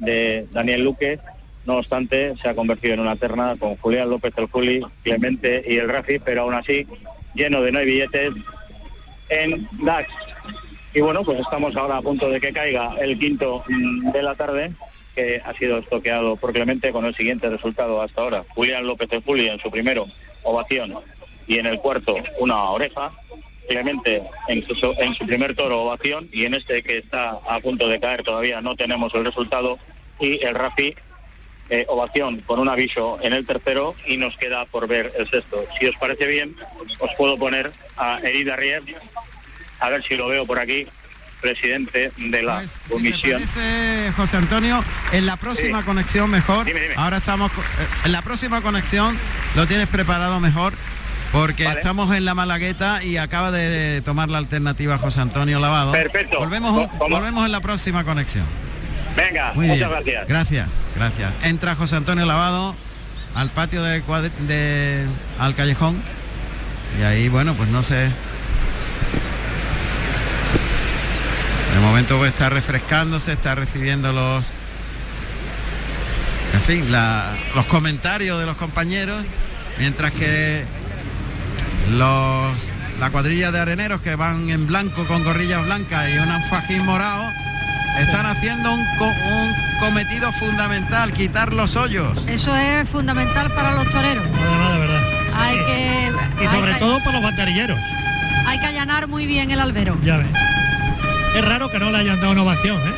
de 0.00 0.46
Daniel 0.52 0.84
Luque. 0.84 1.18
No 1.66 1.76
obstante, 1.76 2.34
se 2.40 2.48
ha 2.48 2.54
convertido 2.54 2.94
en 2.94 3.00
una 3.00 3.16
terna 3.16 3.54
con 3.58 3.76
Julián 3.76 4.10
López 4.10 4.32
el 4.36 4.46
Juli, 4.46 4.84
Clemente 5.02 5.62
y 5.66 5.76
el 5.76 5.88
Rafi, 5.88 6.18
pero 6.18 6.42
aún 6.42 6.54
así 6.54 6.86
lleno 7.34 7.62
de 7.62 7.70
no 7.70 7.78
hay 7.78 7.86
billetes 7.86 8.32
en 9.28 9.68
DAX. 9.84 10.08
Y 10.92 11.00
bueno, 11.00 11.22
pues 11.22 11.38
estamos 11.38 11.76
ahora 11.76 11.98
a 11.98 12.02
punto 12.02 12.28
de 12.28 12.40
que 12.40 12.52
caiga 12.52 12.94
el 13.00 13.18
quinto 13.18 13.62
mm, 13.68 14.10
de 14.10 14.22
la 14.22 14.34
tarde, 14.34 14.72
que 15.14 15.40
ha 15.44 15.52
sido 15.54 15.78
estoqueado 15.78 16.36
por 16.36 16.52
Clemente 16.52 16.90
con 16.90 17.04
el 17.04 17.14
siguiente 17.14 17.48
resultado 17.48 18.02
hasta 18.02 18.22
ahora. 18.22 18.44
Julián 18.54 18.86
López 18.86 19.08
el 19.12 19.22
Juli 19.22 19.48
en 19.48 19.60
su 19.60 19.70
primero, 19.70 20.06
ovación, 20.42 20.94
y 21.46 21.58
en 21.58 21.66
el 21.66 21.78
cuarto, 21.78 22.16
una 22.38 22.64
oreja. 22.70 23.10
Clemente 23.68 24.20
en 24.48 24.66
su, 24.66 24.94
en 24.98 25.14
su 25.14 25.24
primer 25.26 25.54
toro, 25.54 25.82
ovación, 25.82 26.28
y 26.32 26.44
en 26.44 26.54
este 26.54 26.82
que 26.82 26.98
está 26.98 27.38
a 27.48 27.60
punto 27.60 27.86
de 27.86 28.00
caer 28.00 28.24
todavía 28.24 28.60
no 28.60 28.74
tenemos 28.74 29.14
el 29.14 29.24
resultado. 29.24 29.78
Y 30.20 30.44
el 30.44 30.54
Rafi 30.54 30.94
eh, 31.70 31.84
ovación 31.88 32.40
con 32.40 32.58
un 32.58 32.68
aviso 32.68 33.18
en 33.22 33.32
el 33.32 33.46
tercero 33.46 33.94
y 34.06 34.16
nos 34.16 34.36
queda 34.36 34.64
por 34.66 34.86
ver 34.88 35.12
el 35.18 35.28
sexto. 35.30 35.64
Si 35.78 35.86
os 35.86 35.96
parece 35.96 36.26
bien, 36.26 36.56
os 36.98 37.10
puedo 37.16 37.38
poner 37.38 37.72
a 37.96 38.18
Herida 38.22 38.56
Rier, 38.56 38.82
a 39.78 39.88
ver 39.88 40.02
si 40.02 40.16
lo 40.16 40.26
veo 40.28 40.44
por 40.46 40.58
aquí, 40.58 40.86
presidente 41.40 42.12
de 42.16 42.42
la 42.42 42.56
Pues, 42.56 42.80
si 42.86 42.92
comisión. 42.92 43.40
te 43.40 43.46
parece, 43.46 44.12
José 44.16 44.36
Antonio, 44.36 44.84
en 45.12 45.26
la 45.26 45.36
próxima 45.36 45.78
Sí. 45.80 45.84
conexión 45.86 46.28
mejor. 46.30 46.64
Dime, 46.66 46.80
dime. 46.80 46.94
Ahora 46.96 47.18
estamos 47.18 47.50
eh, 47.52 47.86
en 48.04 48.12
la 48.12 48.22
próxima 48.22 48.60
conexión 48.62 49.16
lo 49.54 49.66
tienes 49.66 49.86
preparado 49.86 50.38
mejor 50.40 50.74
porque 51.32 51.64
Vale. 51.64 51.78
estamos 51.78 52.14
en 52.14 52.24
la 52.24 52.34
Malagueta 52.34 53.02
y 53.04 53.16
acaba 53.16 53.52
de 53.52 54.02
tomar 54.02 54.28
la 54.28 54.38
alternativa 54.38 54.98
José 54.98 55.20
Antonio 55.20 55.60
Lavado. 55.60 55.92
Perfecto. 55.92 56.40
Volvemos, 56.40 56.88
volvemos 56.98 57.46
en 57.46 57.52
la 57.52 57.60
próxima 57.60 58.02
conexión. 58.04 58.44
Venga, 59.26 59.52
Muy 59.54 59.66
muchas 59.66 59.88
bien. 59.88 59.90
gracias. 59.90 60.28
Gracias, 60.28 60.68
gracias. 60.96 61.32
Entra 61.44 61.74
José 61.76 61.96
Antonio 61.96 62.24
Lavado 62.26 62.74
al 63.34 63.48
patio 63.50 63.82
de, 63.82 64.02
cuadri- 64.04 64.30
de 64.46 65.06
al 65.38 65.54
callejón 65.54 66.00
y 66.98 67.02
ahí 67.02 67.28
bueno 67.28 67.54
pues 67.54 67.68
no 67.68 67.82
sé. 67.82 68.10
De 71.74 71.80
momento 71.80 72.18
pues, 72.18 72.32
está 72.32 72.48
refrescándose, 72.48 73.32
está 73.32 73.54
recibiendo 73.54 74.12
los 74.12 74.52
en 76.54 76.60
fin, 76.62 76.90
la- 76.92 77.32
los 77.54 77.64
comentarios 77.66 78.38
de 78.40 78.46
los 78.46 78.56
compañeros, 78.56 79.24
mientras 79.78 80.12
que 80.12 80.64
los 81.92 82.70
la 82.98 83.10
cuadrilla 83.10 83.50
de 83.50 83.60
areneros 83.60 84.00
que 84.02 84.14
van 84.14 84.50
en 84.50 84.66
blanco 84.66 85.04
con 85.06 85.24
gorrillas 85.24 85.64
blancas 85.64 86.10
y 86.10 86.18
un 86.18 86.42
fajín 86.50 86.84
morado 86.84 87.24
están 87.98 88.26
haciendo 88.26 88.72
un, 88.72 88.84
co- 88.98 89.04
un 89.06 89.54
cometido 89.80 90.32
fundamental, 90.32 91.12
quitar 91.12 91.52
los 91.52 91.76
hoyos. 91.76 92.26
Eso 92.26 92.54
es 92.56 92.88
fundamental 92.88 93.50
para 93.52 93.72
los 93.72 93.88
toreros. 93.90 94.24
Además, 94.26 94.72
de 94.74 94.78
verdad. 94.80 95.00
Hay 95.36 95.56
que, 95.58 96.12
Y 96.42 96.46
hay 96.46 96.56
sobre 96.58 96.72
que- 96.74 96.78
todo 96.80 96.98
para 97.00 97.12
los 97.12 97.22
banderilleros. 97.22 97.78
hay 98.46 98.58
que 98.58 98.66
allanar 98.66 99.08
muy 99.08 99.26
bien 99.26 99.50
el 99.50 99.60
albero. 99.60 99.98
Ya 100.04 100.18
ves. 100.18 100.26
Es 101.36 101.44
raro 101.44 101.70
que 101.70 101.78
no 101.78 101.90
le 101.90 101.98
hayan 101.98 102.18
dado 102.20 102.32
una 102.32 102.42
ovación, 102.42 102.76
¿eh? 102.76 102.92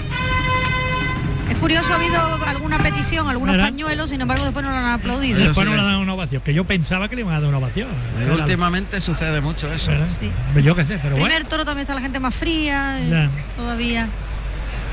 Es 1.50 1.56
curioso, 1.58 1.92
ha 1.92 1.96
habido 1.96 2.18
alguna 2.46 2.78
petición, 2.78 3.28
algunos 3.28 3.54
¿Verdad? 3.56 3.70
pañuelos, 3.70 4.10
sin 4.10 4.20
embargo 4.20 4.42
después 4.44 4.64
no 4.64 4.70
lo 4.70 4.76
han 4.78 4.86
aplaudido. 4.86 5.34
Pero 5.36 5.48
Después 5.48 5.66
sí 5.66 5.70
no 5.70 5.76
le 5.76 5.82
le- 5.82 5.88
dan 5.92 6.00
una 6.00 6.14
ovación, 6.14 6.42
que 6.42 6.54
yo 6.54 6.64
pensaba 6.64 7.08
que 7.08 7.14
le 7.16 7.20
iban 7.22 7.34
a 7.34 7.40
dar 7.40 7.48
una 7.48 7.58
ovación. 7.58 7.88
Era- 8.20 8.34
Últimamente 8.34 9.00
sucede 9.00 9.40
mucho 9.42 9.70
eso. 9.72 9.92
Sí. 10.20 10.32
Yo 10.62 10.74
qué 10.74 10.84
sé, 10.86 10.98
pero 11.02 11.16
bueno. 11.16 11.26
Primer 11.26 11.44
toro 11.44 11.64
también 11.64 11.82
está 11.82 11.94
la 11.94 12.00
gente 12.00 12.18
más 12.20 12.34
fría, 12.34 12.98
eh, 13.00 13.28
todavía 13.56 14.08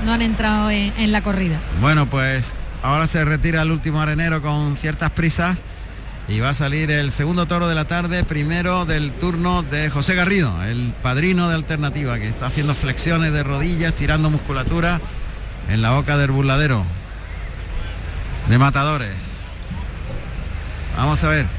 no 0.05 0.14
han 0.14 0.22
entrado 0.22 0.69
en, 0.72 1.11
la 1.11 1.22
corrida. 1.22 1.59
Bueno, 1.81 2.05
pues 2.08 2.53
ahora 2.83 3.08
se 3.08 3.23
retira 3.25 3.61
el 3.61 3.72
último 3.72 4.02
arenero 4.02 4.41
con 4.41 4.78
ciertas 4.78 5.11
prisas 5.11 5.59
y 6.28 6.39
va 6.39 6.50
a 6.50 6.53
salir 6.53 6.91
el 6.91 7.11
segundo 7.11 7.47
toro 7.47 7.67
de 7.67 7.75
la 7.75 7.86
tarde, 7.86 8.23
primero 8.23 8.86
del 8.86 9.11
turno 9.14 9.64
de 9.64 9.90
José 9.90 10.16
Garrido, 10.16 10.63
el 10.63 10.94
padrino 11.01 11.50
de 11.50 11.56
alternativa, 11.56 12.19
que 12.19 12.29
está 12.29 12.47
haciendo 12.47 12.75
flexiones 12.75 13.34
de 13.34 13.44
rodillas, 13.44 13.96
tirando 13.96 14.29
musculatura 14.29 15.01
en 15.69 15.81
la 15.81 15.91
boca 15.91 16.18
del 16.18 16.31
burladero 16.31 16.85
de 18.47 18.57
matadores. 18.57 19.13
Vamos 20.96 21.23
a 21.23 21.29
ver. 21.29 21.59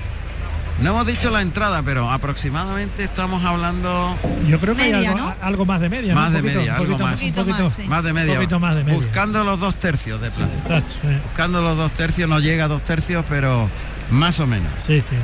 No 0.81 0.91
hemos 0.91 1.07
dicho 1.07 1.31
la 1.31 1.43
entrada, 1.43 1.83
pero 1.83 2.11
aproximadamente 2.11 3.05
estamos 3.05 3.45
hablando 3.45 4.17
Yo 4.49 4.59
creo 4.59 4.75
que 4.75 4.83
hay 4.83 4.93
Media, 4.93 5.11
algo, 5.13 5.25
¿no? 5.27 5.35
algo 5.43 5.67
más 5.67 5.81
de 5.81 5.91
media. 5.91 6.15
Más 6.15 6.29
Un 6.29 6.35
de 6.37 6.41
poquito, 6.41 6.59
media, 6.59 6.73
un 6.73 6.77
algo 6.81 6.93
poquito, 6.93 7.05
más. 7.07 7.23
Un 7.23 7.33
Poquito 7.35 7.65
más, 7.65 7.73
sí. 7.75 7.83
más 7.89 8.03
de 8.05 8.13
media. 8.15 8.35
poquito 8.37 8.61
más 8.61 8.75
de 8.75 8.85
media. 8.85 8.99
Buscando 8.99 9.45
los 9.45 9.61
dos 9.61 9.77
tercios 9.77 10.21
de 10.23 10.31
plaza. 10.31 10.55
Exacto, 10.59 10.95
eh. 11.05 11.21
Buscando 11.25 11.61
los 11.61 11.77
dos 11.77 11.93
tercios, 11.93 12.29
no 12.31 12.41
llega 12.41 12.65
a 12.65 12.69
dos 12.69 12.83
tercios, 12.83 13.25
pero 13.29 13.69
más 14.11 14.41
o 14.41 14.47
menos. 14.47 14.73
Sí, 14.87 15.03
sí. 15.09 15.17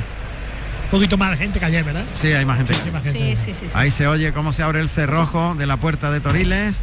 Un 0.85 0.91
poquito 0.91 1.17
más 1.17 1.31
de 1.31 1.37
gente 1.37 1.59
que 1.59 1.65
ayer, 1.65 1.83
¿verdad? 1.83 2.03
Sí, 2.13 2.27
hay 2.31 2.45
más 2.45 2.57
gente. 2.57 2.75
Hay 2.75 2.91
más 2.91 3.03
Sí, 3.03 3.09
gente. 3.13 3.35
sí, 3.35 3.53
sí. 3.55 3.65
sí. 3.67 3.71
Ahí 3.73 3.89
se 3.89 4.05
oye 4.07 4.31
cómo 4.33 4.53
se 4.53 4.61
abre 4.61 4.79
el 4.79 4.89
cerrojo 4.89 5.55
de 5.55 5.65
la 5.65 5.77
puerta 5.77 6.11
de 6.11 6.19
Toriles 6.21 6.81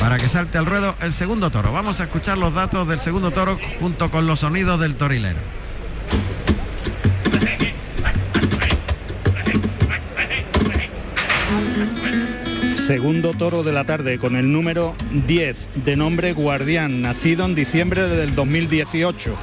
para 0.00 0.18
que 0.18 0.28
salte 0.28 0.58
al 0.58 0.66
ruedo 0.66 0.96
el 1.00 1.12
segundo 1.12 1.50
toro. 1.50 1.70
Vamos 1.72 2.00
a 2.00 2.04
escuchar 2.04 2.38
los 2.38 2.52
datos 2.52 2.88
del 2.88 2.98
segundo 2.98 3.30
toro 3.30 3.56
junto 3.78 4.10
con 4.10 4.26
los 4.26 4.40
sonidos 4.40 4.80
del 4.80 4.96
torilero. 4.96 5.38
Segundo 12.86 13.32
toro 13.32 13.62
de 13.62 13.72
la 13.72 13.84
tarde 13.84 14.18
con 14.18 14.36
el 14.36 14.52
número 14.52 14.94
10 15.26 15.68
de 15.86 15.96
nombre 15.96 16.34
Guardián, 16.34 17.00
nacido 17.00 17.46
en 17.46 17.54
diciembre 17.54 18.02
del 18.08 18.34
2018, 18.34 19.34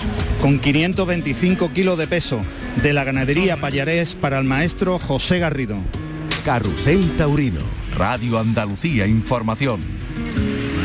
con 0.41 0.59
525 0.59 1.73
kilos 1.73 1.97
de 1.97 2.05
peso, 2.05 2.41
de 2.83 2.93
la 2.93 3.03
ganadería 3.03 3.57
Payarés 3.57 4.15
para 4.15 4.37
el 4.37 4.43
maestro 4.43 4.99
José 4.99 5.39
Garrido. 5.39 5.77
Carrusel 6.45 7.17
Taurino, 7.17 7.61
Radio 7.97 8.37
Andalucía 8.37 9.07
Información. 9.07 9.81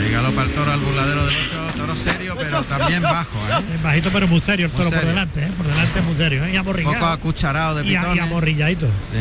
Ahí 0.02 0.10
galopa 0.12 0.42
el 0.44 0.50
toro 0.50 0.72
al 0.72 0.80
burladero 0.80 1.20
8, 1.24 1.34
toro 1.76 1.94
serio, 1.96 2.34
pero 2.38 2.62
también 2.64 3.02
bajo, 3.02 3.36
¿eh? 3.50 3.64
Es 3.74 3.82
bajito 3.82 4.08
pero 4.12 4.28
muy 4.28 4.40
serio 4.40 4.66
el 4.66 4.72
toro 4.72 4.90
por 4.90 5.04
delante, 5.04 5.40
¿eh? 5.42 5.48
por 5.58 5.66
delante 5.66 6.00
muy 6.00 6.16
serio, 6.16 6.44
¿eh? 6.46 6.52
y 6.54 6.56
amorrillado. 6.56 6.94
poco 6.94 7.06
acucharado 7.06 7.74
de 7.76 7.84
y, 7.86 7.94
a- 7.94 8.00
y 8.00 8.02
pitones. 8.02 8.22
amorrilladito. 8.24 8.86
Sí, 8.86 9.18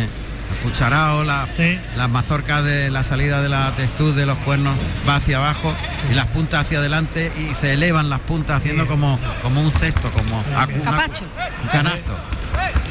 acucharado, 0.66 1.24
la, 1.24 1.48
Sí. 1.56 1.80
las 1.96 2.10
mazorcas 2.10 2.64
de 2.64 2.90
la 2.90 3.04
salida 3.04 3.42
de 3.42 3.50
la 3.50 3.72
testud 3.72 4.16
de 4.16 4.26
los 4.26 4.38
cuernos 4.40 4.76
va 5.08 5.18
hacia 5.18 5.38
abajo 5.38 5.74
y 6.12 6.16
las 6.16 6.26
puntas 6.28 6.62
hacia 6.66 6.80
adelante 6.80 7.32
y 7.38 7.54
se 7.54 7.74
elevan 7.74 8.10
las 8.10 8.20
puntas 8.22 8.58
haciendo 8.58 8.88
como, 8.88 9.20
como 9.44 9.62
un 9.62 9.72
cesto, 9.72 10.12
como 10.12 10.44
acu- 10.58 10.82
Capacho. 10.82 11.26
un 11.64 11.70
canasto. 11.70 12.18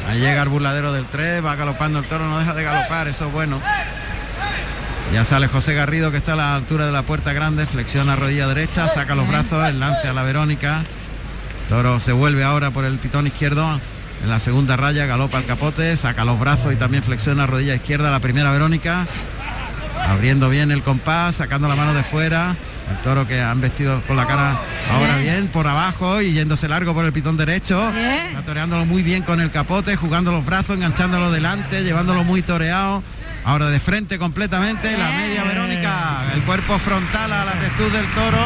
Ahí 0.09 0.19
llega 0.19 0.41
el 0.43 0.49
burladero 0.49 0.93
del 0.93 1.05
3, 1.05 1.43
va 1.43 1.55
galopando 1.55 1.99
el 1.99 2.05
toro, 2.05 2.27
no 2.27 2.39
deja 2.39 2.53
de 2.53 2.63
galopar, 2.63 3.07
eso 3.07 3.27
es 3.27 3.33
bueno. 3.33 3.61
Ya 5.11 5.23
sale 5.23 5.47
José 5.47 5.73
Garrido 5.73 6.11
que 6.11 6.17
está 6.17 6.33
a 6.33 6.35
la 6.37 6.55
altura 6.55 6.85
de 6.85 6.91
la 6.91 7.03
puerta 7.03 7.33
grande, 7.33 7.65
flexiona 7.65 8.15
rodilla 8.15 8.47
derecha, 8.47 8.87
saca 8.87 9.15
los 9.15 9.27
brazos, 9.27 9.67
el 9.67 9.79
lance 9.79 10.07
a 10.07 10.13
la 10.13 10.23
Verónica. 10.23 10.83
Toro 11.69 11.99
se 11.99 12.11
vuelve 12.11 12.43
ahora 12.43 12.71
por 12.71 12.85
el 12.85 12.97
pitón 12.99 13.27
izquierdo. 13.27 13.79
En 14.23 14.29
la 14.29 14.39
segunda 14.39 14.75
raya 14.75 15.05
galopa 15.05 15.37
el 15.37 15.45
capote, 15.45 15.95
saca 15.97 16.25
los 16.25 16.39
brazos 16.39 16.73
y 16.73 16.75
también 16.75 17.03
flexiona 17.03 17.45
rodilla 17.45 17.75
izquierda 17.75 18.11
la 18.11 18.19
primera 18.19 18.51
Verónica. 18.51 19.05
Abriendo 20.07 20.49
bien 20.49 20.71
el 20.71 20.81
compás, 20.81 21.35
sacando 21.35 21.67
la 21.67 21.75
mano 21.75 21.93
de 21.93 22.03
fuera. 22.03 22.55
El 22.89 22.97
toro 22.97 23.27
que 23.27 23.41
han 23.41 23.61
vestido 23.61 23.99
con 24.01 24.15
la 24.15 24.27
cara 24.27 24.59
ahora 24.91 25.17
Bien. 25.17 25.23
bien, 25.23 25.47
por 25.47 25.65
abajo 25.65 26.21
y 26.21 26.33
yéndose 26.33 26.67
largo 26.67 26.93
por 26.93 27.03
el 27.03 27.11
pitón 27.11 27.35
derecho. 27.35 27.91
Bien. 27.91 28.43
Toreándolo 28.45 28.85
muy 28.85 29.01
bien 29.01 29.23
con 29.23 29.41
el 29.41 29.49
capote, 29.49 29.95
jugando 29.95 30.31
los 30.31 30.45
brazos, 30.45 30.75
enganchándolo 30.77 31.31
delante, 31.31 31.83
llevándolo 31.83 32.23
muy 32.23 32.43
toreado. 32.43 33.01
Ahora 33.43 33.69
de 33.69 33.79
frente 33.79 34.17
completamente, 34.19 34.95
la 34.97 35.09
media 35.09 35.43
Verónica, 35.43 36.23
el 36.33 36.41
cuerpo 36.43 36.77
frontal 36.79 37.31
a 37.31 37.45
la 37.45 37.53
testud 37.53 37.91
del 37.91 38.05
toro 38.13 38.43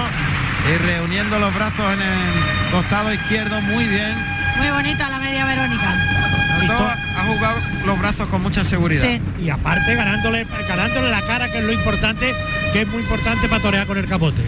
y 0.67 0.77
reuniendo 0.85 1.39
los 1.39 1.53
brazos 1.53 1.85
en 1.93 2.01
el 2.01 2.71
costado 2.71 3.13
izquierdo 3.13 3.59
muy 3.61 3.85
bien. 3.85 4.38
Muy 4.59 4.69
bonita 4.69 5.09
la 5.09 5.19
media 5.19 5.45
Verónica. 5.45 6.05
El 6.61 6.67
toro 6.67 6.89
ha 7.17 7.25
jugado 7.25 7.61
los 7.85 7.99
brazos 7.99 8.27
con 8.27 8.41
mucha 8.41 8.63
seguridad. 8.63 9.03
Sí. 9.03 9.21
Y 9.41 9.49
aparte 9.49 9.95
ganándole, 9.95 10.45
ganándole 10.67 11.09
la 11.09 11.21
cara, 11.21 11.49
que 11.49 11.59
es 11.59 11.63
lo 11.63 11.71
importante, 11.71 12.33
que 12.73 12.81
es 12.81 12.87
muy 12.87 13.01
importante 13.01 13.47
para 13.47 13.61
torear 13.61 13.87
con 13.87 13.97
el 13.97 14.05
capote. 14.05 14.41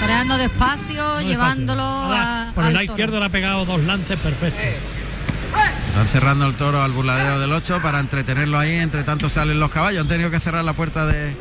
Toreando 0.00 0.38
despacio, 0.38 1.02
No 1.02 1.20
llevándolo 1.20 1.82
despacio. 2.08 2.50
A, 2.50 2.52
Por 2.54 2.64
el 2.64 2.72
lado 2.72 2.84
izquierdo 2.84 3.18
le 3.18 3.26
ha 3.26 3.28
pegado 3.28 3.64
dos 3.66 3.80
lances 3.84 4.18
perfectos. 4.18 4.64
Están 5.88 6.08
cerrando 6.08 6.46
el 6.46 6.54
toro 6.54 6.82
al 6.82 6.92
burladero 6.92 7.40
del 7.40 7.52
8 7.52 7.80
para 7.82 8.00
entretenerlo 8.00 8.58
ahí, 8.58 8.76
entre 8.76 9.02
tanto 9.04 9.28
salen 9.28 9.60
los 9.60 9.70
caballos. 9.70 10.02
Han 10.02 10.08
tenido 10.08 10.30
que 10.30 10.40
cerrar 10.40 10.64
la 10.64 10.72
puerta 10.72 11.04
de, 11.06 11.34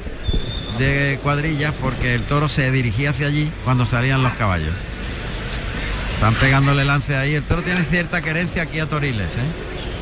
de 0.79 1.19
cuadrillas 1.23 1.73
porque 1.79 2.15
el 2.15 2.23
toro 2.23 2.49
se 2.49 2.71
dirigía 2.71 3.11
hacia 3.11 3.27
allí 3.27 3.51
cuando 3.63 3.85
salían 3.85 4.23
los 4.23 4.33
caballos. 4.33 4.73
Están 6.17 6.33
pegándole 6.33 6.83
lance 6.83 7.15
ahí. 7.15 7.35
El 7.35 7.43
toro 7.43 7.61
tiene 7.61 7.83
cierta 7.83 8.23
querencia 8.23 8.63
aquí 8.63 8.79
a 8.79 8.89
Toriles, 8.89 9.37
¿eh? 9.37 9.41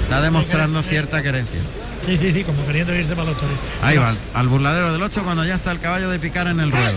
Está 0.03 0.21
demostrando 0.21 0.81
cierta 0.81 1.21
querencia. 1.21 1.59
Sí, 2.05 2.17
sí, 2.17 2.31
sí, 2.31 2.43
como 2.45 2.65
queriendo 2.65 2.95
irse 2.95 3.13
para 3.17 3.31
los 3.31 3.37
toros. 3.37 3.57
Ahí 3.81 3.97
va, 3.97 4.11
al, 4.11 4.17
al 4.33 4.47
burladero 4.47 4.93
del 4.93 5.03
8 5.03 5.23
cuando 5.25 5.43
ya 5.43 5.55
está 5.55 5.73
el 5.73 5.81
caballo 5.81 6.09
de 6.09 6.17
picar 6.17 6.47
en 6.47 6.61
el 6.61 6.71
ruedo. 6.71 6.95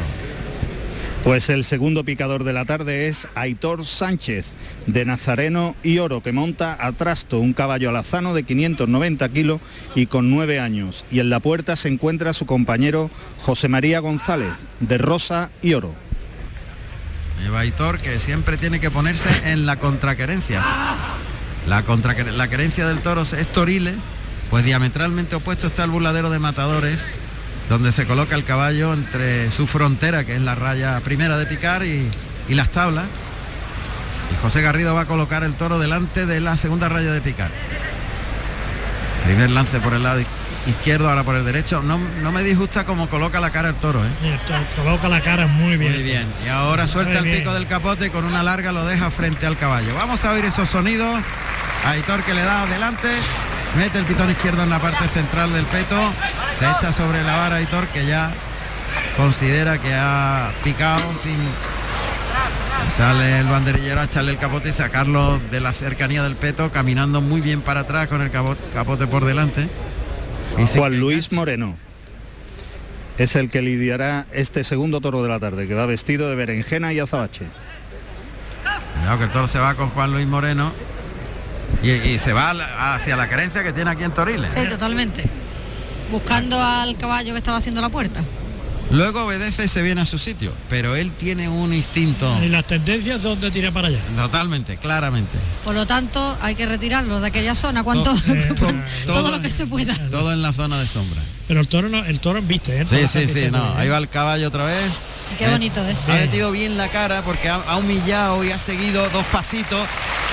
Pues 1.24 1.50
el 1.50 1.64
segundo 1.64 2.04
picador 2.04 2.44
de 2.44 2.52
la 2.52 2.64
tarde 2.64 3.08
es 3.08 3.26
Aitor 3.34 3.84
Sánchez, 3.84 4.46
de 4.86 5.04
Nazareno 5.04 5.74
y 5.82 5.98
Oro, 5.98 6.22
que 6.22 6.30
monta 6.30 6.76
a 6.78 6.92
trasto 6.92 7.40
un 7.40 7.54
caballo 7.54 7.88
alazano 7.88 8.34
de 8.34 8.44
590 8.44 9.28
kilos 9.30 9.60
y 9.96 10.06
con 10.06 10.30
9 10.30 10.60
años. 10.60 11.04
Y 11.10 11.18
en 11.18 11.28
la 11.28 11.40
puerta 11.40 11.74
se 11.74 11.88
encuentra 11.88 12.32
su 12.32 12.46
compañero 12.46 13.10
José 13.38 13.66
María 13.66 13.98
González, 13.98 14.52
de 14.78 14.96
Rosa 14.96 15.50
y 15.60 15.74
Oro. 15.74 15.92
Lleva 17.42 17.60
Aitor 17.60 18.00
que 18.00 18.18
siempre 18.20 18.56
tiene 18.56 18.80
que 18.80 18.90
ponerse 18.90 19.28
en 19.52 19.66
la 19.66 19.76
contraquerencia. 19.76 20.62
La, 21.66 21.82
contra, 21.82 22.14
la 22.14 22.48
querencia 22.48 22.86
del 22.86 23.00
toro 23.00 23.22
es 23.22 23.48
Toriles, 23.48 23.96
pues 24.50 24.64
diametralmente 24.64 25.36
opuesto 25.36 25.66
está 25.66 25.84
el 25.84 25.90
burladero 25.90 26.30
de 26.30 26.38
matadores 26.38 27.08
donde 27.68 27.92
se 27.92 28.06
coloca 28.06 28.34
el 28.34 28.44
caballo 28.44 28.94
entre 28.94 29.50
su 29.50 29.66
frontera, 29.66 30.24
que 30.24 30.34
es 30.34 30.40
la 30.40 30.54
raya 30.54 31.00
primera 31.00 31.36
de 31.36 31.46
picar, 31.46 31.84
y, 31.84 32.10
las 32.48 32.70
tablas. 32.70 33.06
Y 34.32 34.40
José 34.40 34.62
Garrido 34.62 34.94
va 34.94 35.02
a 35.02 35.06
colocar 35.06 35.44
el 35.44 35.54
toro 35.54 35.78
delante 35.78 36.24
de 36.24 36.40
la 36.40 36.56
segunda 36.56 36.88
raya 36.88 37.12
de 37.12 37.20
picar. 37.20 37.50
Primer 39.24 39.50
lance 39.50 39.78
por 39.80 39.92
el 39.92 40.02
lado 40.02 40.20
ahora 41.08 41.24
por 41.24 41.36
el 41.36 41.44
derecho. 41.44 41.82
No, 41.82 41.98
no 42.22 42.32
me 42.32 42.42
disgusta 42.42 42.84
cómo 42.84 43.08
coloca 43.08 43.40
la 43.40 43.50
cara 43.50 43.70
el 43.70 43.74
toro. 43.76 44.04
¿eh? 44.04 44.38
coloca 44.76 45.08
la 45.08 45.20
cara 45.20 45.46
muy 45.46 45.76
bien. 45.76 45.92
Muy 45.92 46.02
bien. 46.02 46.26
Y 46.44 46.48
ahora 46.48 46.86
suelta 46.86 47.18
el 47.18 47.24
pico 47.24 47.52
del 47.54 47.66
capote 47.66 48.06
y 48.06 48.10
con 48.10 48.24
una 48.24 48.42
larga 48.42 48.72
lo 48.72 48.84
deja 48.84 49.10
frente 49.10 49.46
al 49.46 49.56
caballo. 49.56 49.94
Vamos 49.94 50.24
a 50.24 50.32
oír 50.32 50.44
esos 50.44 50.68
sonidos. 50.68 51.20
Aitor 51.86 52.22
que 52.24 52.34
le 52.34 52.42
da 52.42 52.62
adelante. 52.62 53.08
Mete 53.76 53.98
el 53.98 54.04
pitón 54.04 54.30
izquierdo 54.30 54.62
en 54.62 54.70
la 54.70 54.80
parte 54.80 55.06
central 55.08 55.52
del 55.52 55.64
peto. 55.66 55.96
Se 56.54 56.64
echa 56.64 56.92
sobre 56.92 57.22
la 57.22 57.36
vara 57.36 57.60
Hitor 57.60 57.86
que 57.88 58.06
ya 58.06 58.32
considera 59.16 59.78
que 59.78 59.94
ha 59.94 60.50
picado 60.64 61.02
sin... 61.22 61.36
Sale 62.96 63.40
el 63.40 63.46
banderillero 63.46 64.00
a 64.00 64.04
echarle 64.04 64.32
el 64.32 64.38
capote 64.38 64.70
y 64.70 64.72
sacarlo 64.72 65.38
de 65.50 65.60
la 65.60 65.72
cercanía 65.72 66.22
del 66.22 66.36
peto, 66.36 66.70
caminando 66.70 67.20
muy 67.20 67.40
bien 67.40 67.60
para 67.60 67.80
atrás 67.80 68.08
con 68.08 68.22
el 68.22 68.30
capote, 68.30 69.06
por 69.06 69.24
delante. 69.24 69.68
Juan 70.66 70.98
Luis 70.98 71.32
Moreno 71.32 71.76
es 73.16 73.36
el 73.36 73.48
que 73.48 73.62
lidiará 73.62 74.26
este 74.32 74.64
segundo 74.64 75.00
toro 75.00 75.22
de 75.22 75.28
la 75.28 75.38
tarde, 75.38 75.68
que 75.68 75.74
va 75.74 75.86
vestido 75.86 76.28
de 76.28 76.34
berenjena 76.34 76.92
y 76.92 76.98
azabache. 76.98 77.46
Cuidado 78.94 79.18
que 79.18 79.24
el 79.24 79.30
toro 79.30 79.46
se 79.46 79.58
va 79.58 79.74
con 79.74 79.88
Juan 79.90 80.12
Luis 80.12 80.26
Moreno 80.26 80.72
y, 81.82 82.18
se 82.18 82.32
va 82.32 82.94
hacia 82.94 83.16
la 83.16 83.28
carencia 83.28 83.62
que 83.62 83.72
tiene 83.72 83.90
aquí 83.90 84.04
en 84.04 84.12
Toriles. 84.12 84.52
Sí, 84.52 84.66
totalmente. 84.68 85.24
Buscando 86.10 86.62
al 86.62 86.96
caballo 86.96 87.32
que 87.32 87.38
estaba 87.38 87.58
haciendo 87.58 87.80
la 87.80 87.88
puerta. 87.88 88.22
Luego 88.90 89.24
obedece 89.24 89.66
y 89.66 89.68
se 89.68 89.82
viene 89.82 90.00
a 90.00 90.06
su 90.06 90.18
sitio, 90.18 90.52
pero 90.70 90.96
él 90.96 91.12
tiene 91.12 91.48
un 91.48 91.74
instinto. 91.74 92.38
¿Y 92.42 92.48
las 92.48 92.64
tendencias 92.66 93.22
dónde 93.22 93.50
tira 93.50 93.70
para 93.70 93.88
allá? 93.88 94.00
Totalmente, 94.16 94.78
claramente. 94.78 95.36
Por 95.62 95.74
lo 95.74 95.86
tanto, 95.86 96.38
hay 96.40 96.54
que 96.54 96.64
retirarlo 96.64 97.20
de 97.20 97.26
aquella 97.26 97.54
zona 97.54 97.82
cuanto 97.82 98.14
todo, 99.06 99.30
lo 99.30 99.42
que 99.42 99.50
se 99.50 99.66
pueda. 99.66 99.94
Todo 100.10 100.32
en 100.32 100.40
la 100.40 100.52
zona 100.52 100.78
de 100.78 100.86
sombra. 100.86 101.20
Pero 101.46 101.60
el 101.60 101.68
toro 101.68 101.88
no, 101.88 102.04
el 102.04 102.20
toro 102.20 102.40
viste, 102.40 102.80
¿eh? 102.80 102.86
Sí, 102.88 103.06
sí, 103.08 103.28
sí, 103.28 103.50
no. 103.50 103.74
Ahí 103.76 103.88
va 103.88 103.98
el 103.98 104.08
caballo 104.08 104.48
otra 104.48 104.64
vez. 104.64 104.92
Qué 105.38 105.48
bonito 105.48 105.84
es. 105.84 106.08
Ha 106.08 106.14
metido 106.14 106.50
bien 106.50 106.78
la 106.78 106.88
cara 106.88 107.22
porque 107.22 107.48
ha, 107.50 107.76
humillado 107.76 108.42
y 108.42 108.52
ha 108.52 108.58
seguido 108.58 109.08
dos 109.10 109.26
pasitos. 109.26 109.86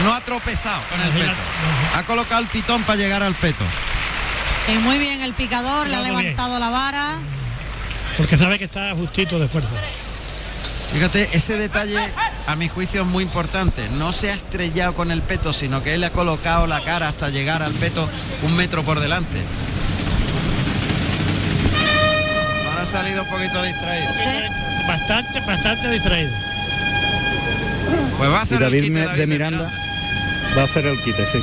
No 0.03 0.13
ha 0.13 0.21
tropezado 0.21 0.81
con 0.89 1.01
el 1.01 1.09
peto. 1.09 1.33
Ha 1.95 2.03
colocado 2.03 2.41
el 2.41 2.47
pitón 2.47 2.83
para 2.83 2.97
llegar 2.97 3.21
al 3.21 3.35
peto. 3.35 3.63
Y 4.73 4.77
muy 4.79 4.97
bien 4.97 5.21
el 5.21 5.33
picador, 5.33 5.87
le 5.87 5.95
ha 5.95 6.01
levantado 6.01 6.57
la 6.57 6.69
vara. 6.69 7.19
Porque 8.17 8.37
sabe 8.37 8.57
que 8.57 8.65
está 8.65 8.95
justito 8.95 9.39
de 9.39 9.47
fuerza. 9.47 9.69
Fíjate, 10.93 11.29
ese 11.33 11.57
detalle 11.57 11.99
a 12.47 12.55
mi 12.55 12.69
juicio 12.69 13.01
es 13.01 13.07
muy 13.07 13.23
importante. 13.23 13.89
No 13.97 14.13
se 14.13 14.31
ha 14.31 14.33
estrellado 14.33 14.93
con 14.93 15.11
el 15.11 15.21
peto, 15.21 15.51
sino 15.51 15.83
que 15.83 15.93
él 15.93 16.03
ha 16.03 16.11
colocado 16.11 16.67
la 16.67 16.81
cara 16.81 17.09
hasta 17.09 17.29
llegar 17.29 17.61
al 17.61 17.73
peto 17.73 18.09
un 18.43 18.55
metro 18.55 18.83
por 18.83 18.99
delante. 18.99 19.37
Ahora 22.69 22.83
ha 22.83 22.85
salido 22.85 23.23
un 23.23 23.29
poquito 23.29 23.61
distraído. 23.61 24.09
Bastante, 24.87 25.39
bastante 25.41 25.91
distraído. 25.91 26.31
Pues 28.17 28.29
va 28.29 28.39
a 28.39 28.43
hacer 28.43 28.63
el 28.63 28.81
quite 28.81 29.07
de, 29.07 29.27
Miranda, 29.27 29.71
Va 30.57 30.61
a 30.61 30.65
hacer 30.65 30.85
el 30.85 30.97
quite, 31.01 31.25
sí. 31.25 31.39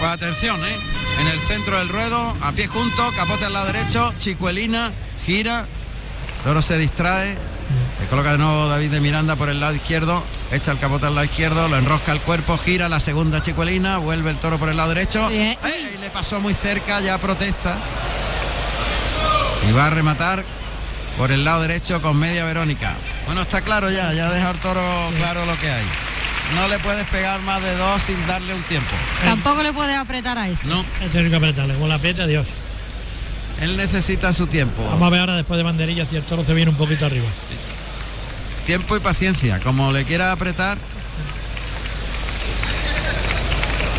Pues 0.00 0.10
atención, 0.10 0.58
¿eh? 0.60 0.76
En 1.20 1.28
el 1.28 1.38
centro 1.40 1.78
del 1.78 1.88
ruedo, 1.88 2.36
a 2.40 2.52
pie 2.52 2.66
junto, 2.66 3.12
capote 3.16 3.44
al 3.44 3.52
lado 3.52 3.66
derecho, 3.66 4.12
chicuelina, 4.18 4.92
gira, 5.24 5.66
toro 6.46 6.62
se 6.62 6.78
distrae, 6.78 7.36
se 7.98 8.06
coloca 8.06 8.30
de 8.30 8.38
nuevo 8.38 8.68
David 8.68 8.92
de 8.92 9.00
Miranda 9.00 9.34
por 9.34 9.48
el 9.48 9.58
lado 9.58 9.74
izquierdo, 9.74 10.22
echa 10.52 10.70
el 10.70 10.78
capote 10.78 11.06
al 11.06 11.16
lado 11.16 11.24
izquierdo, 11.24 11.66
lo 11.66 11.76
enrosca 11.76 12.12
el 12.12 12.20
cuerpo, 12.20 12.56
gira 12.56 12.88
la 12.88 13.00
segunda 13.00 13.42
chicuelina, 13.42 13.98
vuelve 13.98 14.30
el 14.30 14.36
toro 14.36 14.56
por 14.56 14.68
el 14.68 14.76
lado 14.76 14.90
derecho, 14.90 15.28
y 15.32 15.56
le 15.98 16.10
pasó 16.12 16.40
muy 16.40 16.54
cerca, 16.54 17.00
ya 17.00 17.18
protesta. 17.18 17.76
Y 19.68 19.72
va 19.72 19.88
a 19.88 19.90
rematar 19.90 20.44
por 21.18 21.32
el 21.32 21.44
lado 21.44 21.62
derecho 21.62 22.00
con 22.00 22.16
media 22.16 22.44
Verónica. 22.44 22.94
Bueno, 23.26 23.42
está 23.42 23.62
claro 23.62 23.90
ya, 23.90 24.12
ya 24.12 24.30
deja 24.30 24.52
el 24.52 24.58
toro 24.58 24.84
claro 25.16 25.46
lo 25.46 25.58
que 25.58 25.68
hay. 25.68 25.84
No 26.54 26.68
le 26.68 26.78
puedes 26.78 27.06
pegar 27.06 27.40
más 27.40 27.60
de 27.60 27.74
dos 27.74 28.00
sin 28.04 28.24
darle 28.28 28.54
un 28.54 28.62
tiempo. 28.62 28.94
Tampoco 29.24 29.64
le 29.64 29.72
puedes 29.72 29.96
apretar 29.96 30.38
a 30.38 30.48
esto. 30.48 30.68
No. 30.68 30.84
Tiene 31.10 31.28
que 31.28 31.34
apretarle, 31.34 31.74
con 31.74 31.88
la 31.88 31.96
aprieta, 31.96 32.24
Dios. 32.24 32.46
Él 33.60 33.76
necesita 33.76 34.32
su 34.32 34.46
tiempo. 34.46 34.84
Vamos 34.84 35.06
a 35.06 35.10
ver 35.10 35.20
ahora 35.20 35.36
después 35.36 35.56
de 35.56 35.64
banderilla 35.64 36.06
si 36.06 36.16
el 36.16 36.22
toro 36.22 36.44
se 36.44 36.54
viene 36.54 36.70
un 36.70 36.76
poquito 36.76 37.06
arriba. 37.06 37.26
Tiempo 38.66 38.96
y 38.96 39.00
paciencia. 39.00 39.60
Como 39.60 39.92
le 39.92 40.04
quiera 40.04 40.32
apretar. 40.32 40.78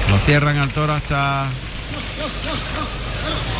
Lo 0.09 0.17
cierran 0.19 0.57
al 0.57 0.69
toro 0.69 0.93
hasta 0.93 1.47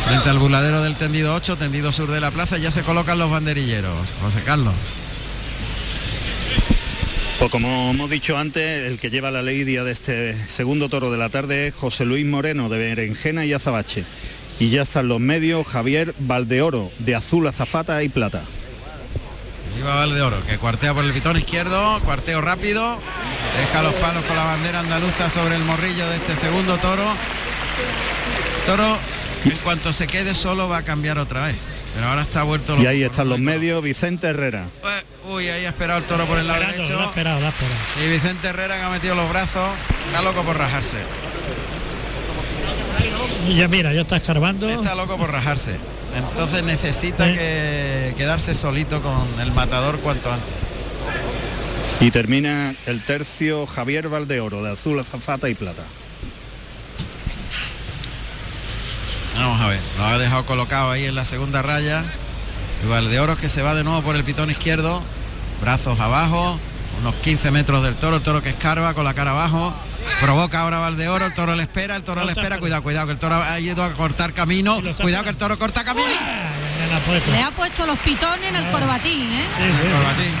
frente 0.06 0.30
al 0.30 0.38
burladero 0.38 0.82
del 0.82 0.96
tendido 0.96 1.34
8, 1.34 1.56
tendido 1.56 1.92
sur 1.92 2.10
de 2.10 2.20
la 2.20 2.30
plaza, 2.30 2.56
ya 2.56 2.70
se 2.70 2.82
colocan 2.82 3.18
los 3.18 3.30
banderilleros. 3.30 4.14
José 4.22 4.42
Carlos. 4.42 4.74
Pues 7.38 7.50
como 7.50 7.90
hemos 7.90 8.10
dicho 8.10 8.36
antes, 8.36 8.90
el 8.90 8.98
que 8.98 9.10
lleva 9.10 9.30
la 9.30 9.42
ley 9.42 9.64
día 9.64 9.84
de 9.84 9.92
este 9.92 10.34
segundo 10.48 10.88
toro 10.88 11.10
de 11.12 11.18
la 11.18 11.28
tarde 11.28 11.68
es 11.68 11.74
José 11.74 12.04
Luis 12.04 12.26
Moreno 12.26 12.68
de 12.68 12.78
Berenjena 12.78 13.44
y 13.44 13.52
Azabache. 13.52 14.04
Y 14.60 14.70
ya 14.70 14.82
están 14.82 15.08
los 15.08 15.20
medios 15.20 15.66
Javier 15.66 16.14
Valdeoro 16.18 16.90
de 16.98 17.14
azul, 17.14 17.46
azafata 17.46 18.02
y 18.02 18.08
plata. 18.08 18.42
Viva 19.76 19.94
Valdeoro, 19.94 20.44
que 20.44 20.58
cuartea 20.58 20.92
por 20.92 21.04
el 21.04 21.12
pitón 21.12 21.36
izquierdo, 21.36 22.00
cuarteo 22.00 22.40
rápido, 22.40 22.98
deja 23.60 23.82
los 23.82 23.94
palos 23.94 24.24
con 24.24 24.36
la 24.36 24.44
bandera 24.44 24.80
andaluza 24.80 25.30
sobre 25.30 25.54
el 25.54 25.62
morrillo 25.62 26.08
de 26.08 26.16
este 26.16 26.34
segundo 26.34 26.76
toro. 26.78 27.04
Toro, 28.66 28.98
en 29.44 29.56
cuanto 29.58 29.92
se 29.92 30.08
quede 30.08 30.34
solo 30.34 30.68
va 30.68 30.78
a 30.78 30.82
cambiar 30.82 31.18
otra 31.18 31.46
vez. 31.46 31.56
Pero 31.94 32.06
ahora 32.08 32.22
está 32.22 32.42
vuelto 32.42 32.76
Y 32.80 32.86
ahí 32.86 33.02
están 33.02 33.28
los 33.28 33.38
medios, 33.38 33.82
Vicente 33.82 34.28
Herrera. 34.28 34.66
Pues, 34.82 35.04
uy, 35.28 35.48
ahí 35.48 35.64
ha 35.64 35.68
esperado 35.68 36.00
el 36.00 36.04
toro 36.06 36.26
por 36.26 36.38
el 36.38 36.46
lado 36.46 36.60
derecho. 36.60 37.04
esperado, 37.04 37.40
Y 38.04 38.08
Vicente 38.08 38.48
Herrera 38.48 38.76
que 38.76 38.82
ha 38.82 38.90
metido 38.90 39.14
los 39.14 39.28
brazos, 39.30 39.70
está 40.06 40.22
loco 40.22 40.42
por 40.42 40.56
rajarse. 40.58 40.98
Y 43.48 43.56
ya 43.56 43.68
mira, 43.68 43.92
ya 43.92 44.02
está 44.02 44.16
escarbando. 44.16 44.68
Está 44.68 44.94
loco 44.94 45.16
por 45.16 45.30
rajarse. 45.30 45.76
Entonces 46.16 46.64
necesita 46.64 47.26
que 47.26 48.14
quedarse 48.16 48.54
solito 48.54 49.02
con 49.02 49.40
el 49.40 49.52
matador 49.52 50.00
cuanto 50.00 50.32
antes. 50.32 50.52
Y 52.00 52.10
termina 52.10 52.74
el 52.86 53.02
tercio 53.04 53.66
Javier 53.66 54.08
Valdeoro 54.08 54.62
de 54.62 54.72
azul, 54.72 54.98
azafata 55.00 55.48
y 55.48 55.54
plata. 55.54 55.82
Vamos 59.34 59.60
a 59.60 59.68
ver, 59.68 59.80
lo 59.96 60.04
ha 60.04 60.18
dejado 60.18 60.44
colocado 60.44 60.90
ahí 60.90 61.04
en 61.04 61.14
la 61.14 61.24
segunda 61.24 61.62
raya. 61.62 62.04
Y 62.84 62.88
Valdeoro 62.88 63.36
que 63.36 63.48
se 63.48 63.62
va 63.62 63.74
de 63.74 63.84
nuevo 63.84 64.02
por 64.02 64.16
el 64.16 64.24
pitón 64.24 64.50
izquierdo. 64.50 65.02
Brazos 65.60 65.98
abajo, 65.98 66.58
unos 67.00 67.14
15 67.16 67.50
metros 67.50 67.82
del 67.82 67.94
toro, 67.96 68.16
el 68.16 68.22
toro 68.22 68.42
que 68.42 68.50
escarba 68.50 68.94
con 68.94 69.04
la 69.04 69.14
cara 69.14 69.32
abajo. 69.32 69.74
Provoca 70.20 70.60
ahora 70.60 70.78
Valdeoro, 70.78 71.26
el 71.26 71.34
toro 71.34 71.54
le 71.54 71.62
espera, 71.62 71.96
el 71.96 72.02
toro 72.02 72.24
le 72.24 72.32
espera, 72.32 72.58
cuidado, 72.58 72.82
cuidado, 72.82 73.06
que 73.06 73.12
el 73.12 73.18
toro 73.18 73.42
ha 73.42 73.60
ido 73.60 73.82
a 73.82 73.92
cortar 73.94 74.32
camino, 74.32 74.80
cuidado 75.00 75.24
que 75.24 75.30
el 75.30 75.36
toro 75.36 75.58
corta 75.58 75.84
camino. 75.84 76.08
Le 77.32 77.42
ha 77.42 77.50
puesto 77.50 77.86
los 77.86 77.98
pitones 77.98 78.48
en 78.48 78.56
el 78.56 78.70
corbatín, 78.70 79.32
¿eh? 79.32 79.44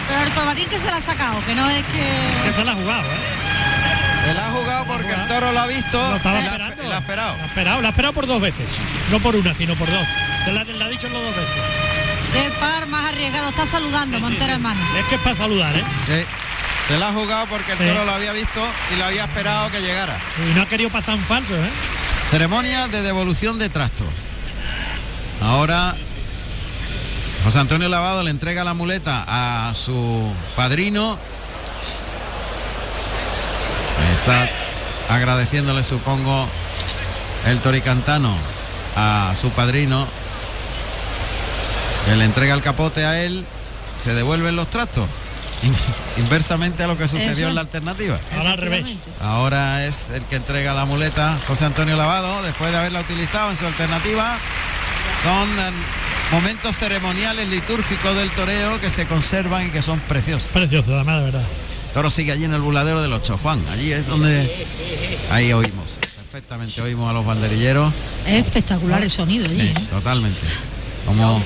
Pero 0.08 0.22
el 0.22 0.32
corbatín 0.32 0.68
que 0.68 0.78
se 0.78 0.86
la 0.86 0.96
ha 0.96 1.00
sacado, 1.00 1.44
que 1.46 1.54
no 1.54 1.68
es 1.68 1.84
que... 1.86 2.48
Que 2.48 2.52
se 2.54 2.64
la 2.64 2.72
ha 2.72 2.74
jugado, 2.74 3.02
¿eh? 3.02 4.32
Le 4.32 4.40
ha 4.40 4.50
jugado 4.50 4.84
porque 4.86 5.12
el 5.12 5.26
toro 5.26 5.52
lo 5.52 5.60
ha 5.60 5.66
visto 5.66 5.98
lo 5.98 6.16
estaba 6.16 6.40
esperando. 6.40 6.82
Lo 6.82 6.94
ha 6.94 6.98
esperado. 6.98 7.36
Lo 7.36 7.42
ha 7.42 7.46
esperado, 7.46 7.80
lo 7.80 7.86
ha 7.86 7.90
esperado 7.90 8.14
por 8.14 8.26
dos 8.26 8.40
veces. 8.40 8.66
No 9.10 9.20
por 9.20 9.36
una, 9.36 9.54
sino 9.54 9.74
por 9.74 9.90
dos. 9.90 10.06
Se 10.44 10.52
la, 10.52 10.60
ha 10.60 10.88
dicho 10.88 11.08
los 11.08 11.22
dos 11.22 11.36
veces. 11.36 11.62
Qué 12.32 12.50
par 12.60 12.86
más 12.88 13.08
arriesgado. 13.08 13.48
Está 13.48 13.66
saludando 13.66 14.20
Montero 14.20 14.52
hermano. 14.52 14.80
Es 14.98 15.06
que 15.06 15.14
es 15.14 15.20
para 15.22 15.36
saludar, 15.36 15.74
¿eh? 15.76 15.84
Sí. 16.06 16.26
Se 16.88 16.96
la 16.96 17.08
ha 17.08 17.12
jugado 17.12 17.46
porque 17.50 17.72
el 17.72 17.78
toro 17.78 18.04
lo 18.06 18.12
había 18.12 18.32
visto 18.32 18.60
y 18.94 18.98
lo 18.98 19.04
había 19.04 19.24
esperado 19.24 19.70
que 19.70 19.82
llegara. 19.82 20.18
Y 20.50 20.54
no 20.54 20.62
ha 20.62 20.66
querido 20.66 20.88
pasar 20.88 21.16
un 21.16 21.24
falso, 21.24 21.54
¿eh? 21.54 21.70
Ceremonia 22.30 22.88
de 22.88 23.02
devolución 23.02 23.58
de 23.58 23.68
trastos. 23.68 24.08
Ahora 25.42 25.94
José 27.44 27.58
Antonio 27.58 27.88
Lavado 27.88 28.22
le 28.22 28.30
entrega 28.30 28.64
la 28.64 28.74
muleta 28.74 29.24
a 29.26 29.74
su 29.74 30.32
padrino. 30.56 31.18
Está 34.20 34.48
agradeciéndole, 35.14 35.84
supongo, 35.84 36.48
el 37.46 37.58
toricantano 37.60 38.34
a 38.96 39.34
su 39.38 39.50
padrino. 39.50 40.06
Que 42.06 42.16
le 42.16 42.24
entrega 42.24 42.54
el 42.54 42.62
capote 42.62 43.04
a 43.04 43.22
él. 43.22 43.44
Se 44.02 44.14
devuelven 44.14 44.56
los 44.56 44.68
trastos. 44.68 45.06
Inversamente 46.16 46.82
a 46.82 46.86
lo 46.86 46.96
que 46.96 47.08
sucedió 47.08 47.48
en 47.48 47.54
la 47.54 47.62
alternativa. 47.62 48.18
Ahora 48.36 48.52
al 48.52 48.58
revés. 48.58 48.86
Ahora 49.20 49.86
es 49.86 50.10
el 50.10 50.22
que 50.24 50.36
entrega 50.36 50.74
la 50.74 50.84
muleta 50.84 51.38
José 51.46 51.64
Antonio 51.64 51.96
Lavado, 51.96 52.42
después 52.42 52.70
de 52.70 52.78
haberla 52.78 53.00
utilizado 53.00 53.50
en 53.50 53.56
su 53.56 53.66
alternativa. 53.66 54.38
Son 55.22 55.48
eh, 55.48 55.72
momentos 56.32 56.76
ceremoniales 56.76 57.48
litúrgicos 57.48 58.14
del 58.14 58.30
toreo 58.30 58.80
que 58.80 58.90
se 58.90 59.06
conservan 59.06 59.66
y 59.68 59.70
que 59.70 59.82
son 59.82 60.00
preciosos. 60.00 60.50
Precioso, 60.50 60.94
además 60.94 61.18
de 61.18 61.24
verdad. 61.24 61.44
Toro 61.92 62.10
sigue 62.10 62.32
allí 62.32 62.44
en 62.44 62.54
el 62.54 62.60
buladero 62.60 63.02
del 63.02 63.12
Ocho 63.12 63.38
Juan. 63.38 63.64
Allí 63.72 63.92
es 63.92 64.06
donde 64.06 64.66
ahí 65.30 65.52
oímos. 65.52 65.98
Perfectamente 66.16 66.80
oímos 66.82 67.10
a 67.10 67.14
los 67.14 67.24
banderilleros. 67.24 67.92
Es 68.26 68.44
espectacular 68.44 69.02
el 69.02 69.10
sonido 69.10 69.46
allí. 69.46 69.60
Sí, 69.60 69.68
¿eh? 69.68 69.86
totalmente. 69.90 70.40
Como 71.06 71.42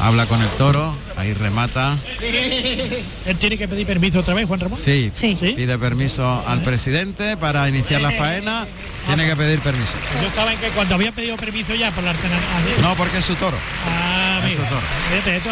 habla 0.00 0.26
con 0.26 0.40
el 0.40 0.48
toro, 0.50 0.94
ahí 1.16 1.32
remata. 1.34 1.96
Él 2.20 3.36
tiene 3.38 3.56
que 3.56 3.68
pedir 3.68 3.86
permiso 3.86 4.20
otra 4.20 4.34
vez, 4.34 4.46
Juan 4.46 4.60
Ramón. 4.60 4.78
Sí, 4.78 5.10
Sí. 5.12 5.36
pide 5.40 5.78
permiso 5.78 6.44
al 6.46 6.62
presidente 6.62 7.36
para 7.36 7.68
iniciar 7.68 8.00
la 8.00 8.10
faena. 8.12 8.66
Tiene 9.06 9.26
que 9.26 9.36
pedir 9.36 9.60
permiso. 9.60 9.92
Yo 10.20 10.28
estaba 10.28 10.52
en 10.52 10.58
que 10.58 10.68
cuando 10.68 10.94
había 10.94 11.12
pedido 11.12 11.36
permiso 11.36 11.74
ya 11.74 11.90
por 11.90 12.04
la 12.04 12.10
alternativa. 12.10 12.48
No, 12.88 12.94
porque 12.96 13.18
es 13.18 13.24
su 13.24 13.34
toro. 13.36 13.56
Ah, 13.88 14.38
Eso, 14.38 14.46
amigo. 14.60 14.64
toro. 14.68 14.82
Fíjate, 15.10 15.36
esto, 15.36 15.50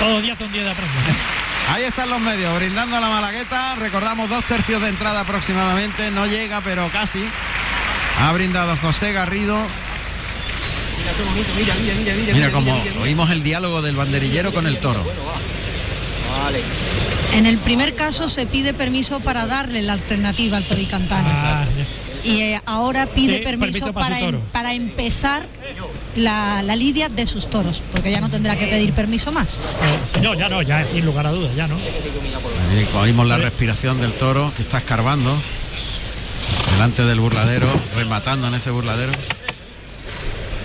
todos 0.00 0.22
días 0.22 0.38
son 0.38 0.52
días 0.52 0.64
de 0.64 0.70
aprender. 0.70 0.94
Ahí 1.72 1.84
están 1.84 2.10
los 2.10 2.20
medios, 2.20 2.54
brindando 2.56 2.96
a 2.96 3.00
la 3.00 3.08
Malagueta. 3.08 3.74
Recordamos 3.76 4.28
dos 4.28 4.44
tercios 4.44 4.82
de 4.82 4.88
entrada 4.90 5.20
aproximadamente. 5.20 6.10
No 6.10 6.26
llega, 6.26 6.60
pero 6.60 6.88
casi. 6.90 7.24
Ha 8.20 8.32
brindado 8.32 8.76
José 8.76 9.12
Garrido. 9.12 9.56
Mira 12.32 12.50
como 12.52 12.76
oímos 13.02 13.30
el 13.30 13.42
diálogo 13.42 13.82
del 13.82 13.96
banderillero 13.96 14.52
con 14.52 14.66
el 14.66 14.78
toro. 14.78 15.04
En 17.32 17.46
el 17.46 17.58
primer 17.58 17.94
caso 17.94 18.28
se 18.28 18.46
pide 18.46 18.74
permiso 18.74 19.20
para 19.20 19.46
darle 19.46 19.82
la 19.82 19.94
alternativa 19.94 20.56
al 20.56 20.64
toricantano. 20.64 21.28
Ah, 21.32 21.64
Y 22.22 22.40
eh, 22.40 22.60
ahora 22.64 23.06
pide 23.06 23.38
Sí, 23.38 23.44
permiso, 23.44 23.72
permiso 23.86 23.92
para 23.92 24.20
em- 24.20 24.40
para 24.52 24.72
empezar 24.74 25.46
la, 26.16 26.62
la 26.62 26.74
lidia 26.76 27.08
de 27.08 27.26
sus 27.26 27.50
toros, 27.50 27.82
porque 27.92 28.10
ya 28.10 28.20
no 28.20 28.30
tendrá 28.30 28.56
que 28.56 28.66
pedir 28.66 28.92
permiso 28.94 29.30
más. 29.32 29.54
eh, 29.54 30.20
no, 30.22 30.34
ya 30.34 30.48
no, 30.48 30.62
ya 30.62 30.86
sin 30.86 31.04
lugar 31.04 31.26
a 31.26 31.32
dudas, 31.32 31.54
ya 31.54 31.66
no. 31.66 31.76
Ahí 31.76 32.88
oímos 32.96 33.26
la 33.26 33.36
respiración 33.36 34.00
del 34.00 34.12
toro 34.12 34.52
que 34.56 34.62
está 34.62 34.78
escarbando 34.78 35.36
delante 36.72 37.04
del 37.04 37.20
burladero, 37.20 37.68
rematando 37.96 38.48
en 38.48 38.54
ese 38.54 38.70
burladero. 38.70 39.12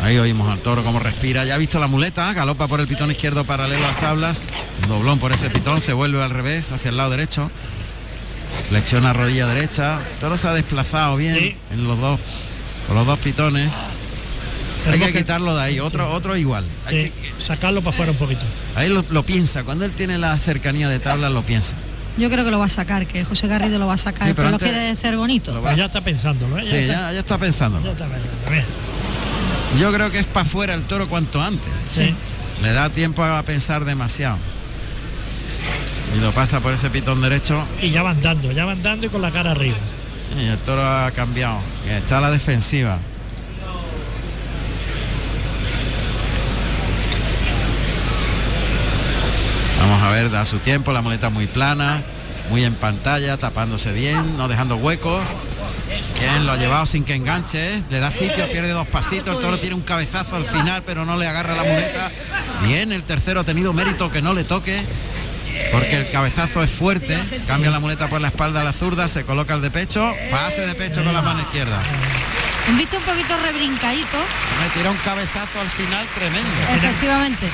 Ahí 0.01 0.17
oímos 0.17 0.49
al 0.49 0.59
toro 0.59 0.83
cómo 0.83 0.99
respira. 0.99 1.43
Ya 1.45 1.55
ha 1.55 1.57
visto 1.57 1.77
la 1.79 1.87
muleta, 1.87 2.31
galopa 2.33 2.67
por 2.67 2.79
el 2.79 2.87
pitón 2.87 3.11
izquierdo 3.11 3.43
paralelo 3.43 3.83
a 3.85 3.89
las 3.91 3.99
tablas. 3.99 4.43
Un 4.83 4.89
doblón 4.89 5.19
por 5.19 5.31
ese 5.33 5.49
pitón, 5.49 5.81
se 5.81 5.93
vuelve 5.93 6.21
al 6.23 6.29
revés, 6.29 6.71
hacia 6.71 6.89
el 6.89 6.97
lado 6.97 7.09
derecho. 7.11 7.51
Flexiona 8.69 9.13
rodilla 9.13 9.47
derecha. 9.47 9.99
El 10.13 10.19
toro 10.19 10.37
se 10.37 10.47
ha 10.47 10.53
desplazado 10.53 11.17
bien 11.17 11.35
Sí. 11.35 11.55
en 11.71 11.85
los 11.87 11.99
dos, 11.99 12.19
con 12.87 12.95
los 12.95 13.05
dos 13.05 13.19
pitones. 13.19 13.69
Hay 14.89 14.99
que 14.99 15.11
quitarlo 15.11 15.55
de 15.55 15.61
ahí, 15.61 15.79
otro, 15.81 16.09
otro 16.11 16.37
igual. 16.37 16.63
Hay 16.87 17.03
sí, 17.05 17.11
que- 17.11 17.43
sacarlo 17.43 17.81
para 17.81 17.93
afuera 17.93 18.11
un 18.13 18.17
poquito. 18.17 18.41
ahí 18.77 18.87
lo, 18.89 19.03
lo 19.09 19.23
piensa, 19.23 19.63
cuando 19.65 19.83
él 19.83 19.91
tiene 19.91 20.17
la 20.17 20.37
cercanía 20.39 20.87
de 20.87 20.99
tablas 20.99 21.31
lo 21.31 21.41
piensa. 21.43 21.75
Yo 22.17 22.29
creo 22.29 22.43
que 22.45 22.51
lo 22.51 22.59
va 22.59 22.65
a 22.65 22.69
sacar, 22.69 23.05
que 23.05 23.23
José 23.25 23.47
Garrido 23.47 23.77
lo 23.79 23.87
va 23.87 23.93
a 23.93 23.97
sacar, 23.97 24.27
Sí, 24.29 24.33
pero 24.33 24.47
pero, 24.47 24.51
lo 24.51 24.59
quiere 24.59 24.89
hacer 24.89 25.15
bonito. 25.17 25.53
Lo 25.53 25.61
va- 25.61 25.69
Pero 25.71 25.79
ya 25.79 25.85
está 25.85 26.01
pensándolo, 26.01 26.57
¿eh? 26.57 26.63
Sí, 26.65 26.75
está, 26.75 26.93
ya, 26.93 27.11
ya 27.13 27.19
está 27.19 27.35
ya 27.35 27.39
pensando. 27.39 27.79
Yo 29.77 29.93
creo 29.93 30.11
que 30.11 30.19
es 30.19 30.25
para 30.27 30.45
afuera 30.45 30.73
el 30.73 30.83
toro 30.83 31.07
cuanto 31.07 31.41
antes. 31.41 31.71
sí. 31.91 32.13
Le 32.61 32.73
da 32.73 32.89
tiempo 32.89 33.23
a 33.23 33.41
pensar 33.43 33.85
demasiado. 33.85 34.37
Y 36.17 36.19
lo 36.19 36.31
pasa 36.33 36.59
por 36.59 36.73
ese 36.73 36.89
pitón 36.89 37.21
derecho 37.21 37.63
Y 37.81 37.91
ya 37.91 38.01
van 38.01 38.21
dando, 38.21 38.51
ya 38.51 38.65
van 38.65 38.81
dando 38.83 39.05
y 39.05 39.09
con 39.09 39.21
la 39.21 39.31
cara 39.31 39.51
arriba. 39.51 39.77
y 40.37 40.45
el 40.45 40.57
toro 40.59 40.85
ha 40.85 41.09
cambiado. 41.11 41.59
Está 41.87 42.17
a 42.17 42.21
la 42.21 42.31
defensiva. 42.31 42.99
Vamos 49.79 50.01
a 50.03 50.09
ver, 50.11 50.29
da 50.29 50.45
su 50.45 50.57
tiempo, 50.59 50.91
la 50.91 51.01
muleta 51.01 51.29
muy 51.29 51.47
plana, 51.47 52.01
muy 52.49 52.63
en 52.63 52.73
pantalla, 52.73 53.37
tapándose 53.37 53.91
bien, 53.91 54.37
no 54.37 54.47
dejando 54.47 54.75
huecos. 54.75 55.21
Bien, 56.19 56.45
lo 56.45 56.51
ha 56.51 56.57
llevado 56.57 56.85
sin 56.85 57.03
que 57.03 57.15
enganche, 57.15 57.75
¿eh? 57.75 57.83
le 57.89 57.99
da 57.99 58.11
sitio, 58.11 58.49
pierde 58.51 58.71
dos 58.71 58.87
pasitos, 58.87 59.35
el 59.35 59.41
toro 59.41 59.59
tiene 59.59 59.75
un 59.75 59.81
cabezazo 59.81 60.35
al 60.35 60.45
final, 60.45 60.83
pero 60.85 61.05
no 61.05 61.17
le 61.17 61.27
agarra 61.27 61.55
la 61.55 61.63
muleta. 61.63 62.11
Bien, 62.65 62.91
el 62.91 63.03
tercero 63.03 63.39
ha 63.39 63.43
tenido 63.43 63.71
mérito 63.71 64.11
que 64.11 64.21
no 64.21 64.33
le 64.33 64.43
toque, 64.43 64.81
porque 65.71 65.95
el 65.95 66.09
cabezazo 66.09 66.61
es 66.61 66.69
fuerte, 66.69 67.17
cambia 67.47 67.71
la 67.71 67.79
muleta 67.79 68.07
por 68.09 68.19
la 68.19 68.27
espalda 68.27 68.61
a 68.61 68.63
la 68.63 68.73
zurda, 68.73 69.07
se 69.07 69.23
coloca 69.23 69.53
el 69.53 69.61
de 69.61 69.71
pecho, 69.71 70.13
pase 70.29 70.65
de 70.67 70.75
pecho 70.75 71.03
con 71.03 71.13
la 71.13 71.21
mano 71.21 71.41
izquierda. 71.41 71.81
Han 72.69 72.77
visto 72.77 72.97
un 72.97 73.03
poquito 73.03 73.35
rebrincadito, 73.37 74.17
Me 74.61 74.69
tira 74.77 74.91
un 74.91 74.97
cabezazo 74.97 75.59
al 75.59 75.69
final 75.69 76.05
tremendo. 76.13 76.49
efectivamente. 76.75 77.47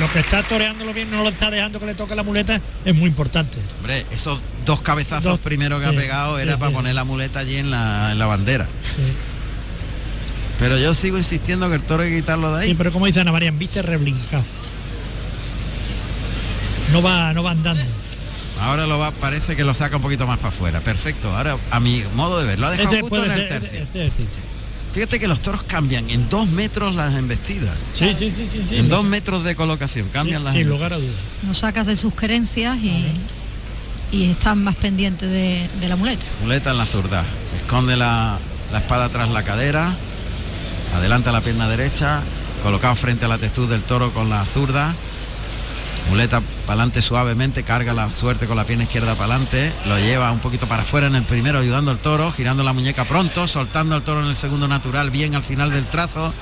Lo 0.00 0.10
que 0.10 0.20
está 0.20 0.42
toreándolo 0.42 0.94
bien, 0.94 1.10
no 1.10 1.22
lo 1.22 1.28
está 1.28 1.50
dejando 1.50 1.78
que 1.78 1.84
le 1.86 1.94
toque 1.94 2.14
la 2.14 2.22
muleta, 2.22 2.58
es 2.84 2.94
muy 2.94 3.06
importante. 3.08 3.58
Hombre, 3.78 4.06
esos 4.10 4.40
dos 4.64 4.80
cabezazos 4.80 5.24
Dos, 5.24 5.40
primero 5.40 5.78
que 5.78 5.84
ha 5.86 5.92
pegado 5.92 6.38
era 6.38 6.54
sí, 6.54 6.58
para 6.58 6.70
sí. 6.70 6.74
poner 6.76 6.94
la 6.94 7.04
muleta 7.04 7.40
allí 7.40 7.56
en 7.56 7.70
la, 7.70 8.12
en 8.12 8.18
la 8.18 8.24
bandera. 8.26 8.64
Sí. 8.82 9.02
Pero 10.58 10.78
yo 10.78 10.94
sigo 10.94 11.18
insistiendo 11.18 11.68
que 11.68 11.74
el 11.74 11.82
toro 11.82 12.02
hay 12.04 12.10
que 12.10 12.16
quitarlo 12.16 12.54
de 12.56 12.62
ahí. 12.62 12.68
Sí, 12.70 12.74
pero 12.78 12.90
como 12.90 13.04
dice 13.04 13.20
Ana 13.20 13.32
María, 13.32 13.50
viste 13.50 13.82
reblincado. 13.82 14.42
No 16.92 17.02
va, 17.02 17.34
no 17.34 17.42
va 17.42 17.50
andando. 17.50 17.82
Ahora 18.62 18.86
lo 18.86 18.98
va, 18.98 19.10
parece 19.10 19.54
que 19.54 19.64
lo 19.64 19.74
saca 19.74 19.96
un 19.96 20.02
poquito 20.02 20.26
más 20.26 20.38
para 20.38 20.48
afuera. 20.48 20.80
Perfecto. 20.80 21.36
Ahora, 21.36 21.58
a 21.70 21.78
mi 21.78 22.02
modo 22.14 22.40
de 22.40 22.46
ver, 22.46 22.58
lo 22.58 22.68
ha 22.68 22.70
dejado 22.70 23.00
justo 23.00 23.22
en 23.22 23.32
el 23.32 23.48
tercio. 23.48 23.82
este- 23.82 24.06
este- 24.06 24.22
este. 24.24 24.45
Fíjate 24.96 25.20
que 25.20 25.28
los 25.28 25.40
toros 25.40 25.62
cambian 25.62 26.08
en 26.08 26.26
dos 26.30 26.48
metros 26.48 26.94
las 26.94 27.14
embestidas. 27.16 27.76
Sí, 27.94 28.16
sí, 28.18 28.32
sí, 28.34 28.48
sí, 28.50 28.64
sí. 28.66 28.76
En 28.76 28.88
dos 28.88 29.04
metros 29.04 29.44
de 29.44 29.54
colocación 29.54 30.06
Sí, 30.06 30.10
cambian 30.10 30.42
las 30.42 30.54
sin 30.54 30.66
lugar 30.70 30.94
a 30.94 30.96
dudas. 30.96 31.16
Lo 31.46 31.52
sacas 31.52 31.86
de 31.86 31.98
sus 31.98 32.14
querencias 32.14 32.78
y, 32.78 33.04
y 34.10 34.30
están 34.30 34.64
más 34.64 34.74
pendientes 34.76 35.28
de, 35.28 35.68
de 35.80 35.88
la 35.90 35.96
muleta. 35.96 36.24
Muleta 36.42 36.70
en 36.70 36.78
la 36.78 36.86
zurda. 36.86 37.24
Esconde 37.56 37.94
la, 37.98 38.38
la 38.72 38.78
espada 38.78 39.10
tras 39.10 39.28
la 39.28 39.42
cadera. 39.42 39.94
Adelanta 40.96 41.30
la 41.30 41.42
pierna 41.42 41.68
derecha. 41.68 42.22
Colocado 42.62 42.96
frente 42.96 43.26
a 43.26 43.28
la 43.28 43.36
textura 43.36 43.68
del 43.68 43.82
toro 43.82 44.14
con 44.14 44.30
la 44.30 44.46
zurda. 44.46 44.94
Muleta 46.08 46.40
para 46.40 46.74
adelante 46.74 47.02
suavemente, 47.02 47.62
carga 47.64 47.92
la 47.92 48.12
suerte 48.12 48.46
con 48.46 48.56
la 48.56 48.64
pierna 48.64 48.84
izquierda 48.84 49.14
para 49.14 49.34
adelante, 49.34 49.72
lo 49.86 49.98
lleva 49.98 50.30
un 50.30 50.38
poquito 50.38 50.66
para 50.66 50.82
afuera 50.82 51.08
en 51.08 51.16
el 51.16 51.24
primero 51.24 51.58
ayudando 51.58 51.90
al 51.90 51.98
toro, 51.98 52.30
girando 52.30 52.62
la 52.62 52.72
muñeca 52.72 53.04
pronto, 53.04 53.48
soltando 53.48 53.94
al 53.94 54.02
toro 54.02 54.22
en 54.22 54.28
el 54.28 54.36
segundo 54.36 54.68
natural, 54.68 55.10
bien 55.10 55.34
al 55.34 55.42
final 55.42 55.70
del 55.70 55.84
trazo. 55.86 56.32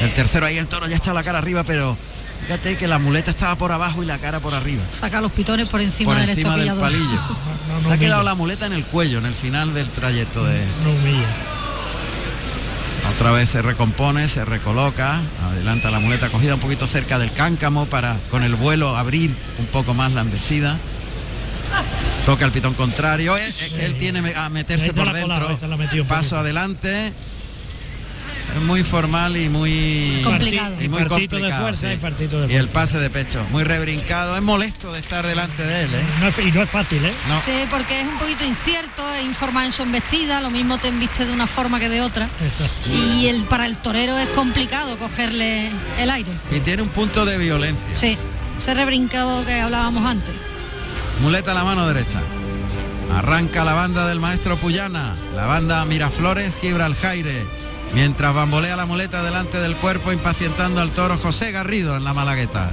El 0.00 0.12
tercero 0.14 0.46
ahí 0.46 0.58
el 0.58 0.66
toro 0.66 0.88
ya 0.88 0.96
está 0.96 1.14
la 1.14 1.22
cara 1.22 1.38
arriba, 1.38 1.62
pero 1.62 1.96
fíjate 2.42 2.76
que 2.76 2.88
la 2.88 2.98
muleta 2.98 3.30
estaba 3.30 3.56
por 3.56 3.70
abajo 3.70 4.02
y 4.02 4.06
la 4.06 4.18
cara 4.18 4.40
por 4.40 4.54
arriba. 4.54 4.82
Saca 4.92 5.20
los 5.20 5.32
pitones 5.32 5.68
por 5.68 5.80
encima 5.80 6.12
por 6.12 6.20
del 6.20 6.30
encima 6.30 6.56
del 6.56 6.74
palillo. 6.74 7.20
No, 7.68 7.80
no 7.82 7.88
Se 7.88 7.94
ha 7.94 7.98
quedado 7.98 8.22
la 8.24 8.34
muleta 8.34 8.66
en 8.66 8.72
el 8.72 8.84
cuello, 8.84 9.18
en 9.18 9.26
el 9.26 9.34
final 9.34 9.74
del 9.74 9.88
trayecto 9.90 10.44
de, 10.44 10.60
No 10.84 10.90
humilla. 10.90 11.28
Otra 13.14 13.30
vez 13.30 13.48
se 13.50 13.62
recompone, 13.62 14.26
se 14.26 14.44
recoloca, 14.44 15.20
adelanta 15.48 15.90
la 15.92 16.00
muleta 16.00 16.30
cogida 16.30 16.56
un 16.56 16.60
poquito 16.60 16.88
cerca 16.88 17.18
del 17.18 17.30
cáncamo 17.32 17.86
para 17.86 18.16
con 18.28 18.42
el 18.42 18.56
vuelo 18.56 18.96
abrir 18.96 19.30
un 19.60 19.66
poco 19.66 19.94
más 19.94 20.12
la 20.12 20.22
embestida. 20.22 20.78
Toca 22.26 22.44
el 22.44 22.50
pitón 22.50 22.74
contrario, 22.74 23.36
él, 23.36 23.52
él 23.78 23.98
tiene 23.98 24.34
a 24.34 24.48
meterse 24.48 24.92
por 24.92 25.12
dentro. 25.12 25.58
Paso 26.08 26.36
adelante. 26.36 27.12
Es 28.54 28.62
muy 28.62 28.84
formal 28.84 29.36
y 29.36 29.48
muy 29.48 30.20
Complicado. 30.22 30.74
y 30.80 30.88
muy 30.88 31.00
Infartito 31.02 31.36
de 31.36 31.42
complicado. 31.42 31.62
fuerza, 31.62 31.80
sí. 31.90 31.96
de 31.96 32.52
Y 32.52 32.56
el 32.56 32.68
fuerza. 32.68 32.72
pase 32.72 32.98
de 33.00 33.10
pecho, 33.10 33.44
muy 33.50 33.64
rebrincado. 33.64 34.36
Es 34.36 34.42
molesto 34.42 34.92
de 34.92 35.00
estar 35.00 35.26
delante 35.26 35.62
de 35.64 35.82
él, 35.82 35.90
¿eh? 35.94 36.02
No 36.20 36.28
es- 36.28 36.38
y 36.38 36.52
no 36.52 36.62
es 36.62 36.70
fácil, 36.70 37.04
¿eh? 37.04 37.12
No. 37.28 37.40
Sí, 37.40 37.50
porque 37.70 38.00
es 38.02 38.06
un 38.06 38.16
poquito 38.18 38.44
incierto, 38.44 39.02
es 39.14 39.24
informal 39.24 39.66
en 39.66 39.72
su 39.72 39.82
embestida, 39.82 40.40
lo 40.40 40.50
mismo 40.50 40.78
te 40.78 40.88
embiste 40.88 41.26
de 41.26 41.32
una 41.32 41.46
forma 41.48 41.80
que 41.80 41.88
de 41.88 42.00
otra. 42.00 42.28
Exacto. 42.40 42.90
Y 42.92 43.26
el, 43.26 43.44
para 43.46 43.66
el 43.66 43.76
torero 43.78 44.16
es 44.18 44.28
complicado 44.28 44.96
cogerle 44.98 45.70
el 45.98 46.10
aire. 46.10 46.30
Y 46.52 46.60
tiene 46.60 46.82
un 46.82 46.90
punto 46.90 47.24
de 47.26 47.36
violencia. 47.38 47.92
Sí, 47.92 48.16
ese 48.56 48.74
rebrincado 48.74 49.44
que 49.44 49.60
hablábamos 49.60 50.06
antes. 50.08 50.32
Muleta 51.20 51.50
a 51.50 51.54
la 51.54 51.64
mano 51.64 51.86
derecha. 51.88 52.20
Arranca 53.12 53.64
la 53.64 53.74
banda 53.74 54.06
del 54.06 54.18
maestro 54.20 54.56
Puyana, 54.58 55.14
la 55.34 55.46
banda 55.46 55.84
Miraflores 55.84 56.56
Gibraljaire, 56.60 57.44
mientras 57.94 58.34
bambolea 58.34 58.76
la 58.76 58.86
muleta 58.86 59.22
delante 59.22 59.58
del 59.60 59.76
cuerpo 59.76 60.12
impacientando 60.12 60.80
al 60.80 60.90
toro 60.90 61.16
José 61.16 61.52
Garrido 61.52 61.96
en 61.96 62.04
la 62.04 62.12
Malagueta. 62.12 62.70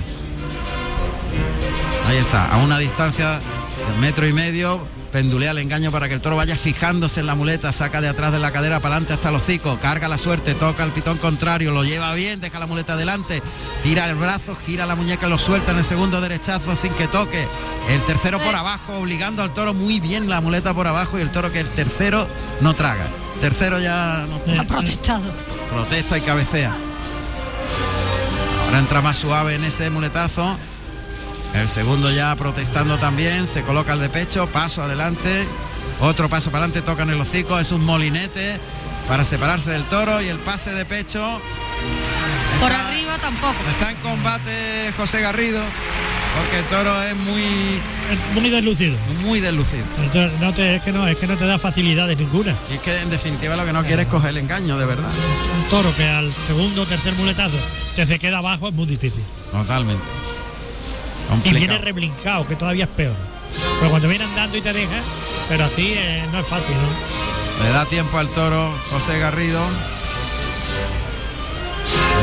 Ahí 2.07 2.17
está, 2.17 2.51
a 2.51 2.57
una 2.57 2.79
distancia 2.79 3.39
de 3.39 4.01
metro 4.01 4.27
y 4.27 4.33
medio, 4.33 4.85
pendulea 5.11 5.51
el 5.51 5.59
engaño 5.59 5.91
para 5.91 6.07
que 6.07 6.15
el 6.15 6.21
toro 6.21 6.35
vaya 6.35 6.57
fijándose 6.57 7.19
en 7.19 7.27
la 7.27 7.35
muleta, 7.35 7.71
saca 7.71 8.01
de 8.01 8.09
atrás 8.09 8.31
de 8.31 8.39
la 8.39 8.51
cadera 8.51 8.79
para 8.79 8.95
adelante 8.95 9.13
hasta 9.13 9.29
el 9.29 9.35
hocico, 9.35 9.79
carga 9.79 10.07
la 10.07 10.17
suerte, 10.17 10.55
toca 10.55 10.83
el 10.83 10.91
pitón 10.91 11.19
contrario, 11.19 11.71
lo 11.71 11.83
lleva 11.83 12.13
bien, 12.15 12.41
deja 12.41 12.59
la 12.59 12.67
muleta 12.67 12.93
adelante, 12.93 13.43
tira 13.83 14.09
el 14.09 14.15
brazo, 14.15 14.55
gira 14.55 14.85
la 14.87 14.95
muñeca, 14.95 15.27
lo 15.27 15.37
suelta 15.37 15.71
en 15.71 15.77
el 15.77 15.85
segundo 15.85 16.19
derechazo 16.19 16.75
sin 16.75 16.93
que 16.93 17.07
toque. 17.07 17.47
El 17.89 18.01
tercero 18.01 18.39
por 18.39 18.55
abajo, 18.55 18.97
obligando 18.97 19.43
al 19.43 19.53
toro 19.53 19.73
muy 19.73 19.99
bien 19.99 20.27
la 20.29 20.41
muleta 20.41 20.73
por 20.73 20.87
abajo 20.87 21.19
y 21.19 21.21
el 21.21 21.31
toro 21.31 21.51
que 21.51 21.59
el 21.59 21.69
tercero 21.69 22.27
no 22.61 22.73
traga. 22.73 23.05
Tercero 23.41 23.79
ya 23.79 24.27
no 24.27 24.61
ha 24.61 24.63
protestado. 24.63 25.23
Protesta 25.71 26.17
y 26.17 26.21
cabecea. 26.21 26.75
Ahora 28.65 28.79
entra 28.79 29.01
más 29.01 29.17
suave 29.17 29.55
en 29.55 29.63
ese 29.63 29.89
muletazo. 29.89 30.55
El 31.55 31.67
segundo 31.67 32.11
ya 32.11 32.35
protestando 32.35 32.99
también, 32.99 33.47
se 33.47 33.63
coloca 33.63 33.93
el 33.93 33.99
de 33.99 34.09
pecho, 34.09 34.47
paso 34.47 34.83
adelante, 34.83 35.45
otro 35.99 36.29
paso 36.29 36.51
para 36.51 36.63
adelante, 36.63 36.81
toca 36.81 37.03
en 37.03 37.09
el 37.09 37.19
hocico, 37.19 37.59
es 37.59 37.71
un 37.71 37.83
molinete 37.83 38.59
para 39.07 39.25
separarse 39.25 39.71
del 39.71 39.83
toro 39.85 40.21
y 40.21 40.29
el 40.29 40.39
pase 40.39 40.71
de 40.71 40.85
pecho. 40.85 41.41
Por 42.61 42.71
arriba 42.71 43.17
tampoco. 43.17 43.57
Está 43.71 43.91
en 43.91 43.97
combate 43.97 44.93
José 44.95 45.19
Garrido, 45.19 45.61
porque 46.37 46.59
el 46.59 46.65
toro 46.65 47.03
es 47.03 47.15
muy 47.15 47.81
muy 48.33 48.49
deslucido. 48.49 48.97
Muy 49.21 49.39
deslucido. 49.39 49.83
no 50.39 50.53
te, 50.53 50.75
es 50.75 50.83
que 50.83 50.91
no, 50.91 51.07
es 51.07 51.19
que 51.19 51.27
no 51.27 51.37
te 51.37 51.45
da 51.45 51.57
facilidades 51.57 52.17
ninguna. 52.17 52.55
Y 52.69 52.73
es 52.73 52.79
que 52.79 52.97
en 52.99 53.09
definitiva 53.09 53.55
lo 53.55 53.65
que 53.65 53.73
no 53.73 53.83
quiere 53.83 54.03
es 54.03 54.07
coger 54.07 54.31
el 54.31 54.37
engaño, 54.37 54.77
de 54.77 54.85
verdad. 54.85 55.09
Un 55.63 55.69
toro 55.69 55.95
que 55.95 56.07
al 56.07 56.31
segundo 56.47 56.83
o 56.83 56.85
tercer 56.85 57.13
muletazo 57.15 57.57
te 57.95 58.05
se 58.05 58.19
queda 58.19 58.39
abajo 58.39 58.67
es 58.67 58.73
muy 58.73 58.85
difícil. 58.85 59.23
Totalmente. 59.51 60.03
Y 61.45 61.53
viene 61.53 61.77
reblincado, 61.77 62.47
que 62.47 62.55
todavía 62.55 62.85
es 62.85 62.89
peor. 62.91 63.15
Pero 63.79 63.89
cuando 63.89 64.07
viene 64.07 64.25
andando 64.25 64.57
y 64.57 64.61
te 64.61 64.73
deja, 64.73 65.01
pero 65.49 65.65
así 65.65 65.93
eh, 65.95 66.25
no 66.31 66.39
es 66.39 66.47
fácil, 66.47 66.75
¿no? 66.75 67.63
Le 67.63 67.69
da 67.71 67.85
tiempo 67.85 68.17
al 68.17 68.27
toro 68.29 68.73
José 68.89 69.19
Garrido. 69.19 69.61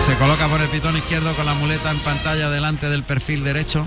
Se 0.04 0.14
coloca 0.16 0.48
por 0.48 0.60
el 0.60 0.68
pitón 0.68 0.96
izquierdo 0.96 1.34
con 1.36 1.44
la 1.44 1.52
muleta 1.52 1.90
en 1.90 1.98
pantalla 1.98 2.48
delante 2.48 2.88
del 2.88 3.02
perfil 3.02 3.44
derecho. 3.44 3.86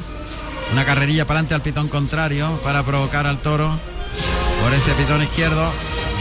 Una 0.71 0.85
carrerilla 0.85 1.25
para 1.25 1.39
adelante 1.39 1.55
al 1.55 1.61
pitón 1.61 1.87
contrario 1.87 2.59
para 2.63 2.83
provocar 2.83 3.25
al 3.25 3.39
toro 3.39 3.79
por 4.61 4.71
ese 4.73 4.91
pitón 4.93 5.23
izquierdo, 5.23 5.71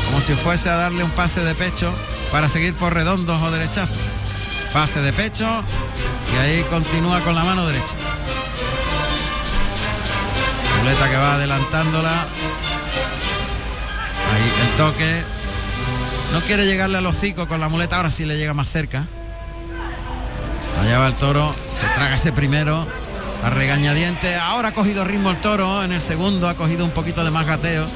como 0.07 0.23
si 0.23 0.35
fuese 0.35 0.71
a 0.71 0.77
darle 0.77 1.05
un 1.05 1.11
pase 1.11 1.43
de 1.43 1.55
pecho 1.55 1.93
para 2.33 2.49
seguir 2.49 2.75
por 2.75 2.95
redondos 2.95 3.43
o 3.43 3.51
derechazos. 3.51 3.97
Pase 4.73 5.03
de 5.03 5.13
pecho 5.13 5.47
y 6.33 6.37
ahí 6.39 6.63
continúa 6.71 7.21
con 7.21 7.35
la 7.35 7.45
mano 7.45 7.67
derecha. 7.67 7.95
Muleta 10.79 11.11
que 11.11 11.17
va 11.17 11.35
adelantándola. 11.35 12.23
Ahí 14.33 14.53
el 14.63 14.77
toque. 14.79 15.23
No 16.33 16.41
quiere 16.41 16.65
llegarle 16.65 16.99
al 16.99 17.07
hocico 17.07 17.47
con 17.47 17.61
la 17.61 17.69
muleta, 17.69 17.97
ahora 17.97 18.11
sí 18.11 18.25
le 18.25 18.39
llega 18.39 18.55
más 18.55 18.71
cerca. 18.71 19.07
Allá 20.81 20.99
va 20.99 21.09
el 21.09 21.15
toro, 21.15 21.55
se 21.75 21.87
traga 21.95 22.15
ese 22.15 22.33
primero, 22.33 22.87
a 23.45 23.51
regañadiente. 23.51 24.35
Ahora 24.37 24.69
ha 24.69 24.73
cogido 24.73 25.05
ritmo 25.05 25.31
el 25.31 25.41
toro, 25.41 25.85
en 25.85 25.93
el 25.93 26.01
segundo 26.01 26.49
ha 26.49 26.55
cogido 26.55 26.85
un 26.85 26.91
poquito 26.91 27.25
de 27.25 27.31
más 27.31 27.47
gateo. 27.47 27.87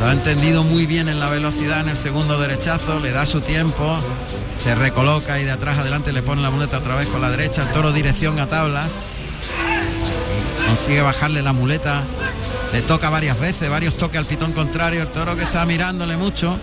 Lo 0.00 0.06
ha 0.06 0.12
entendido 0.12 0.62
muy 0.64 0.86
bien 0.86 1.08
en 1.08 1.20
la 1.20 1.28
velocidad 1.28 1.80
en 1.80 1.90
el 1.90 1.96
segundo 1.96 2.38
derechazo, 2.38 3.00
le 3.00 3.12
da 3.12 3.26
su 3.26 3.40
tiempo, 3.40 3.98
se 4.62 4.74
recoloca 4.74 5.38
y 5.40 5.44
de 5.44 5.50
atrás 5.50 5.78
adelante 5.78 6.12
le 6.12 6.22
pone 6.22 6.40
la 6.40 6.50
muleta 6.50 6.78
otra 6.78 6.94
vez 6.94 7.08
con 7.08 7.20
la 7.20 7.30
derecha, 7.30 7.62
el 7.62 7.68
toro 7.68 7.92
dirección 7.92 8.38
a 8.38 8.46
tablas 8.46 8.92
consigue 10.70 11.02
bajarle 11.02 11.42
la 11.42 11.52
muleta, 11.52 12.04
le 12.72 12.80
toca 12.82 13.10
varias 13.10 13.38
veces, 13.40 13.68
varios 13.68 13.96
toques 13.96 14.20
al 14.20 14.26
pitón 14.26 14.52
contrario, 14.52 15.02
el 15.02 15.08
toro 15.08 15.34
que 15.34 15.42
está 15.42 15.66
mirándole 15.66 16.16
mucho. 16.16 16.56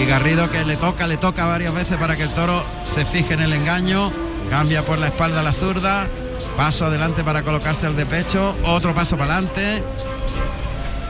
Y 0.00 0.06
Garrido 0.06 0.50
que 0.50 0.64
le 0.64 0.76
toca, 0.76 1.06
le 1.06 1.16
toca 1.16 1.46
varias 1.46 1.74
veces 1.74 1.96
para 1.98 2.16
que 2.16 2.22
el 2.22 2.30
toro 2.30 2.64
se 2.90 3.04
fije 3.04 3.34
en 3.34 3.40
el 3.40 3.52
engaño, 3.52 4.10
cambia 4.50 4.84
por 4.84 4.98
la 4.98 5.08
espalda 5.08 5.42
la 5.42 5.52
zurda, 5.52 6.06
paso 6.56 6.86
adelante 6.86 7.24
para 7.24 7.42
colocarse 7.42 7.86
al 7.86 7.96
de 7.96 8.06
pecho, 8.06 8.56
otro 8.64 8.94
paso 8.94 9.16
para 9.16 9.36
adelante. 9.36 9.82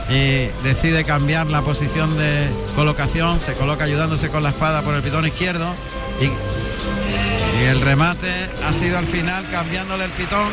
Y 0.09 0.47
decide 0.63 1.05
cambiar 1.05 1.47
la 1.47 1.61
posición 1.61 2.17
de 2.17 2.49
colocación, 2.75 3.39
se 3.39 3.53
coloca 3.53 3.85
ayudándose 3.85 4.29
con 4.29 4.43
la 4.43 4.49
espada 4.49 4.81
por 4.81 4.95
el 4.95 5.01
pitón 5.01 5.25
izquierdo. 5.25 5.73
Y, 6.19 6.25
y 6.25 7.65
el 7.65 7.81
remate 7.81 8.49
ha 8.67 8.73
sido 8.73 8.97
al 8.97 9.07
final 9.07 9.49
cambiándole 9.49 10.05
el 10.05 10.11
pitón. 10.11 10.51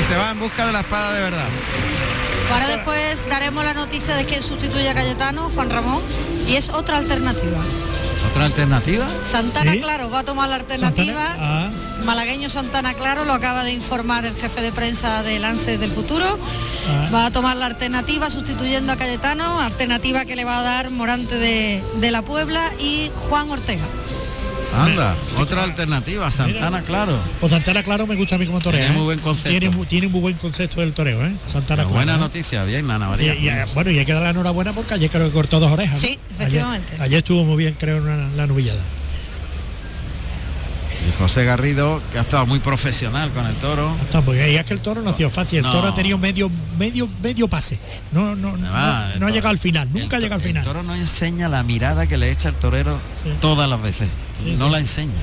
Y 0.00 0.04
se 0.04 0.16
va 0.16 0.30
en 0.30 0.40
busca 0.40 0.66
de 0.66 0.72
la 0.72 0.80
espada 0.80 1.12
de 1.12 1.20
verdad. 1.22 1.46
Ahora 2.52 2.68
después 2.68 3.28
daremos 3.28 3.64
la 3.64 3.74
noticia 3.74 4.16
de 4.16 4.26
que 4.26 4.42
sustituye 4.42 4.88
a 4.88 4.94
Cayetano, 4.94 5.50
Juan 5.54 5.70
Ramón, 5.70 6.02
y 6.46 6.54
es 6.54 6.68
otra 6.70 6.96
alternativa. 6.98 7.58
¿Otra 8.30 8.46
alternativa? 8.46 9.06
Santana 9.22 9.72
Claro 9.80 10.10
va 10.10 10.20
a 10.20 10.24
tomar 10.24 10.48
la 10.48 10.56
alternativa. 10.56 11.36
Ah. 11.38 11.70
Malagueño 12.04 12.50
Santana 12.50 12.94
Claro 12.94 13.24
lo 13.24 13.32
acaba 13.32 13.64
de 13.64 13.72
informar 13.72 14.24
el 14.26 14.36
jefe 14.36 14.60
de 14.62 14.72
prensa 14.72 15.22
de 15.22 15.38
Lances 15.38 15.80
del 15.80 15.90
Futuro. 15.90 16.38
Ah. 16.88 17.08
Va 17.12 17.26
a 17.26 17.30
tomar 17.30 17.56
la 17.56 17.66
alternativa 17.66 18.30
sustituyendo 18.30 18.92
a 18.92 18.96
Cayetano, 18.96 19.60
alternativa 19.60 20.24
que 20.24 20.36
le 20.36 20.44
va 20.44 20.58
a 20.58 20.62
dar 20.62 20.90
Morante 20.90 21.36
de, 21.36 21.82
de 22.00 22.10
la 22.10 22.22
Puebla 22.22 22.72
y 22.78 23.10
Juan 23.28 23.50
Ortega. 23.50 23.84
Anda, 24.84 25.14
otra 25.38 25.62
alternativa, 25.62 26.30
Santana 26.30 26.82
Claro. 26.82 27.18
Pues 27.40 27.52
Santana 27.52 27.82
Claro 27.82 28.06
me 28.06 28.16
gusta 28.16 28.36
a 28.36 28.38
mí 28.38 28.46
como 28.46 28.60
toreo. 28.60 28.80
Tiene 28.80 28.94
muy 28.94 29.04
buen 29.04 29.18
concepto. 29.20 29.50
Tiene, 29.50 29.86
tiene, 29.86 30.08
muy 30.08 30.20
buen 30.20 30.36
concepto 30.36 30.80
del 30.80 30.92
toreo, 30.92 31.24
¿eh? 31.24 31.32
Santana 31.46 31.82
Claro. 31.82 31.94
Buena 31.94 32.16
noticia, 32.16 32.64
bien, 32.64 32.90
Ana 32.90 33.08
María. 33.08 33.34
Y, 33.34 33.50
bueno, 33.74 33.90
y 33.90 33.98
hay 33.98 34.04
que 34.04 34.12
dar 34.12 34.22
la 34.22 34.30
enhorabuena 34.30 34.72
porque 34.72 34.94
ayer 34.94 35.10
creo 35.10 35.26
que 35.26 35.32
cortó 35.32 35.60
dos 35.60 35.70
orejas. 35.72 35.98
Sí, 35.98 36.18
efectivamente. 36.32 36.94
Ayer, 36.98 37.18
estuvo 37.18 37.44
muy 37.44 37.56
bien, 37.56 37.76
creo, 37.78 37.98
en 37.98 38.36
la 38.36 38.46
novillada. 38.46 38.80
Y 38.80 38.95
José 41.18 41.44
Garrido, 41.44 42.00
que 42.12 42.18
ha 42.18 42.22
estado 42.22 42.46
muy 42.46 42.58
profesional 42.58 43.30
con 43.30 43.46
el 43.46 43.54
toro. 43.56 43.94
Está 44.02 44.20
muy 44.20 44.36
bien. 44.36 44.50
Y 44.50 44.56
es 44.56 44.64
que 44.64 44.74
el 44.74 44.80
toro 44.80 45.02
no 45.02 45.10
ha 45.10 45.12
sido 45.12 45.30
fácil. 45.30 45.58
El 45.58 45.70
toro 45.70 45.88
ha 45.88 45.94
tenido 45.94 46.18
medio, 46.18 46.50
medio, 46.78 47.08
medio 47.22 47.48
pase. 47.48 47.78
No, 48.12 48.36
no, 48.36 48.56
no, 48.56 48.68
ha 48.74 49.30
llegado 49.30 49.48
al 49.48 49.58
final, 49.58 49.88
nunca 49.92 50.18
llega 50.18 50.34
al 50.34 50.40
final. 50.40 50.62
El 50.62 50.68
toro 50.68 50.82
no 50.82 50.94
enseña 50.94 51.48
la 51.48 51.62
mirada 51.62 52.06
que 52.06 52.16
le 52.16 52.30
echa 52.30 52.48
el 52.48 52.54
torero 52.56 52.98
todas 53.40 53.68
las 53.68 53.80
veces. 53.80 54.08
no 54.58 54.68
la 54.68 54.78
enseña 54.78 55.14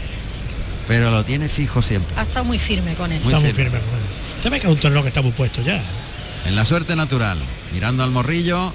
pero 0.88 1.12
lo 1.12 1.24
tiene 1.24 1.50
fijo 1.50 1.82
siempre. 1.82 2.14
Ha 2.18 2.24
estado 2.24 2.46
muy 2.46 2.60
firme 2.60 2.94
con 2.96 3.12
él. 3.12 3.22
está 3.24 3.40
muy 3.40 3.54
firme 3.54 3.80
con 3.80 3.80
él. 3.80 4.42
Te 4.42 4.50
ve 4.50 4.60
que 4.60 4.68
es 4.68 4.74
un 4.74 4.80
torero 4.80 5.02
que 5.02 5.08
está 5.08 5.22
muy 5.22 5.32
puesto 5.32 5.62
ya. 5.62 5.82
En 6.46 6.56
la 6.56 6.66
suerte 6.66 6.96
natural, 6.96 7.40
mirando 7.74 8.04
al 8.04 8.12
morrillo, 8.12 8.74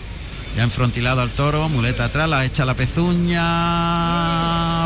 ya 0.56 0.62
enfrontilado 0.62 1.20
al 1.20 1.30
toro, 1.30 1.68
muleta 1.68 2.06
atrás, 2.06 2.28
la 2.28 2.44
echa 2.44 2.64
la 2.64 2.74
pezuña, 2.74 3.42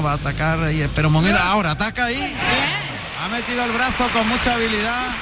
va 0.01 0.13
a 0.13 0.15
atacar, 0.15 0.73
y, 0.73 0.87
pero 0.95 1.11
momento, 1.11 1.41
ahora 1.41 1.73
ataca 1.73 2.07
ahí. 2.07 2.35
Ha 3.23 3.29
metido 3.29 3.65
el 3.65 3.71
brazo 3.73 4.09
con 4.13 4.29
mucha 4.29 4.55
habilidad 4.55 5.13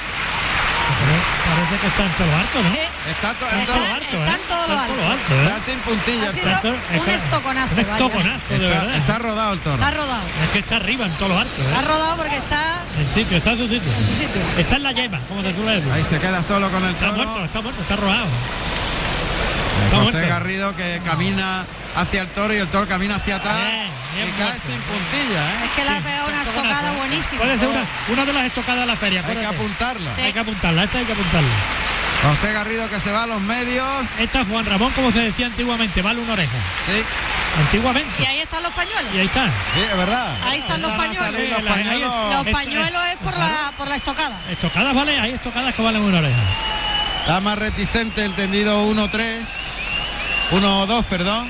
Parece 0.91 1.81
que 1.81 1.87
está 1.87 2.05
en 2.05 2.11
todo 2.13 2.27
lo 2.27 2.35
alto, 2.37 2.63
¿no? 2.63 2.69
Sí. 2.69 2.79
Está, 3.09 3.33
to, 3.33 3.49
en 3.49 3.65
todo 3.65 3.77
lo 3.77 3.93
alto, 3.93 4.17
¿eh? 4.17 4.19
Está 4.19 4.35
en 4.35 4.41
todo 4.47 4.67
lo 4.67 4.79
alto. 4.79 5.33
¿eh? 5.33 5.43
Está 5.43 5.61
sin 5.61 5.79
puntillas. 5.79 6.35
un 6.35 7.09
estoconazo, 7.09 7.73
un 7.73 7.79
estoconazo, 7.79 8.49
de 8.49 8.59
verdad. 8.59 8.95
Está 8.95 9.19
rodado 9.19 9.53
el 9.53 9.59
toro. 9.59 9.75
Está 9.75 9.91
rodado. 9.91 10.23
Es 10.43 10.49
que 10.51 10.59
está 10.59 10.75
arriba 10.77 11.05
en 11.05 11.11
todo 11.13 11.29
lo 11.29 11.39
alto. 11.39 11.61
¿eh? 11.61 11.65
Está 11.65 11.81
rodado 11.81 12.17
porque 12.17 12.37
está... 12.37 12.83
En 12.97 13.13
sitio, 13.13 13.37
está 13.37 13.51
en 13.51 13.57
su 13.57 13.67
sitio. 13.67 13.91
En 13.91 14.05
su 14.05 14.13
sitio. 14.13 14.41
Está 14.57 14.75
en 14.75 14.83
la 14.83 14.91
yema, 14.91 15.19
como 15.27 15.41
te 15.41 15.53
tú 15.53 15.63
le 15.63 15.91
Ahí 15.91 16.03
se 16.03 16.19
queda 16.19 16.43
solo 16.43 16.69
con 16.71 16.83
el 16.85 16.95
toro. 16.95 17.11
Está 17.11 17.23
muerto, 17.23 17.45
está 17.45 17.61
muerto, 17.61 17.81
está 17.81 17.95
rodado. 17.95 18.27
José 19.91 20.27
Garrido 20.27 20.75
que 20.75 21.01
camina 21.05 21.65
hacia 21.95 22.21
el 22.21 22.27
toro 22.29 22.53
y 22.53 22.57
el 22.57 22.67
toro 22.67 22.87
camina 22.87 23.15
hacia 23.15 23.37
atrás 23.37 23.57
y 24.15 24.31
cae 24.41 24.59
sin 24.59 24.79
puntilla. 24.81 25.45
¿eh? 25.45 25.65
Es 25.65 25.71
que 25.71 25.85
la 25.85 25.97
ha 25.97 26.01
pegado 26.01 26.27
una 26.27 26.41
estocada 26.43 26.91
buenísima. 26.91 27.37
Puede 27.37 27.59
ser 27.59 27.69
una, 28.09 28.25
de 28.25 28.33
las 28.33 28.45
estocadas 28.45 28.81
de 28.81 28.85
la 28.87 28.95
feria. 28.95 29.23
Hay 29.25 29.37
que 29.37 29.45
apuntarla. 29.45 30.15
Hay 30.15 30.33
que 30.33 30.39
apuntarla, 30.39 30.83
esta 30.83 30.97
hay 30.99 31.05
que 31.05 31.13
apuntarla. 31.13 31.49
José 32.23 32.53
Garrido 32.53 32.87
que 32.87 32.99
se 32.99 33.11
va 33.11 33.23
a 33.23 33.27
los 33.27 33.41
medios. 33.41 34.07
Esta 34.19 34.41
es 34.41 34.47
Juan 34.47 34.65
Ramón, 34.65 34.91
como 34.93 35.11
se 35.11 35.19
decía 35.19 35.47
antiguamente, 35.47 36.01
vale 36.01 36.21
una 36.21 36.33
oreja. 36.33 36.57
Sí. 36.85 37.03
Antiguamente. 37.59 38.23
Y 38.23 38.25
ahí 38.25 38.39
están 38.39 38.63
los 38.63 38.71
pañuelos. 38.73 39.13
Y 39.13 39.19
ahí 39.19 39.25
están. 39.25 39.49
Sí, 39.73 39.81
es 39.89 39.97
verdad. 39.97 40.35
Ahí 40.43 40.59
están 40.59 40.81
los 40.81 40.91
pañuelos. 40.91 41.49
Los 41.49 41.61
pañuelos, 41.63 42.33
los 42.33 42.53
pañuelos 42.53 43.01
es 43.11 43.17
por 43.17 43.37
la, 43.37 43.73
por 43.77 43.87
la 43.87 43.95
estocada. 43.95 44.39
Estocadas 44.49 44.93
vale, 44.93 45.19
hay 45.19 45.31
estocadas 45.31 45.73
que 45.73 45.81
valen 45.81 46.01
una 46.01 46.19
oreja. 46.19 46.39
La 47.27 47.41
más 47.41 47.57
reticente, 47.57 48.23
el 48.23 48.33
tendido 48.35 48.85
1-3. 48.85 49.45
1-2, 50.51 51.03
perdón. 51.05 51.47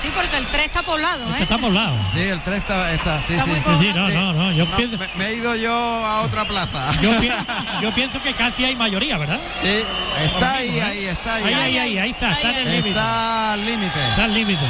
Sí, 0.00 0.10
porque 0.14 0.36
el 0.36 0.46
3 0.46 0.66
está 0.66 0.82
poblado, 0.82 1.24
¿eh? 1.34 1.38
Está 1.40 1.56
poblado. 1.56 1.96
Sí, 2.12 2.20
el 2.20 2.42
3 2.42 2.58
está, 2.58 2.92
está, 2.92 3.22
sí, 3.22 3.34
sí. 3.42 3.50
sí 3.80 3.92
no, 3.94 4.08
no, 4.10 4.32
no, 4.34 4.52
yo 4.52 4.66
pienso... 4.66 4.98
me, 5.14 5.26
he 5.26 5.36
ido 5.36 5.54
yo 5.56 5.72
a 5.72 6.22
otra 6.22 6.44
plaza. 6.44 6.92
Yo, 7.00 7.10
pienso, 7.20 7.44
yo 7.80 7.94
pienso 7.94 8.20
que 8.20 8.34
casi 8.34 8.64
hay 8.66 8.76
mayoría, 8.76 9.16
¿verdad? 9.16 9.40
Sí, 9.62 9.82
está 10.22 10.56
ahí, 10.56 10.78
ahí, 10.78 11.04
está 11.06 11.36
ahí. 11.36 11.44
Ahí, 11.44 11.54
ahí, 11.54 11.78
ahí, 11.78 11.98
ahí 11.98 12.10
está, 12.10 12.32
está 12.32 12.50
en 12.50 12.56
el 12.56 12.70
límite. 12.70 12.88
Está 12.90 13.52
al 13.52 13.64
límite. 13.64 14.08
Está 14.10 14.24
al 14.24 14.34
límite. 14.34 14.66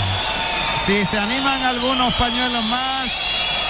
Si 0.86 1.06
se 1.06 1.18
animan 1.18 1.62
algunos 1.62 2.14
pañuelos 2.14 2.64
más, 2.66 3.10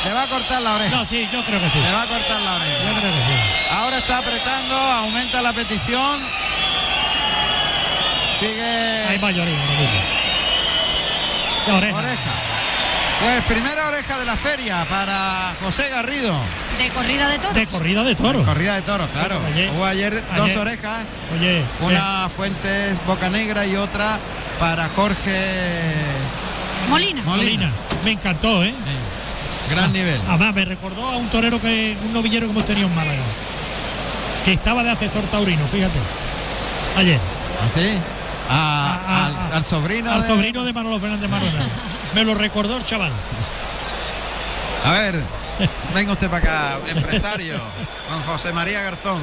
le 0.04 0.12
va 0.12 0.24
a 0.24 0.28
cortar 0.28 0.60
la 0.60 0.74
oreja. 0.74 0.96
No, 0.96 1.06
sí, 1.06 1.26
yo 1.32 1.42
creo 1.44 1.60
que 1.60 1.70
sí. 1.70 1.78
Le 1.78 1.92
va 1.92 2.02
a 2.02 2.06
cortar 2.06 2.40
la 2.42 2.54
oreja. 2.56 2.78
Yo 2.84 3.00
creo 3.00 3.12
que 3.12 3.18
sí. 3.18 3.64
Ahora 3.70 3.98
está 3.98 4.18
apretando, 4.18 4.76
aumenta 4.76 5.40
la 5.40 5.52
petición. 5.54 6.20
Sigue. 8.38 8.93
Hay 9.14 9.20
mayoría, 9.20 9.54
oreja. 11.68 11.96
oreja. 11.96 12.32
Pues 13.20 13.44
primera 13.44 13.86
oreja 13.86 14.18
de 14.18 14.24
la 14.24 14.36
feria 14.36 14.84
para 14.90 15.54
José 15.62 15.88
Garrido. 15.88 16.34
De 16.78 16.88
corrida 16.88 17.28
de 17.28 17.38
toros. 17.38 17.54
De 17.54 17.66
corrida 17.68 18.02
de 18.02 18.16
toros. 18.16 18.44
corrida 18.44 18.74
de 18.74 18.82
toros, 18.82 19.08
claro. 19.10 19.40
Hubo 19.72 19.84
ayer, 19.86 20.24
dos 20.36 20.56
orejas. 20.56 21.04
Oye. 21.32 21.62
Una 21.80 22.28
Fuentes 22.28 22.96
Boca 23.06 23.30
Negra 23.30 23.64
y 23.66 23.76
otra 23.76 24.18
para 24.58 24.88
Jorge 24.88 25.94
Molina. 26.88 27.22
Molina. 27.22 27.70
Me 28.04 28.10
encantó, 28.10 28.64
¿eh? 28.64 28.74
Gran 29.70 29.92
nivel. 29.92 30.20
Además, 30.26 30.54
me 30.56 30.64
recordó 30.64 31.06
a 31.06 31.16
un 31.18 31.28
torero 31.28 31.60
que, 31.60 31.96
un 32.04 32.12
novillero 32.12 32.46
que 32.48 32.52
hemos 32.52 32.66
tenido 32.66 32.88
en 32.88 32.94
Málaga. 32.96 33.22
Que 34.44 34.54
estaba 34.54 34.82
de 34.82 34.90
asesor 34.90 35.22
taurino, 35.26 35.64
fíjate. 35.68 36.00
Ayer. 36.96 37.20
¿Así? 37.64 37.90
¿Ah, 37.96 38.23
al, 38.48 39.64
sobrino 39.64 40.10
al 40.10 40.26
sobrino 40.26 40.64
de 40.64 40.72
Manolo 40.72 41.00
Fernández 41.00 41.30
Marona 41.30 41.66
me 42.14 42.24
lo 42.24 42.34
recordó 42.34 42.76
el 42.76 42.84
chaval 42.84 43.12
a 44.84 44.92
ver 44.92 45.22
venga 45.94 46.12
usted 46.12 46.28
para 46.28 46.76
acá 46.76 46.78
empresario 46.94 47.54
con 48.08 48.22
José 48.22 48.52
María 48.52 48.82
Garzón 48.82 49.20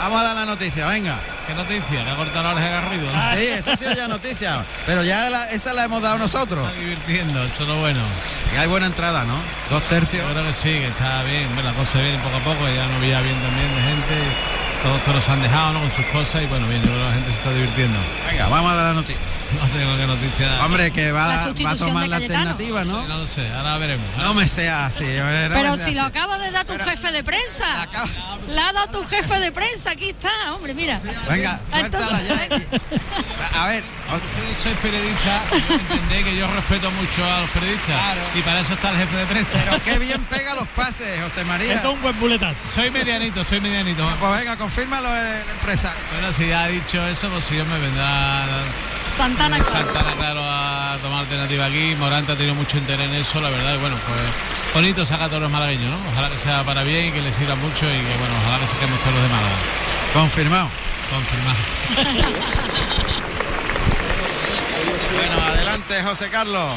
Vamos 0.00 0.20
a 0.20 0.24
dar 0.24 0.36
la 0.36 0.44
noticia, 0.44 0.86
venga. 0.86 1.16
¿Qué 1.46 1.54
noticia? 1.54 2.02
Le 2.02 2.10
ha 2.10 2.16
cortado 2.16 2.42
la 2.42 2.50
oreja 2.50 2.68
Garrido. 2.68 3.08
Ah, 3.14 3.34
sí, 3.36 3.46
eso 3.46 3.70
sí 3.76 3.84
ya 3.96 4.08
noticia. 4.08 4.64
Pero 4.86 5.02
ya 5.02 5.46
esa 5.46 5.72
la 5.72 5.84
hemos 5.84 6.02
dado 6.02 6.18
nosotros. 6.18 6.68
Está 6.68 6.80
divirtiendo, 6.80 7.42
eso 7.44 7.62
es 7.62 7.68
lo 7.68 7.76
bueno. 7.78 8.00
Y 8.54 8.58
hay 8.58 8.68
buena 8.68 8.86
entrada, 8.86 9.24
¿no? 9.24 9.36
Dos 9.70 9.82
tercios. 9.84 10.22
Yo 10.26 10.32
creo 10.32 10.44
que 10.46 10.52
sí, 10.52 10.70
que 10.70 10.88
está 10.88 11.22
bien. 11.24 11.48
Bueno, 11.54 11.70
la 11.70 11.76
cosa 11.76 11.98
viene 12.00 12.18
poco 12.18 12.36
a 12.36 12.40
poco, 12.40 12.68
ya 12.68 12.86
no 12.86 13.00
veía 13.00 13.20
bien 13.20 13.36
también 13.40 13.74
de 13.74 13.82
gente. 13.82 14.57
Todos, 14.82 15.00
todos 15.02 15.16
los 15.16 15.28
han 15.28 15.42
dejado, 15.42 15.72
¿no? 15.72 15.80
Con 15.80 15.92
sus 15.92 16.06
cosas 16.06 16.42
y 16.42 16.46
bueno, 16.46 16.68
bien, 16.68 16.80
yo 16.82 16.88
creo 16.88 16.98
que 16.98 17.04
la 17.04 17.12
gente 17.14 17.30
se 17.30 17.36
está 17.36 17.52
divirtiendo. 17.52 17.98
Venga, 18.30 18.48
vamos 18.48 18.72
a 18.72 18.74
dar 18.74 18.86
la 18.86 18.94
noticia. 18.94 19.22
No 19.48 19.66
tengo 19.68 19.96
que 19.96 20.06
noticia. 20.06 20.64
Hombre, 20.64 20.90
que 20.90 21.10
va, 21.10 21.44
a 21.44 21.76
tomar 21.76 22.06
la 22.06 22.16
alternativa, 22.16 22.84
¿no? 22.84 23.06
no 23.08 23.18
lo 23.18 23.26
sé, 23.26 23.50
ahora 23.54 23.78
veremos. 23.78 24.06
No 24.18 24.34
me 24.34 24.46
sea 24.46 24.86
así. 24.86 25.04
Pero 25.04 25.76
si 25.78 25.94
lo 25.94 26.02
acaba 26.02 26.38
de 26.38 26.50
dar 26.50 26.66
tu 26.66 26.74
jefe 26.74 27.12
de 27.12 27.24
prensa. 27.24 27.88
La 28.48 28.68
ha 28.68 28.72
dado 28.72 28.88
tu 28.88 29.04
jefe 29.04 29.40
de 29.40 29.50
prensa, 29.50 29.92
aquí 29.92 30.10
está, 30.10 30.30
hombre, 30.54 30.74
mira. 30.74 31.00
Venga, 31.28 31.60
suéltala 31.70 32.22
ya. 32.22 32.48
A 33.62 33.68
ver, 33.68 33.84
soy 34.62 34.74
periodista, 34.74 35.42
entendé 35.70 36.24
que 36.24 36.36
yo 36.36 36.46
respeto 36.48 36.90
mucho 36.92 37.24
a 37.24 37.40
los 37.42 37.50
periodistas. 37.50 37.96
Y 38.34 38.40
para 38.42 38.60
eso 38.60 38.72
está 38.72 38.90
el 38.90 38.96
jefe 38.98 39.16
de 39.16 39.26
prensa. 39.26 39.58
Pero 39.64 39.82
qué 39.82 39.98
bien 39.98 40.22
pega 40.24 40.54
los 40.54 40.66
pases, 40.68 41.20
José 41.22 41.44
María. 41.44 41.74
Esto 41.74 41.88
es 41.88 41.94
un 41.94 42.02
buen 42.02 42.18
buletazo. 42.18 42.56
Soy 42.72 42.90
medianito, 42.90 43.44
soy 43.44 43.60
medianito. 43.60 44.08
Pues 44.18 44.38
venga, 44.38 44.56
confírmalo 44.56 45.14
el 45.14 45.48
empresario. 45.50 46.00
Bueno, 46.12 46.32
si 46.32 46.48
ya 46.48 46.64
ha 46.64 46.68
dicho 46.68 47.06
eso, 47.06 47.28
pues 47.28 47.44
si 47.44 47.56
yo 47.56 47.64
me 47.66 47.78
vendrá 47.78 48.46
Santana 49.14 49.58
Claro. 49.58 49.86
Santana 49.86 50.12
Claro 50.16 50.42
a 50.44 50.96
tomar 51.02 51.20
alternativa 51.20 51.66
aquí. 51.66 51.94
Morante 51.98 52.32
ha 52.32 52.36
tenido 52.36 52.54
mucho 52.54 52.78
interés 52.78 53.06
en 53.08 53.14
eso, 53.14 53.40
la 53.40 53.50
verdad. 53.50 53.74
Y 53.74 53.78
bueno, 53.78 53.96
pues 54.06 54.18
bonito 54.74 55.04
saca 55.06 55.24
a 55.24 55.28
todos 55.28 55.42
los 55.42 55.50
malagueños, 55.50 55.90
¿no? 55.90 55.98
Ojalá 56.12 56.30
que 56.30 56.38
sea 56.38 56.62
para 56.64 56.82
bien 56.82 57.06
y 57.06 57.12
que 57.12 57.20
le 57.20 57.32
sirva 57.32 57.54
mucho 57.56 57.86
y 57.86 57.98
que 57.98 58.16
bueno, 58.18 58.34
ojalá 58.42 58.58
que 58.60 58.66
saquemos 58.66 58.98
todos 59.00 59.14
los 59.14 59.22
de 59.22 59.28
Málaga. 59.28 59.56
Confirmado. 60.14 60.70
Confirmado. 61.10 61.58
bueno, 65.14 65.42
adelante 65.46 66.02
José 66.02 66.28
Carlos. 66.30 66.76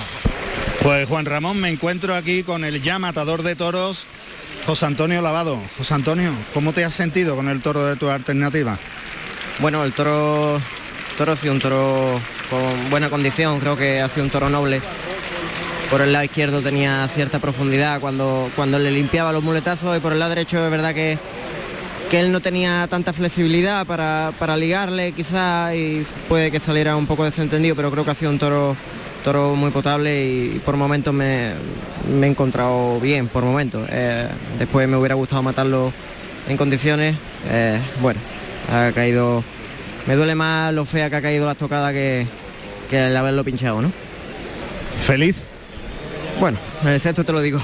Pues 0.82 1.08
Juan 1.08 1.26
Ramón, 1.26 1.60
me 1.60 1.70
encuentro 1.70 2.16
aquí 2.16 2.44
con 2.44 2.64
el 2.64 2.82
ya 2.82 2.98
matador 3.00 3.44
de 3.44 3.56
toros, 3.56 4.06
José 4.66 4.86
Antonio 4.86 5.22
Lavado. 5.22 5.60
José 5.78 5.94
Antonio, 5.94 6.34
¿cómo 6.54 6.74
te 6.74 6.84
has 6.84 6.94
sentido 6.94 7.36
con 7.36 7.48
el 7.50 7.62
toro 7.62 7.86
de 7.86 7.96
tu 7.96 8.10
alternativa? 8.10 8.78
Bueno, 9.60 9.84
el 9.84 9.94
toro 9.94 10.60
toro 11.18 11.34
ha 11.34 11.38
sido 11.38 11.54
un 11.54 11.60
toro 11.60 12.20
con 12.50 12.90
buena 12.90 13.10
condición, 13.10 13.60
creo 13.60 13.78
que 13.78 14.02
ha 14.02 14.10
sido 14.10 14.24
un 14.24 14.32
toro 14.32 14.50
noble. 14.50 14.82
Por 15.90 16.02
el 16.02 16.14
lado 16.14 16.26
izquierdo 16.26 16.62
tenía 16.62 17.08
cierta 17.08 17.38
profundidad 17.40 18.00
cuando, 18.00 18.50
cuando 18.56 18.80
le 18.80 18.90
limpiaba 18.92 19.32
los 19.32 19.44
muletazos 19.44 19.96
y 19.96 20.00
por 20.00 20.14
el 20.14 20.20
lado 20.20 20.30
derecho 20.30 20.64
es 20.64 20.72
verdad 20.72 20.96
que, 20.96 21.20
que 22.12 22.20
él 22.20 22.34
no 22.34 22.42
tenía 22.42 22.86
tanta 22.90 23.14
flexibilidad 23.14 23.86
para, 23.86 24.58
ligarle 24.58 25.14
quizá 25.14 25.74
y 25.74 26.06
puede 26.28 26.52
que 26.52 26.60
saliera 26.60 26.98
un 26.98 27.08
poco 27.08 27.24
desentendido, 27.24 27.74
pero 27.74 27.90
creo 27.90 28.04
que 28.04 28.12
ha 28.12 28.16
sido 28.16 28.32
un 28.32 28.38
toro, 28.38 28.76
toro 29.24 29.56
muy 29.56 29.72
potable 29.72 30.22
y, 30.22 30.62
por 30.66 30.76
momentos 30.76 31.14
me, 31.14 31.54
he 32.22 32.26
encontrado 32.26 33.00
bien, 33.00 33.30
por 33.30 33.46
momentos. 33.46 33.88
Eh, 33.90 34.28
después 34.60 34.90
me 34.90 34.98
hubiera 34.98 35.16
gustado 35.16 35.42
matarlo 35.42 35.94
en 36.50 36.58
condiciones. 36.58 37.16
Eh, 37.50 37.80
bueno, 38.02 38.20
ha 38.70 38.92
caído 38.94 39.42
me 40.06 40.16
duele 40.16 40.36
más 40.36 40.74
lo 40.74 40.84
fea 40.84 41.10
que 41.10 41.16
ha 41.16 41.22
caído 41.22 41.46
la 41.46 41.54
estocada 41.54 41.94
que, 41.94 42.28
que 42.90 43.08
el 43.08 43.16
haberlo 43.16 43.46
pinchado, 43.46 43.82
¿no? 43.82 43.90
¿Feliz? 45.06 45.46
Bueno, 46.42 46.58
el 46.86 47.00
sexto 47.00 47.24
te 47.24 47.32
lo 47.32 47.42
digo. 47.42 47.62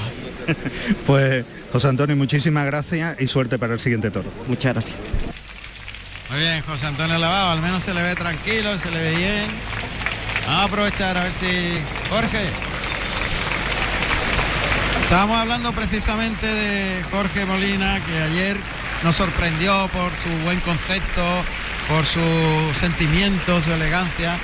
pues 1.05 1.45
José 1.71 1.88
Antonio, 1.88 2.15
muchísimas 2.15 2.65
gracias 2.65 3.19
y 3.19 3.27
suerte 3.27 3.60
para 3.60 3.73
el 3.73 3.79
siguiente 3.79 4.12
toro. 4.12 4.31
Muchas 4.47 4.73
gracias. 4.73 4.97
Muy 6.29 6.39
bien, 6.39 6.62
José 6.63 6.88
Antonio 6.88 7.17
Lavado, 7.17 7.51
al 7.51 7.62
menos 7.62 7.83
se 7.83 7.93
le 7.93 8.03
ve 8.03 8.15
tranquilo, 8.15 8.77
se 8.77 8.91
le 8.91 8.99
ve 8.99 9.15
bien. 9.15 9.45
Vamos 10.45 10.62
a 10.62 10.63
aprovechar 10.65 11.17
a 11.17 11.23
ver 11.23 11.33
si... 11.33 11.47
Jorge. 12.10 12.49
Estábamos 15.03 15.38
hablando 15.38 15.71
precisamente 15.71 16.45
de 16.45 17.03
Jorge 17.12 17.45
Molina, 17.45 18.03
que 18.05 18.17
ayer 18.23 18.57
nos 19.03 19.15
sorprendió 19.15 19.89
por 19.93 20.13
su 20.15 20.29
buen 20.43 20.60
concepto, 20.60 21.23
por 21.88 22.05
su 22.05 22.19
sentimiento, 22.77 23.62
su 23.62 23.71
elegancia. 23.71 24.38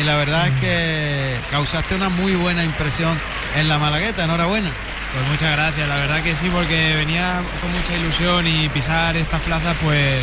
Y 0.00 0.04
la 0.04 0.16
verdad 0.16 0.48
es 0.48 0.60
que 0.60 1.36
causaste 1.50 1.94
una 1.94 2.08
muy 2.08 2.34
buena 2.34 2.64
impresión 2.64 3.18
en 3.56 3.68
la 3.68 3.78
Malagueta. 3.78 4.24
Enhorabuena. 4.24 4.70
Pues 5.16 5.28
muchas 5.28 5.52
gracias, 5.52 5.88
la 5.88 5.96
verdad 5.96 6.22
que 6.22 6.36
sí, 6.36 6.50
porque 6.52 6.94
venía 6.94 7.40
con 7.62 7.72
mucha 7.72 7.96
ilusión 7.96 8.46
y 8.46 8.68
pisar 8.68 9.16
estas 9.16 9.40
plazas 9.40 9.74
pues 9.82 10.20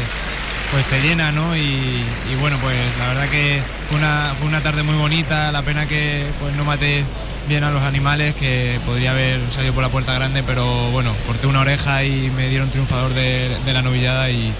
pues 0.69 0.85
te 0.85 1.01
llena, 1.01 1.31
¿no? 1.31 1.57
Y, 1.57 2.03
bueno, 2.39 2.59
pues 2.61 2.75
la 2.99 3.07
verdad 3.07 3.27
que 3.29 3.59
fue 3.89 3.97
una, 3.97 4.35
fue 4.37 4.47
una 4.47 4.61
tarde 4.61 4.83
muy 4.83 4.93
bonita, 4.95 5.51
la 5.51 5.63
pena 5.63 5.87
que 5.87 6.27
pues 6.39 6.55
no 6.55 6.63
maté 6.63 7.05
bien 7.47 7.63
a 7.63 7.71
los 7.71 7.81
animales, 7.81 8.35
que 8.35 8.79
podría 8.85 9.11
haber 9.11 9.39
salido 9.51 9.73
por 9.73 9.81
la 9.81 9.89
puerta 9.89 10.13
grande, 10.13 10.43
pero 10.43 10.91
bueno, 10.91 11.15
corté 11.25 11.47
una 11.47 11.61
oreja 11.61 12.03
y 12.03 12.29
me 12.29 12.47
dieron 12.49 12.69
triunfador 12.69 13.15
de 13.15 13.73
la 13.73 13.81
novillada 13.81 14.29
y, 14.29 14.53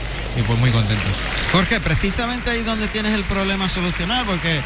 pues 0.48 0.58
muy 0.58 0.72
contentos. 0.72 1.14
Jorge, 1.52 1.80
precisamente 1.80 2.50
ahí 2.50 2.64
donde 2.64 2.88
tienes 2.88 3.14
el 3.14 3.24
problema 3.24 3.66
a 3.66 3.70
solucionar, 3.70 4.26
porque 4.26 4.62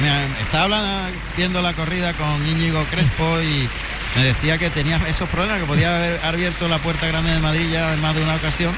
me 0.00 0.42
estaba 0.42 0.64
hablando, 0.64 1.16
viendo 1.36 1.62
la 1.62 1.74
corrida 1.74 2.12
con 2.12 2.44
Íñigo 2.44 2.84
Crespo 2.90 3.40
y 3.40 3.68
me 4.16 4.24
decía 4.24 4.58
que 4.58 4.70
tenías 4.70 5.02
esos 5.08 5.28
problemas, 5.28 5.58
que 5.58 5.66
podía 5.66 5.96
haber 5.96 6.20
abierto 6.24 6.68
la 6.68 6.78
puerta 6.78 7.06
grande 7.06 7.32
de 7.32 7.40
Madrid 7.40 7.68
ya 7.70 7.92
en 7.92 8.00
más 8.00 8.14
de 8.14 8.22
una 8.22 8.34
ocasión, 8.34 8.74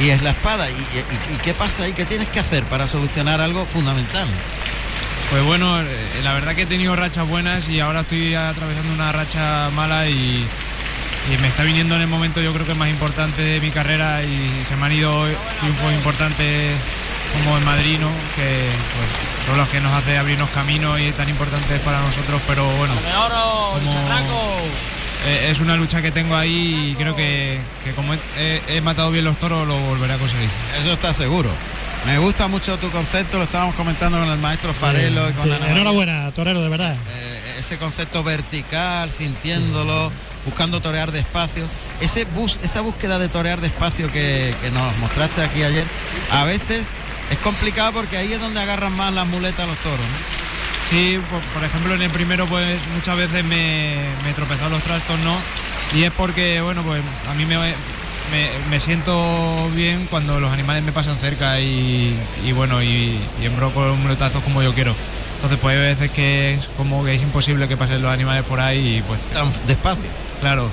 y 0.00 0.10
es 0.10 0.22
la 0.22 0.30
espada. 0.30 0.68
¿Y, 0.70 1.38
qué 1.42 1.54
pasa 1.54 1.84
ahí? 1.84 1.92
¿Qué 1.92 2.04
tienes 2.04 2.28
que 2.28 2.40
hacer 2.40 2.64
para 2.64 2.86
solucionar 2.86 3.40
algo 3.40 3.66
fundamental? 3.66 4.28
Pues 5.30 5.42
bueno, 5.42 5.80
eh, 5.80 5.86
la 6.22 6.32
verdad 6.34 6.54
que 6.54 6.62
he 6.62 6.66
tenido 6.66 6.94
rachas 6.96 7.26
buenas 7.26 7.68
y 7.68 7.80
ahora 7.80 8.00
estoy 8.00 8.34
atravesando 8.34 8.92
una 8.92 9.12
racha 9.12 9.70
mala 9.70 10.08
y 10.08 10.46
me 11.40 11.48
está 11.48 11.64
viniendo 11.64 11.96
en 11.96 12.02
el 12.02 12.06
momento 12.08 12.40
yo 12.40 12.52
creo 12.52 12.66
que 12.66 12.74
más 12.74 12.90
importante 12.90 13.40
de 13.40 13.60
mi 13.60 13.70
carrera 13.70 14.22
y 14.22 14.64
se 14.64 14.76
me 14.76 14.86
han 14.86 14.92
ido 14.92 15.26
triunfos 15.58 15.92
importantes 15.94 16.76
como 17.34 17.58
en 17.58 17.64
Madrid, 17.64 17.98
que 18.36 18.68
pues, 18.70 19.46
son 19.46 19.58
los 19.58 19.68
que 19.68 19.80
nos 19.80 19.92
hace 19.92 20.16
abrirnos 20.16 20.48
caminos 20.50 21.00
y 21.00 21.10
tan 21.12 21.28
importantes 21.28 21.80
para 21.80 22.00
nosotros, 22.00 22.40
pero 22.46 22.64
bueno, 22.76 22.94
eh, 25.26 25.48
es 25.50 25.60
una 25.60 25.76
lucha 25.76 26.02
que 26.02 26.10
tengo 26.10 26.36
ahí 26.36 26.90
y 26.90 26.94
creo 26.96 27.16
que, 27.16 27.58
como 27.96 28.14
he, 28.38 28.80
matado 28.82 29.10
bien 29.10 29.24
los 29.24 29.36
toros 29.38 29.66
lo 29.66 29.78
volveré 29.78 30.14
a 30.14 30.18
conseguir. 30.18 30.50
Eso 30.80 30.92
está 30.92 31.14
seguro. 31.14 31.50
Me 32.06 32.18
gusta 32.18 32.48
mucho 32.48 32.76
tu 32.78 32.90
concepto, 32.90 33.38
lo 33.38 33.44
estábamos 33.44 33.74
comentando 33.76 34.18
con 34.18 34.28
el 34.28 34.38
maestro 34.38 34.74
Farelo 34.74 35.30
y 35.30 35.32
con 35.32 35.50
Enhorabuena, 35.50 36.30
torero, 36.32 36.60
de 36.60 36.68
verdad. 36.68 36.94
Eh, 37.14 37.56
ese 37.58 37.78
concepto 37.78 38.22
vertical, 38.22 39.10
sintiéndolo 39.10 40.12
buscando 40.44 40.82
torear 40.82 41.12
despacio. 41.12 41.64
Ese 42.02 42.24
bus, 42.24 42.58
esa 42.62 42.82
búsqueda 42.82 43.18
de 43.18 43.28
torear 43.30 43.62
despacio 43.62 44.12
que, 44.12 44.54
que 44.60 44.70
nos 44.70 44.94
mostraste 44.98 45.42
aquí 45.42 45.62
ayer, 45.62 45.86
a 46.30 46.44
veces 46.44 46.90
es 47.30 47.38
complicado 47.38 47.92
porque 47.92 48.16
ahí 48.16 48.32
es 48.32 48.40
donde 48.40 48.60
agarran 48.60 48.92
más 48.92 49.12
las 49.12 49.26
muletas 49.26 49.66
los 49.66 49.78
toros. 49.78 50.06
Sí, 50.90 51.18
por, 51.54 51.64
ejemplo 51.64 51.94
en 51.94 52.02
el 52.02 52.10
primero 52.10 52.46
pues 52.46 52.78
muchas 52.94 53.16
veces 53.16 53.44
me, 53.44 53.96
me 54.22 54.30
he 54.30 54.34
tropezado 54.34 54.70
los 54.70 54.82
trastos, 54.82 55.18
¿no? 55.20 55.36
Y 55.94 56.04
es 56.04 56.12
porque, 56.12 56.60
bueno, 56.60 56.82
pues 56.82 57.02
a 57.28 57.34
mí 57.34 57.46
me, 57.46 57.56
me, 58.70 58.80
siento 58.80 59.70
bien 59.74 60.06
cuando 60.10 60.40
los 60.40 60.52
animales 60.52 60.82
me 60.82 60.92
pasan 60.92 61.18
cerca 61.18 61.60
y, 61.60 62.16
bueno, 62.54 62.82
y, 62.82 63.20
y 63.40 63.46
embroco 63.46 63.84
los 63.84 63.98
muletazos 63.98 64.42
como 64.42 64.62
yo 64.62 64.74
quiero 64.74 64.94
Entonces 65.36 65.58
pues 65.60 65.76
hay 65.76 65.82
veces 65.82 66.10
que 66.10 66.54
es 66.54 66.66
como 66.76 67.04
que 67.04 67.14
es 67.14 67.22
imposible 67.22 67.68
que 67.68 67.76
pasen 67.76 68.02
los 68.02 68.10
animales 68.10 68.44
por 68.44 68.60
ahí 68.60 68.98
y 68.98 69.02
pues... 69.02 69.20
Tan 69.32 69.52
despacio. 69.66 70.10
Claro. 70.40 70.68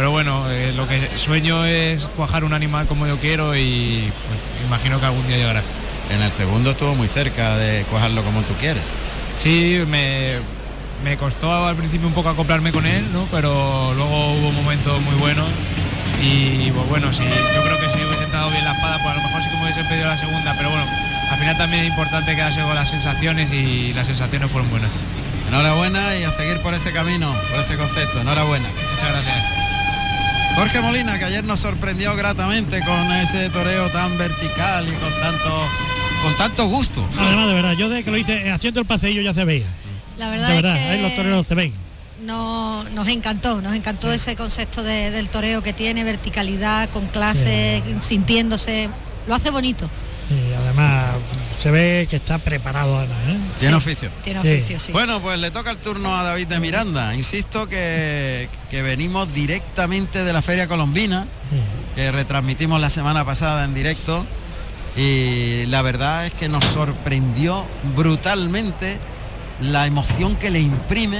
Pero 0.00 0.12
bueno, 0.12 0.50
eh, 0.50 0.72
lo 0.74 0.88
que 0.88 0.98
sueño 1.18 1.66
es 1.66 2.06
cuajar 2.16 2.42
un 2.44 2.54
animal 2.54 2.86
como 2.86 3.06
yo 3.06 3.18
quiero 3.18 3.54
y 3.54 4.10
pues, 4.28 4.40
imagino 4.66 4.98
que 4.98 5.04
algún 5.04 5.26
día 5.26 5.36
llegará. 5.36 5.62
En 6.08 6.22
el 6.22 6.32
segundo 6.32 6.70
estuvo 6.70 6.94
muy 6.94 7.06
cerca 7.06 7.58
de 7.58 7.84
cuajarlo 7.84 8.24
como 8.24 8.40
tú 8.40 8.54
quieres. 8.54 8.82
Sí, 9.42 9.84
me, 9.86 10.36
me 11.04 11.18
costó 11.18 11.66
al 11.66 11.76
principio 11.76 12.08
un 12.08 12.14
poco 12.14 12.30
acoplarme 12.30 12.72
con 12.72 12.86
él, 12.86 13.12
¿no? 13.12 13.26
Pero 13.30 13.92
luego 13.94 14.32
hubo 14.36 14.52
momentos 14.52 15.02
muy 15.02 15.14
buenos 15.16 15.46
y 16.22 16.70
pues 16.70 16.88
bueno, 16.88 17.12
sí, 17.12 17.24
yo 17.24 17.62
creo 17.62 17.78
que 17.78 17.90
si 17.90 18.02
hubiese 18.02 18.24
estado 18.24 18.48
bien 18.48 18.64
la 18.64 18.72
espada, 18.72 18.96
pues 19.02 19.12
a 19.12 19.16
lo 19.18 19.22
mejor 19.22 19.42
sí 19.42 19.50
que 19.50 19.56
me 19.56 19.62
hubiese 19.64 19.84
pedido 19.84 20.08
la 20.08 20.16
segunda, 20.16 20.54
pero 20.56 20.70
bueno, 20.70 20.86
al 21.30 21.38
final 21.38 21.58
también 21.58 21.82
es 21.82 21.90
importante 21.90 22.34
quedarse 22.34 22.62
con 22.62 22.74
las 22.74 22.88
sensaciones 22.88 23.52
y 23.52 23.92
las 23.92 24.06
sensaciones 24.06 24.50
fueron 24.50 24.70
buenas. 24.70 24.90
Enhorabuena 25.46 26.16
y 26.16 26.22
a 26.24 26.32
seguir 26.32 26.58
por 26.62 26.72
ese 26.72 26.90
camino, 26.90 27.34
por 27.50 27.60
ese 27.60 27.76
concepto. 27.76 28.22
Enhorabuena. 28.22 28.70
Muchas 28.94 29.10
gracias. 29.10 29.59
Jorge 30.56 30.80
Molina, 30.80 31.18
que 31.18 31.24
ayer 31.24 31.44
nos 31.44 31.60
sorprendió 31.60 32.14
gratamente 32.16 32.80
con 32.80 33.12
ese 33.12 33.48
toreo 33.50 33.88
tan 33.90 34.18
vertical 34.18 34.86
y 34.88 34.92
con 34.92 35.12
tanto 35.20 35.68
con 36.22 36.36
tanto 36.36 36.66
gusto. 36.66 37.08
Además, 37.18 37.48
de 37.48 37.54
verdad, 37.54 37.72
yo 37.72 37.88
de 37.88 38.04
que 38.04 38.10
lo 38.10 38.18
hice 38.18 38.50
haciendo 38.50 38.80
el 38.80 38.86
paseillo 38.86 39.22
ya 39.22 39.32
se 39.32 39.44
veía. 39.44 39.66
La 40.18 40.28
verdad, 40.28 40.54
es 40.54 40.62
que 40.62 40.68
ahí 40.68 41.02
los 41.02 41.16
toreros 41.16 41.46
se 41.46 41.54
ven. 41.54 41.72
No, 42.22 42.84
nos 42.90 43.08
encantó, 43.08 43.62
nos 43.62 43.74
encantó 43.74 44.12
ese 44.12 44.36
concepto 44.36 44.82
del 44.82 45.30
toreo 45.30 45.62
que 45.62 45.72
tiene, 45.72 46.04
verticalidad, 46.04 46.90
con 46.90 47.06
clase, 47.06 47.82
sintiéndose, 48.02 48.90
lo 49.26 49.34
hace 49.34 49.50
bonito. 49.50 49.88
Además 51.60 51.62
se 51.62 51.70
ve 51.70 52.06
que 52.08 52.16
está 52.16 52.38
preparado 52.38 53.02
¿eh? 53.02 53.06
Tiene 53.58 53.74
oficio. 53.74 54.10
Tiene 54.24 54.40
oficio, 54.40 54.78
sí. 54.78 54.92
Bueno, 54.92 55.20
pues 55.20 55.38
le 55.38 55.50
toca 55.50 55.70
el 55.70 55.76
turno 55.76 56.16
a 56.16 56.22
David 56.22 56.48
de 56.48 56.60
Miranda. 56.60 57.14
Insisto 57.14 57.68
que, 57.68 58.48
que 58.70 58.82
venimos 58.82 59.32
directamente 59.34 60.24
de 60.24 60.32
la 60.32 60.42
Feria 60.42 60.68
Colombina, 60.68 61.26
que 61.94 62.10
retransmitimos 62.10 62.80
la 62.80 62.90
semana 62.90 63.24
pasada 63.24 63.64
en 63.64 63.74
directo. 63.74 64.24
Y 64.96 65.66
la 65.66 65.82
verdad 65.82 66.26
es 66.26 66.34
que 66.34 66.48
nos 66.48 66.64
sorprendió 66.64 67.66
brutalmente 67.94 68.98
la 69.60 69.86
emoción 69.86 70.36
que 70.36 70.50
le 70.50 70.60
imprime 70.60 71.18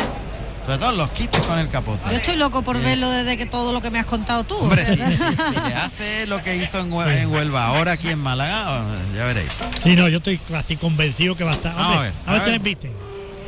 sobre 0.71 0.83
todo 0.87 0.93
los 0.93 1.11
quites 1.11 1.41
con 1.41 1.59
el 1.59 1.69
capote. 1.69 2.09
Yo 2.11 2.17
estoy 2.17 2.37
loco 2.37 2.63
por 2.63 2.81
verlo 2.81 3.11
desde 3.11 3.37
que 3.37 3.45
todo 3.45 3.73
lo 3.73 3.83
que 3.83 3.91
me 3.91 3.99
has 3.99 4.07
contado 4.07 4.45
tú. 4.45 4.55
Hombre, 4.55 4.85
si, 4.85 4.95
le 4.95 5.75
hace 5.75 6.27
lo 6.29 6.41
que 6.43 6.55
hizo 6.59 6.79
en, 6.79 6.93
Huelva, 6.93 7.67
ahora 7.67 7.93
aquí 7.93 8.09
en 8.09 8.21
Málaga, 8.21 8.85
ya 9.17 9.25
veréis. 9.25 9.51
Sí, 9.83 9.97
no, 9.97 10.09
yo 10.09 10.19
estoy 10.19 10.39
casi 10.39 10.77
convencido 10.77 11.35
que 11.35 11.43
va 11.43 11.51
a 11.51 11.55
estar. 11.55 11.75
a 11.77 12.01
ver, 12.03 12.13
a, 12.25 12.33
ver, 12.35 12.61
si 12.63 12.77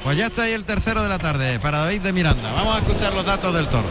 Pues 0.03 0.19
ya 0.19 0.27
está 0.27 0.43
ahí 0.43 0.53
el 0.53 0.65
tercero 0.65 1.05
de 1.05 1.09
la 1.09 1.19
tarde 1.21 1.61
para 1.61 1.79
David 1.79 2.01
de 2.01 2.13
Miranda. 2.13 2.53
Vamos 2.55 2.75
a 2.75 2.79
escuchar 2.81 3.15
los 3.15 3.25
datos 3.25 3.55
del 3.55 3.69
toro. 3.69 3.89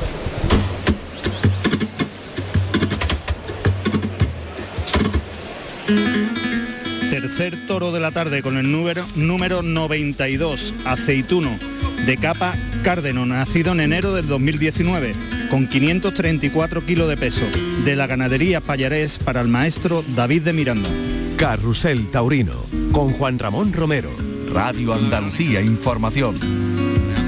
Tercer 7.09 7.65
toro 7.65 7.93
de 7.93 8.01
la 8.01 8.11
tarde 8.11 8.41
con 8.41 8.57
el 8.57 8.69
número, 8.69 9.05
número 9.15 9.61
92, 9.61 10.73
aceituno, 10.83 11.57
de 12.05 12.17
capa 12.17 12.55
cárdeno, 12.81 13.25
nacido 13.25 13.71
en 13.73 13.81
enero 13.81 14.13
del 14.13 14.27
2019, 14.27 15.13
con 15.49 15.67
534 15.67 16.85
kilos 16.85 17.07
de 17.07 17.17
peso, 17.17 17.45
de 17.85 17.95
la 17.95 18.07
ganadería 18.07 18.61
Payarés 18.61 19.19
para 19.19 19.41
el 19.41 19.47
maestro 19.47 20.03
David 20.15 20.43
de 20.43 20.53
Miranda. 20.53 20.89
Carrusel 21.37 22.09
Taurino, 22.09 22.65
con 22.91 23.13
Juan 23.13 23.39
Ramón 23.39 23.73
Romero, 23.73 24.11
Radio 24.51 24.93
Andalucía 24.93 25.61
Información. 25.61 26.35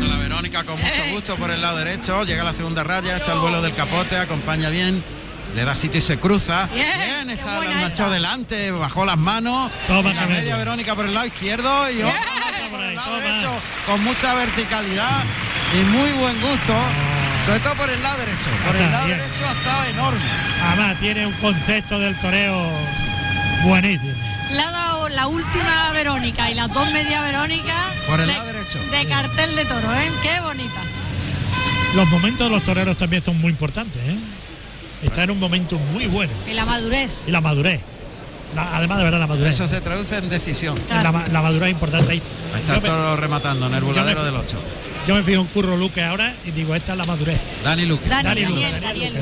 la 0.01 0.17
Verónica 0.17 0.63
con 0.63 0.79
mucho 0.79 1.13
gusto 1.13 1.35
por 1.35 1.51
el 1.51 1.61
lado 1.61 1.77
derecho, 1.77 2.23
llega 2.23 2.43
la 2.43 2.53
segunda 2.53 2.83
raya, 2.83 3.17
echa 3.17 3.33
el 3.33 3.39
vuelo 3.39 3.61
del 3.61 3.73
capote, 3.73 4.17
acompaña 4.17 4.69
bien 4.69 5.03
le 5.55 5.65
da 5.65 5.75
sitio 5.75 5.99
y 5.99 6.01
se 6.01 6.17
cruza. 6.17 6.67
Bien, 6.73 7.29
esa 7.29 7.59
la 7.59 7.71
marchó 7.73 8.09
delante, 8.09 8.71
bajó 8.71 9.05
las 9.05 9.17
manos. 9.17 9.71
Toma, 9.87 10.11
la 10.13 10.25
media 10.25 10.57
Verónica 10.57 10.95
por 10.95 11.05
el 11.05 11.13
lado 11.13 11.27
izquierdo 11.27 11.91
y 11.91 12.01
otro 12.01 12.19
por 12.71 12.81
el 12.81 12.95
lado 12.95 13.17
derecho 13.17 13.51
con 13.85 14.03
mucha 14.03 14.33
verticalidad 14.33 15.23
y 15.73 15.83
muy 15.85 16.11
buen 16.13 16.39
gusto. 16.41 16.73
Sobre 17.45 17.59
todo 17.59 17.75
por 17.75 17.89
el 17.89 18.01
lado 18.01 18.17
derecho. 18.19 18.49
Por 18.65 18.75
el 18.75 18.91
lado 18.91 19.07
derecho 19.07 19.45
ha 19.47 19.51
estado 19.51 19.85
enorme. 19.85 20.21
Además 20.63 20.99
tiene 20.99 21.25
un 21.25 21.33
concepto 21.33 21.99
del 21.99 22.15
toreo 22.19 22.61
buenísimo. 23.63 24.13
Le 24.51 24.61
ha 24.61 24.71
dado 24.71 25.09
la 25.09 25.27
última 25.27 25.91
Verónica 25.91 26.51
y 26.51 26.55
las 26.55 26.71
dos 26.71 26.89
media 26.91 27.21
Verónica 27.21 27.73
por 28.07 28.19
el 28.19 28.27
lado 28.27 28.45
derecho. 28.45 28.79
De 28.91 29.05
cartel 29.07 29.55
de 29.55 29.65
toro, 29.65 29.93
¿eh? 29.93 30.11
Qué 30.21 30.39
bonita. 30.41 30.81
Los 31.95 32.07
momentos 32.09 32.47
de 32.47 32.49
los 32.49 32.63
toreros 32.63 32.97
también 32.97 33.23
son 33.23 33.39
muy 33.39 33.51
importantes, 33.51 34.01
¿eh? 34.01 34.17
está 35.03 35.23
en 35.23 35.31
un 35.31 35.39
momento 35.39 35.77
muy 35.77 36.07
bueno. 36.07 36.31
Y 36.47 36.53
la 36.53 36.65
madurez. 36.65 37.11
Y 37.27 37.31
la 37.31 37.41
madurez. 37.41 37.81
además 38.55 38.97
de 38.97 39.03
verdad 39.03 39.19
la 39.19 39.27
madurez. 39.27 39.53
Eso 39.53 39.67
se 39.67 39.81
traduce 39.81 40.17
en 40.17 40.29
decisión. 40.29 40.79
La, 40.89 41.11
madurez 41.11 41.69
es 41.69 41.73
importante 41.73 42.11
ahí. 42.13 42.21
Ahí 42.53 42.61
está 42.61 42.79
todo 42.79 43.17
rematando 43.17 43.67
en 43.67 43.73
el 43.75 43.83
voladero 43.83 44.23
del 44.23 44.35
8. 44.35 44.57
Yo 45.07 45.15
me 45.15 45.23
fijo 45.23 45.41
un 45.41 45.47
curro 45.47 45.75
Luque 45.75 46.01
ahora 46.01 46.33
y 46.45 46.51
digo, 46.51 46.73
esta 46.75 46.93
es 46.93 46.97
la 46.97 47.05
madurez. 47.05 47.39
Dani 47.63 47.85
Luque. 47.85 48.07
Dani, 48.07 48.45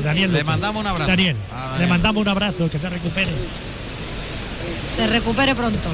Daniel, 0.02 0.32
Le 0.32 0.44
mandamos 0.44 0.80
un 0.80 0.86
abrazo. 0.86 1.10
Daniel, 1.10 1.36
Le 1.78 1.86
mandamos 1.86 2.20
un 2.20 2.28
abrazo, 2.28 2.70
que 2.70 2.78
se 2.78 2.88
recupere. 2.88 3.30
Se 4.88 5.06
recupere 5.06 5.54
pronto. 5.54 5.88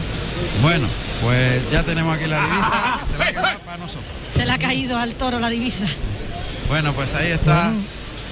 Bueno, 0.60 0.86
pues 1.22 1.70
ya 1.70 1.82
tenemos 1.84 2.14
aquí 2.16 2.26
la 2.26 2.40
divisa 2.42 2.98
que 3.00 3.06
se 3.06 3.16
va 3.16 3.24
a 3.24 3.32
quedar 3.32 3.58
para 3.60 3.78
nosotros. 3.78 4.04
Se 4.30 4.44
le 4.44 4.52
ha 4.52 4.58
caído 4.58 4.98
al 4.98 5.14
toro 5.14 5.38
la 5.38 5.48
divisa. 5.48 5.86
Bueno, 6.68 6.92
pues 6.92 7.14
ahí 7.14 7.30
está 7.30 7.72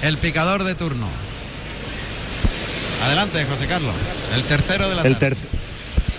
el 0.03 0.17
picador 0.19 0.63
de 0.63 0.75
turno. 0.75 1.07
Adelante, 3.03 3.45
José 3.45 3.67
Carlos. 3.67 3.95
El 4.35 4.43
tercero 4.43 4.89
de 4.89 4.95
la 4.95 5.01
el 5.03 5.17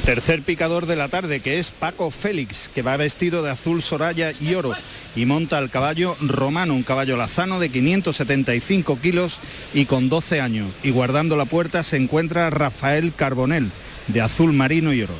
tercer 0.09 0.43
picador 0.43 0.87
de 0.87 0.97
la 0.97 1.09
tarde, 1.09 1.41
que 1.41 1.59
es 1.59 1.71
Paco 1.71 2.11
Félix, 2.11 2.71
que 2.75 2.81
va 2.81 2.97
vestido 2.97 3.43
de 3.43 3.51
azul 3.51 3.83
soraya 3.83 4.33
y 4.41 4.55
oro 4.55 4.73
y 5.15 5.27
monta 5.27 5.59
el 5.59 5.69
caballo 5.69 6.17
romano, 6.23 6.73
un 6.73 6.83
caballo 6.83 7.19
lazano 7.19 7.61
de 7.61 7.69
575 7.69 9.01
kilos 9.03 9.39
y 9.75 9.85
con 9.85 10.09
12 10.09 10.41
años. 10.41 10.73
Y 10.83 10.93
guardando 10.93 11.37
la 11.37 11.45
puerta 11.45 11.83
se 11.83 11.99
encuentra 11.99 12.49
Rafael 12.49 13.13
Carbonel, 13.15 13.71
de 14.07 14.23
azul 14.23 14.55
marino 14.55 14.95
y 14.95 15.03
oro. 15.03 15.13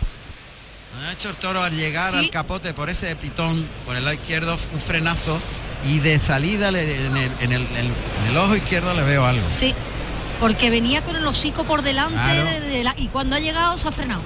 Ha 1.07 1.13
hecho 1.13 1.29
el 1.29 1.37
toro 1.37 1.63
al 1.63 1.77
llegar 1.77 2.15
al 2.15 2.31
capote 2.31 2.73
por 2.73 2.89
ese 2.89 3.15
pitón, 3.15 3.69
por 3.85 3.95
el 3.95 4.05
lado 4.05 4.15
izquierdo, 4.15 4.57
un 4.73 4.81
frenazo 4.81 5.39
y 5.85 5.99
de 5.99 6.19
salida 6.19 6.69
en 6.71 7.53
el 7.53 8.37
ojo 8.39 8.57
izquierdo 8.57 8.95
le 8.95 9.03
veo 9.03 9.27
algo. 9.27 9.45
Sí, 9.51 9.75
porque 10.41 10.71
venía 10.71 11.03
con 11.03 11.15
el 11.15 11.27
hocico 11.27 11.65
por 11.65 11.83
delante 11.83 12.17
y 12.97 13.09
cuando 13.09 13.37
ha 13.37 13.39
llegado 13.39 13.77
se 13.77 13.87
ha 13.87 13.93
frenado. 13.93 14.23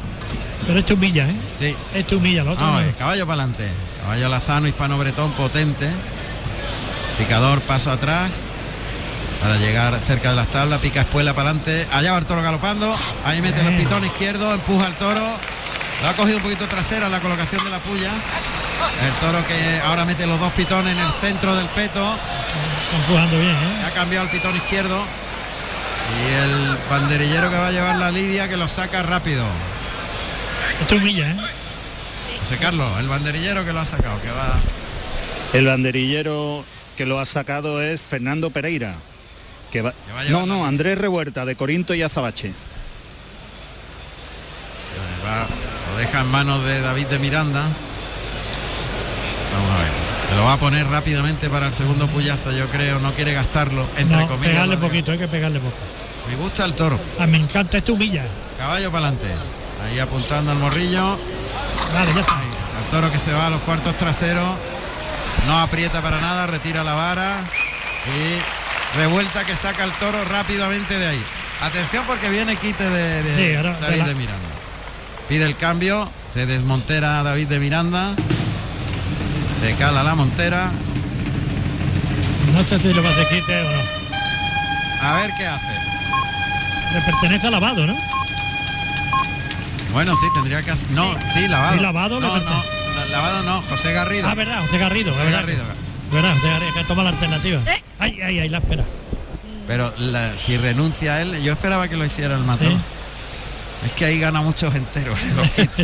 Pero 0.66 0.78
esto 0.78 0.94
humilla, 0.94 1.28
¿eh? 1.28 1.34
Sí. 1.58 1.76
Esto 1.94 2.16
humilla, 2.16 2.44
lo 2.44 2.52
otro. 2.52 2.64
caballo 2.98 3.26
para 3.26 3.42
adelante. 3.42 3.68
Caballo 4.02 4.28
lazano, 4.28 4.68
hispano 4.68 4.98
bretón, 4.98 5.32
potente. 5.32 5.88
Picador, 7.18 7.60
paso 7.62 7.90
atrás. 7.90 8.42
Para 9.40 9.56
llegar 9.56 9.98
cerca 10.06 10.30
de 10.30 10.36
las 10.36 10.48
tablas, 10.48 10.80
pica 10.80 11.00
espuela 11.00 11.34
para 11.34 11.50
adelante. 11.50 11.86
Allá 11.92 12.12
va 12.12 12.18
el 12.18 12.26
toro 12.26 12.42
galopando. 12.42 12.94
Ahí 13.24 13.42
mete 13.42 13.60
el 13.60 13.76
pitón 13.76 14.04
izquierdo, 14.04 14.54
empuja 14.54 14.86
al 14.86 14.96
toro. 14.96 15.24
Lo 16.02 16.08
ha 16.08 16.14
cogido 16.14 16.36
un 16.38 16.42
poquito 16.44 16.66
trasera 16.68 17.08
la 17.08 17.20
colocación 17.20 17.64
de 17.64 17.70
la 17.70 17.78
puya. 17.80 18.10
El 19.04 19.12
toro 19.20 19.44
que 19.46 19.80
ahora 19.84 20.04
mete 20.04 20.26
los 20.26 20.38
dos 20.38 20.52
pitones 20.52 20.92
en 20.92 20.98
el 20.98 21.12
centro 21.20 21.56
del 21.56 21.66
peto. 21.66 22.04
Está 22.04 22.96
empujando 22.96 23.38
bien, 23.38 23.50
¿eh? 23.50 23.84
Ha 23.86 23.90
cambiado 23.90 24.24
el 24.26 24.30
pitón 24.30 24.54
izquierdo. 24.54 25.04
Y 26.12 26.34
el 26.34 26.76
banderillero 26.90 27.50
que 27.50 27.56
va 27.56 27.68
a 27.68 27.72
llevar 27.72 27.96
la 27.96 28.10
Lidia 28.10 28.48
que 28.48 28.56
lo 28.56 28.68
saca 28.68 29.02
rápido. 29.02 29.44
Esto 30.80 30.96
humilla, 30.96 31.30
¿eh? 31.30 31.36
Sí. 32.16 32.36
José 32.40 32.56
Carlos, 32.58 32.98
el 32.98 33.08
banderillero 33.08 33.64
que 33.64 33.72
lo 33.72 33.80
ha 33.80 33.84
sacado, 33.84 34.20
que 34.20 34.30
va. 34.30 34.58
El 35.52 35.66
banderillero 35.66 36.64
que 36.96 37.06
lo 37.06 37.18
ha 37.20 37.26
sacado 37.26 37.82
es 37.82 38.00
Fernando 38.00 38.50
Pereira. 38.50 38.94
Que 39.70 39.82
va... 39.82 39.94
no, 40.30 40.46
no, 40.46 40.66
Andrés 40.66 40.98
Revuelta 40.98 41.44
de 41.44 41.56
Corinto 41.56 41.94
y 41.94 42.02
Azabache. 42.02 42.52
lo 45.90 45.98
deja 45.98 46.20
en 46.20 46.26
manos 46.28 46.64
de 46.64 46.80
David 46.80 47.06
de 47.06 47.18
Miranda. 47.18 47.62
Vamos 49.52 49.70
a 49.70 49.78
ver. 49.78 50.02
Se 50.28 50.36
lo 50.36 50.44
va 50.44 50.54
a 50.54 50.58
poner 50.58 50.86
rápidamente 50.86 51.50
para 51.50 51.66
el 51.66 51.72
segundo 51.72 52.06
puyazo, 52.06 52.52
yo 52.52 52.66
creo. 52.68 52.98
No 53.00 53.12
quiere 53.12 53.34
gastarlo, 53.34 53.86
entre 53.96 54.16
no, 54.16 54.28
comillas. 54.28 54.52
Pegarle 54.52 54.76
poquito, 54.78 55.12
hay 55.12 55.18
que 55.18 55.28
pegarle 55.28 55.60
poco. 55.60 55.76
Me 56.28 56.36
gusta 56.36 56.64
el 56.64 56.74
toro. 56.74 56.98
Ah, 57.18 57.26
me 57.26 57.36
encanta 57.36 57.78
este 57.78 57.92
humilla. 57.92 58.24
Caballo 58.58 58.90
para 58.90 59.08
adelante. 59.08 59.26
Ahí 59.84 59.98
apuntando 59.98 60.52
al 60.52 60.58
morrillo. 60.58 61.18
Vale, 61.94 62.14
ya 62.14 62.20
está. 62.20 62.40
el 62.84 62.90
toro 62.90 63.10
que 63.10 63.18
se 63.18 63.32
va 63.32 63.46
a 63.46 63.50
los 63.50 63.60
cuartos 63.62 63.96
traseros. 63.96 64.56
No 65.46 65.58
aprieta 65.58 66.00
para 66.00 66.20
nada, 66.20 66.46
retira 66.46 66.84
la 66.84 66.94
vara. 66.94 67.40
Y 68.06 68.98
revuelta 68.98 69.44
que 69.44 69.56
saca 69.56 69.84
el 69.84 69.92
toro 69.92 70.24
rápidamente 70.24 70.98
de 70.98 71.06
ahí. 71.06 71.22
Atención 71.62 72.04
porque 72.06 72.28
viene 72.28 72.56
quite 72.56 72.88
de, 72.88 73.22
David 73.80 74.02
de, 74.02 74.14
Miranda. 74.14 74.48
Pide 75.28 75.44
el 75.44 75.56
cambio, 75.56 76.10
se 76.32 76.46
desmontera 76.46 77.22
David 77.22 77.48
de 77.48 77.60
Miranda. 77.60 78.14
Se 79.58 79.74
cala 79.74 80.02
la 80.02 80.14
montera. 80.14 80.72
No 82.52 82.64
sé 82.64 82.78
si 82.80 82.92
lo 82.92 83.02
va 83.02 83.10
a 83.10 83.28
quite 83.28 83.60
o 83.60 83.70
no. 83.70 85.08
A 85.08 85.20
ver 85.20 85.30
qué 85.38 85.46
hace. 85.46 85.72
Le 86.94 87.00
pertenece 87.02 87.46
a 87.46 87.50
lavado, 87.50 87.86
¿no? 87.86 87.96
Bueno, 89.92 90.16
sí, 90.16 90.26
tendría 90.34 90.62
que 90.62 90.70
hacer. 90.70 90.90
No, 90.92 91.12
sí, 91.34 91.46
lavado. 91.48 91.76
Sí, 91.76 91.82
lavado 91.82 92.20
no, 92.20 92.38
no, 92.38 92.64
lavado 93.10 93.42
no, 93.42 93.62
José 93.62 93.92
Garrido. 93.92 94.28
Ah, 94.28 94.34
verdad, 94.34 94.60
José 94.62 94.78
Garrido. 94.78 95.12
José 95.12 95.30
Garrido. 95.30 95.64
Verdad, 96.10 96.34
José 96.34 96.48
Garrido, 96.48 96.74
que 96.74 96.84
toma 96.84 97.02
la 97.02 97.10
alternativa. 97.10 97.60
¿Eh? 97.66 97.82
Ay, 97.98 98.20
ay, 98.22 98.38
ay, 98.40 98.48
la 98.48 98.58
espera. 98.58 98.84
Pero 99.66 99.92
si 100.36 100.56
renuncia 100.56 101.20
él, 101.20 101.42
yo 101.42 101.52
esperaba 101.52 101.88
que 101.88 101.96
lo 101.96 102.04
hiciera 102.04 102.34
el 102.34 102.44
matón. 102.44 102.82
Es 103.86 103.92
que 103.92 104.04
ahí 104.04 104.18
gana 104.18 104.40
muchos 104.40 104.74
enteros. 104.74 105.18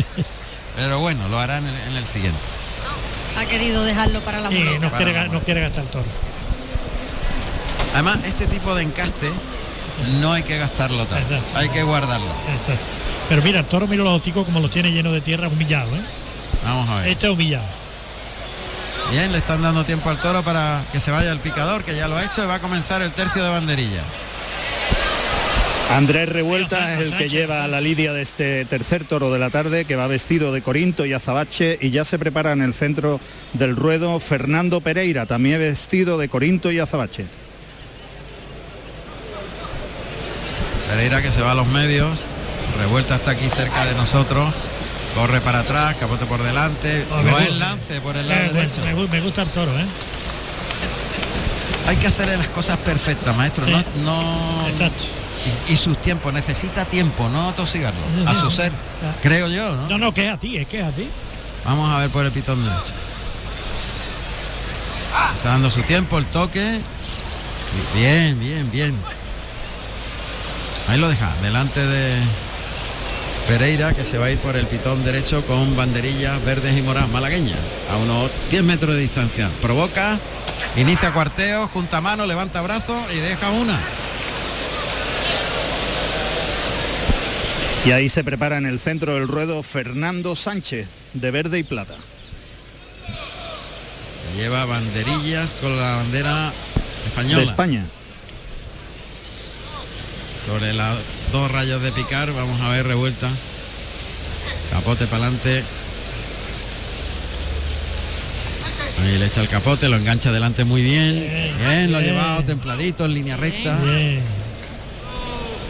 Pero 0.75 0.99
bueno, 0.99 1.27
lo 1.27 1.39
harán 1.39 1.63
en, 1.67 1.95
el 1.95 2.05
siguiente. 2.05 2.39
Ha 3.37 3.45
querido 3.45 3.83
dejarlo 3.83 4.21
para 4.21 4.39
la 4.39 4.49
mujer. 4.49 4.81
no, 4.81 4.91
quiere, 4.91 5.29
no 5.29 5.39
quiere 5.41 5.61
gastar 5.61 5.83
el 5.83 5.89
toro. 5.89 6.05
Además, 7.93 8.19
este 8.25 8.47
tipo 8.47 8.75
de 8.75 8.83
encaste 8.83 9.29
no 10.19 10.33
hay 10.33 10.43
que 10.43 10.57
gastarlo 10.57 11.05
tanto. 11.05 11.39
Hay 11.55 11.69
que 11.69 11.83
guardarlo. 11.83 12.31
Exacto. 12.53 12.98
Pero 13.29 13.43
mira, 13.43 13.59
el 13.59 13.65
toro, 13.65 13.87
mira 13.87 14.03
los 14.03 14.19
hocicos 14.19 14.43
como 14.43 14.59
los 14.59 14.71
tiene 14.71 14.91
lleno 14.91 15.11
de 15.11 15.21
tierra, 15.21 15.47
humillado, 15.47 15.95
¿eh? 15.95 16.01
Vamos 16.63 16.89
a 16.89 16.99
ver. 16.99 17.09
Este 17.09 17.29
humillado. 17.29 17.65
Bien, 19.11 19.31
le 19.31 19.37
están 19.37 19.61
dando 19.61 19.85
tiempo 19.85 20.09
al 20.09 20.17
toro 20.17 20.43
para 20.43 20.83
que 20.91 20.99
se 20.99 21.11
vaya 21.11 21.31
el 21.31 21.39
picador, 21.39 21.83
que 21.83 21.95
ya 21.95 22.07
lo 22.07 22.17
ha 22.17 22.25
hecho, 22.25 22.43
y 22.43 22.47
va 22.47 22.55
a 22.55 22.59
comenzar 22.59 23.01
el 23.01 23.11
tercio 23.11 23.43
de 23.43 23.49
banderillas. 23.49 24.03
Andrés 25.91 26.29
Revuelta 26.29 26.93
es 26.93 27.01
el 27.01 27.17
que 27.17 27.29
lleva 27.29 27.67
la 27.67 27.81
lidia 27.81 28.13
de 28.13 28.21
este 28.21 28.65
tercer 28.65 29.05
toro 29.05 29.31
de 29.31 29.39
la 29.39 29.49
tarde, 29.49 29.85
que 29.85 29.95
va 29.95 30.05
vestido 30.05 30.51
de 30.51 30.61
Corinto 30.61 31.05
y 31.05 31.13
azabache 31.13 31.79
y 31.81 31.89
ya 31.89 32.05
se 32.05 32.19
prepara 32.19 32.51
en 32.51 32.61
el 32.61 32.75
centro 32.75 33.19
del 33.53 33.75
ruedo 33.75 34.19
Fernando 34.19 34.81
Pereira, 34.81 35.25
también 35.25 35.57
vestido 35.57 36.19
de 36.19 36.29
Corinto 36.29 36.71
y 36.71 36.77
azabache. 36.77 37.25
Pereira 40.89 41.23
que 41.23 41.31
se 41.31 41.41
va 41.41 41.53
a 41.53 41.55
los 41.55 41.67
medios. 41.67 42.27
Revuelta 42.79 43.15
está 43.15 43.31
aquí 43.31 43.49
cerca 43.49 43.85
de 43.85 43.93
nosotros. 43.93 44.53
Corre 45.13 45.41
para 45.41 45.59
atrás, 45.59 45.97
capote 45.97 46.25
por 46.25 46.41
delante. 46.41 47.05
Oh, 47.11 47.21
no 47.21 47.37
el 47.39 47.59
lance 47.59 47.99
por 47.99 48.15
el 48.15 48.27
lado 48.27 48.41
eh, 48.41 48.53
derecho. 48.53 48.81
Me, 48.83 49.19
gusta 49.19 49.41
el 49.41 49.49
toro, 49.49 49.77
¿eh? 49.77 49.85
Hay 51.87 51.97
que 51.97 52.07
hacerle 52.07 52.37
las 52.37 52.47
cosas 52.47 52.77
perfectas, 52.77 53.35
maestro. 53.35 53.65
No, 53.67 53.83
no... 54.05 54.65
Y, 55.67 55.77
sus 55.77 56.01
tiempos, 56.01 56.33
necesita 56.33 56.85
tiempo, 56.85 57.27
no 57.29 57.53
tosigarlo. 57.53 57.99
A 58.25 58.35
su 58.35 58.51
ser, 58.51 58.71
creo 59.21 59.47
yo, 59.47 59.75
¿no? 59.75 59.89
No, 59.89 59.97
no, 59.97 60.13
que 60.13 60.27
es 60.27 60.33
a 60.33 60.37
ti, 60.37 60.57
es 60.57 60.67
que 60.67 60.79
es 60.79 60.85
a 60.85 60.91
ti. 60.91 61.09
Vamos 61.65 61.91
a 61.91 61.97
ver 61.99 62.09
por 62.09 62.25
el 62.25 62.31
pitón 62.31 62.63
derecho. 62.63 62.93
Está 65.35 65.49
dando 65.49 65.69
su 65.69 65.81
tiempo, 65.81 66.17
el 66.17 66.25
toque. 66.25 66.79
Bien, 67.95 68.39
bien, 68.39 68.69
bien. 68.71 68.95
Ahí 70.87 70.99
lo 70.99 71.09
deja, 71.09 71.29
delante 71.41 71.85
de, 71.85 72.19
Pereira 73.49 73.95
que 73.95 74.03
se 74.03 74.19
va 74.19 74.27
a 74.27 74.31
ir 74.31 74.37
por 74.37 74.55
el 74.55 74.67
pitón 74.67 75.03
derecho 75.03 75.43
con 75.43 75.75
banderillas 75.75 76.45
verdes 76.45 76.77
y 76.77 76.83
moradas 76.83 77.09
malagueñas 77.09 77.57
a 77.91 77.97
unos 77.97 78.29
10 78.51 78.63
metros 78.63 78.93
de 78.93 79.01
distancia. 79.01 79.49
Provoca, 79.59 80.19
inicia 80.77 81.11
cuarteo, 81.11 81.67
junta 81.67 81.99
mano, 81.99 82.27
levanta 82.27 82.61
brazo 82.61 83.03
y 83.11 83.17
deja 83.17 83.49
una. 83.49 83.79
Y 87.87 87.91
ahí 87.91 88.07
se 88.07 88.23
prepara 88.23 88.59
en 88.59 88.67
el 88.67 88.79
centro 88.79 89.15
del 89.15 89.27
ruedo 89.27 89.63
Fernando 89.63 90.35
Sánchez 90.35 90.87
de 91.13 91.31
verde 91.31 91.57
y 91.57 91.63
plata. 91.63 91.95
Lleva 94.37 94.65
banderillas 94.65 95.53
con 95.53 95.75
la 95.75 95.95
bandera 95.95 96.53
española. 97.07 97.37
De 97.37 97.43
España. 97.45 97.85
Sobre 100.43 100.73
la 100.73 100.95
dos 101.31 101.51
rayos 101.51 101.81
de 101.81 101.91
picar, 101.91 102.31
vamos 102.31 102.61
a 102.61 102.69
ver 102.69 102.87
revuelta. 102.87 103.29
Capote 104.71 105.05
para 105.05 105.25
adelante. 105.25 105.63
Ahí 109.01 109.17
le 109.17 109.25
echa 109.25 109.41
el 109.41 109.47
capote, 109.47 109.89
lo 109.89 109.97
engancha 109.97 110.29
adelante 110.29 110.63
muy 110.63 110.81
bien. 110.81 111.53
Bien, 111.59 111.91
lo 111.91 111.97
ha 111.97 112.01
llevado 112.01 112.43
templadito 112.43 113.05
en 113.05 113.13
línea 113.13 113.37
recta. 113.37 113.77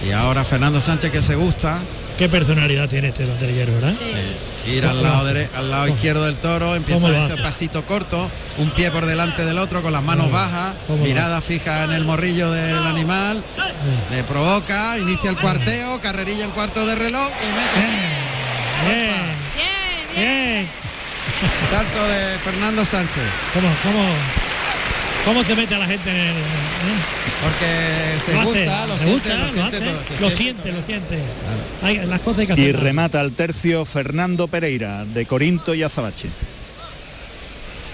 Y 0.08 0.12
ahora 0.12 0.43
Fernando 0.43 0.79
Sánchez 0.82 1.12
que 1.12 1.21
se 1.21 1.36
gusta. 1.36 1.79
Qué 2.19 2.27
personalidad 2.27 2.89
tiene 2.89 3.08
este 3.08 3.25
banderillero, 3.25 3.75
¿verdad? 3.75 3.93
Ir 4.67 4.86
al 4.86 5.01
lado, 5.01 5.25
al 5.55 5.71
lado 5.71 5.88
izquierdo 5.88 6.25
del 6.25 6.36
toro, 6.36 6.75
empieza 6.75 7.17
ese 7.17 7.41
pasito 7.41 7.86
corto, 7.86 8.29
un 8.58 8.69
pie 8.71 8.91
por 8.91 9.05
delante 9.05 9.45
del 9.45 9.58
otro 9.58 9.82
con 9.82 9.93
las 9.93 10.03
manos 10.03 10.29
bajas, 10.29 10.75
mirada 11.01 11.39
fija 11.39 11.86
en 11.86 11.93
el 11.93 12.03
morrillo 12.03 12.51
del 12.51 12.86
animal, 12.86 13.41
le 14.12 14.23
provoca, 14.23 14.97
inicia 14.97 15.29
el 15.29 15.38
cuarteo, 15.38 16.01
carrerilla 16.01 16.43
en 16.43 16.51
cuarto 16.51 16.86
de 16.86 16.95
reloj 16.95 17.32
y 17.41 17.47
mete. 17.55 17.88
Bien, 19.55 20.13
bien, 20.13 20.69
Salto 21.71 22.05
de 22.05 22.38
Fernando 22.39 22.84
Sánchez. 22.84 23.23
¿Cómo, 23.53 23.69
cómo, 23.82 24.05
cómo 25.25 25.43
se 25.43 25.55
mete 25.55 25.75
a 25.75 25.79
la 25.79 25.86
gente 25.86 26.10
en 26.10 26.17
el, 26.17 26.36
eh? 26.36 26.39
Porque 27.43 28.21
se 28.25 28.43
gusta, 28.43 28.88
lo, 28.88 28.97
siente, 28.97 29.38
lo, 29.38 29.49
siente, 29.49 29.79
lo, 30.19 30.29
siente, 30.29 30.71
lo 30.71 30.86
siente. 30.86 31.19
Hay, 31.82 32.05
las 32.05 32.21
cosas 32.21 32.45
que 32.47 32.60
Y 32.60 32.71
remata 32.71 33.19
al 33.21 33.32
tercio 33.32 33.86
Fernando 33.86 34.47
Pereira, 34.47 35.05
de 35.05 35.25
Corinto 35.25 35.73
y 35.73 35.84
Azabache. 35.84 36.29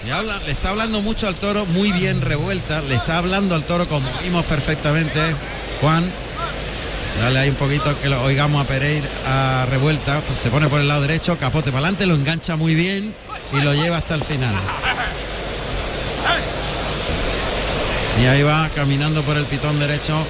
Le, 0.04 0.52
está 0.52 0.70
hablando 0.70 1.00
mucho 1.00 1.26
al 1.26 1.34
toro, 1.34 1.66
muy 1.66 1.90
bien 1.90 2.20
revuelta, 2.20 2.80
le 2.80 2.94
está 2.94 3.18
hablando 3.18 3.54
al 3.56 3.64
toro 3.64 3.88
como 3.88 4.08
vimos 4.22 4.44
perfectamente, 4.44 5.18
Juan. 5.80 6.10
Dale 7.20 7.38
ahí 7.38 7.48
un 7.48 7.56
poquito 7.56 7.98
que 8.00 8.08
lo 8.08 8.22
oigamos 8.22 8.62
a 8.62 8.68
Pereira 8.68 9.08
a 9.26 9.66
revuelta, 9.70 10.20
pues 10.20 10.38
se 10.38 10.50
pone 10.50 10.68
por 10.68 10.80
el 10.80 10.88
lado 10.88 11.02
derecho, 11.02 11.38
capote 11.38 11.70
para 11.72 11.78
adelante, 11.78 12.06
lo 12.06 12.14
engancha 12.14 12.56
muy 12.56 12.74
bien 12.74 13.14
y 13.52 13.60
lo 13.62 13.74
lleva 13.74 13.96
hasta 13.96 14.14
el 14.14 14.22
final. 14.22 14.54
Y 18.20 18.26
ahí 18.26 18.42
va 18.42 18.68
caminando 18.74 19.22
por 19.22 19.36
el 19.36 19.44
pitón 19.44 19.78
derecho 19.78 20.26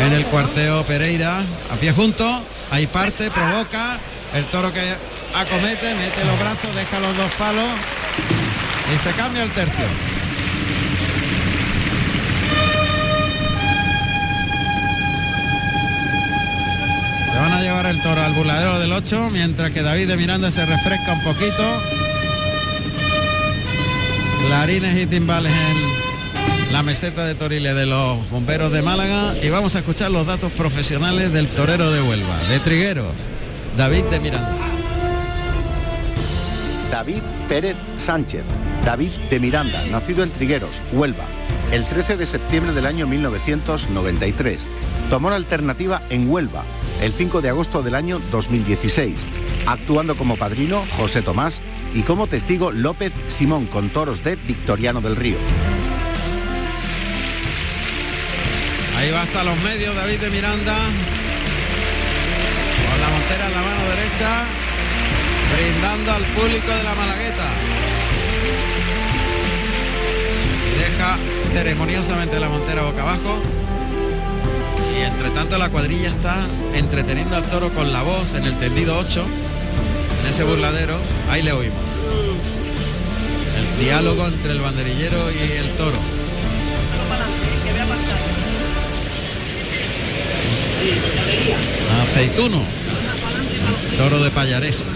en 0.00 0.12
el 0.12 0.24
cuarteo 0.26 0.84
Pereira, 0.84 1.40
a 1.70 1.76
pie 1.76 1.92
junto, 1.92 2.42
ahí 2.70 2.86
parte, 2.86 3.30
provoca, 3.30 3.98
el 4.34 4.44
toro 4.46 4.72
que 4.72 4.94
acomete, 5.34 5.94
mete 5.94 6.24
los 6.24 6.38
brazos, 6.38 6.74
deja 6.74 7.00
los 7.00 7.16
dos 7.16 7.30
palos 7.38 7.66
y 8.94 8.98
se 8.98 9.14
cambia 9.14 9.42
el 9.42 9.50
tercio. 9.50 9.84
Se 17.32 17.38
van 17.38 17.52
a 17.52 17.62
llevar 17.62 17.86
el 17.86 18.00
toro 18.02 18.20
al 18.20 18.32
burladero 18.34 18.78
del 18.78 18.92
8, 18.92 19.30
mientras 19.30 19.70
que 19.70 19.82
David 19.82 20.08
de 20.08 20.16
Miranda 20.16 20.50
se 20.50 20.64
refresca 20.66 21.12
un 21.12 21.22
poquito. 21.22 21.82
Clarines 24.46 25.02
y 25.02 25.06
timbales 25.06 25.52
en 25.52 26.07
la 26.72 26.82
meseta 26.82 27.24
de 27.24 27.34
Toriles 27.34 27.74
de 27.74 27.86
los 27.86 28.28
bomberos 28.30 28.70
de 28.72 28.82
Málaga 28.82 29.34
y 29.42 29.48
vamos 29.48 29.74
a 29.74 29.78
escuchar 29.78 30.10
los 30.10 30.26
datos 30.26 30.52
profesionales 30.52 31.32
del 31.32 31.48
torero 31.48 31.90
de 31.90 32.02
Huelva, 32.02 32.36
de 32.48 32.60
Trigueros, 32.60 33.14
David 33.76 34.04
de 34.04 34.20
Miranda. 34.20 34.56
David 36.90 37.22
Pérez 37.48 37.76
Sánchez, 37.96 38.44
David 38.84 39.10
de 39.30 39.40
Miranda, 39.40 39.84
nacido 39.86 40.22
en 40.22 40.30
Trigueros, 40.30 40.82
Huelva, 40.92 41.24
el 41.72 41.84
13 41.84 42.16
de 42.16 42.26
septiembre 42.26 42.72
del 42.72 42.86
año 42.86 43.06
1993. 43.06 44.68
Tomó 45.10 45.30
la 45.30 45.36
alternativa 45.36 46.02
en 46.10 46.30
Huelva 46.30 46.64
el 47.02 47.12
5 47.12 47.40
de 47.40 47.50
agosto 47.50 47.82
del 47.82 47.94
año 47.94 48.20
2016, 48.30 49.28
actuando 49.66 50.16
como 50.16 50.36
padrino 50.36 50.82
José 50.96 51.22
Tomás 51.22 51.60
y 51.94 52.02
como 52.02 52.26
testigo 52.26 52.72
López 52.72 53.12
Simón 53.28 53.66
con 53.66 53.88
toros 53.88 54.24
de 54.24 54.36
Victoriano 54.36 55.00
del 55.00 55.16
Río. 55.16 55.38
Ahí 58.98 59.12
va 59.12 59.22
hasta 59.22 59.44
los 59.44 59.56
medios 59.58 59.94
David 59.94 60.18
de 60.18 60.28
Miranda. 60.28 60.74
Con 62.84 63.00
la 63.00 63.08
montera 63.10 63.46
en 63.46 63.52
la 63.52 63.62
mano 63.62 63.82
derecha. 63.90 64.44
Brindando 65.54 66.12
al 66.14 66.24
público 66.24 66.66
de 66.66 66.82
la 66.82 66.94
Malagueta. 66.96 67.46
Deja 70.80 71.16
ceremoniosamente 71.52 72.40
la 72.40 72.48
montera 72.48 72.82
boca 72.82 73.02
abajo. 73.02 73.40
Y 74.98 75.04
entre 75.04 75.30
tanto 75.30 75.58
la 75.58 75.68
cuadrilla 75.68 76.08
está 76.08 76.34
entreteniendo 76.74 77.36
al 77.36 77.44
toro 77.44 77.72
con 77.72 77.92
la 77.92 78.02
voz 78.02 78.34
en 78.34 78.46
el 78.46 78.58
tendido 78.58 78.98
8. 78.98 79.24
En 80.22 80.28
ese 80.28 80.42
burladero. 80.42 80.98
Ahí 81.30 81.42
le 81.42 81.52
oímos. 81.52 82.02
El 83.56 83.84
diálogo 83.84 84.26
entre 84.26 84.50
el 84.50 84.60
banderillero 84.60 85.30
y 85.30 85.56
el 85.56 85.70
toro. 85.76 86.17
Aceituno. 92.02 92.62
Toro 93.96 94.22
de 94.22 94.30
Payarés. 94.30 94.86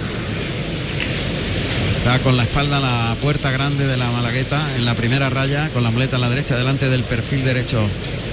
Está 1.98 2.18
con 2.20 2.36
la 2.36 2.44
espalda 2.44 2.78
la 2.80 3.16
puerta 3.20 3.50
grande 3.50 3.86
de 3.86 3.96
la 3.96 4.10
Malagueta 4.10 4.60
en 4.76 4.84
la 4.84 4.94
primera 4.94 5.30
raya, 5.30 5.70
con 5.70 5.82
la 5.82 5.90
muleta 5.90 6.16
a 6.16 6.18
la 6.20 6.28
derecha, 6.28 6.56
delante 6.56 6.88
del 6.88 7.02
perfil 7.02 7.44
derecho 7.44 7.80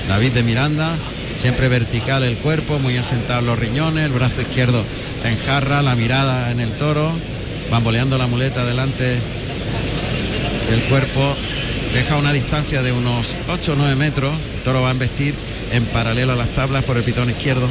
David 0.08 0.32
de 0.34 0.44
Miranda. 0.44 0.96
Siempre 1.38 1.70
vertical 1.70 2.24
el 2.24 2.38
cuerpo, 2.38 2.80
muy 2.80 2.98
asentado 2.98 3.42
los 3.42 3.58
riñones, 3.58 4.06
el 4.06 4.12
brazo 4.12 4.42
izquierdo 4.42 4.84
en 5.24 5.38
jarra, 5.38 5.82
la 5.82 5.96
mirada 5.96 6.52
en 6.52 6.60
el 6.60 6.72
toro, 6.74 7.12
bamboleando 7.72 8.18
la 8.18 8.28
muleta 8.28 8.66
delante 8.66 9.18
del 10.70 10.82
cuerpo. 10.90 11.36
Deja 11.94 12.18
una 12.18 12.34
distancia 12.34 12.84
de 12.84 12.92
unos 12.92 13.36
8 13.50 13.74
o 13.74 13.76
9 13.76 13.96
metros. 13.96 14.36
El 14.56 14.62
toro 14.62 14.82
va 14.82 14.90
a 14.90 14.92
embestir 14.92 15.34
en 15.72 15.86
paralelo 15.86 16.34
a 16.34 16.36
las 16.36 16.50
tablas 16.50 16.84
por 16.84 16.98
el 16.98 17.04
pitón 17.04 17.30
izquierdo. 17.30 17.68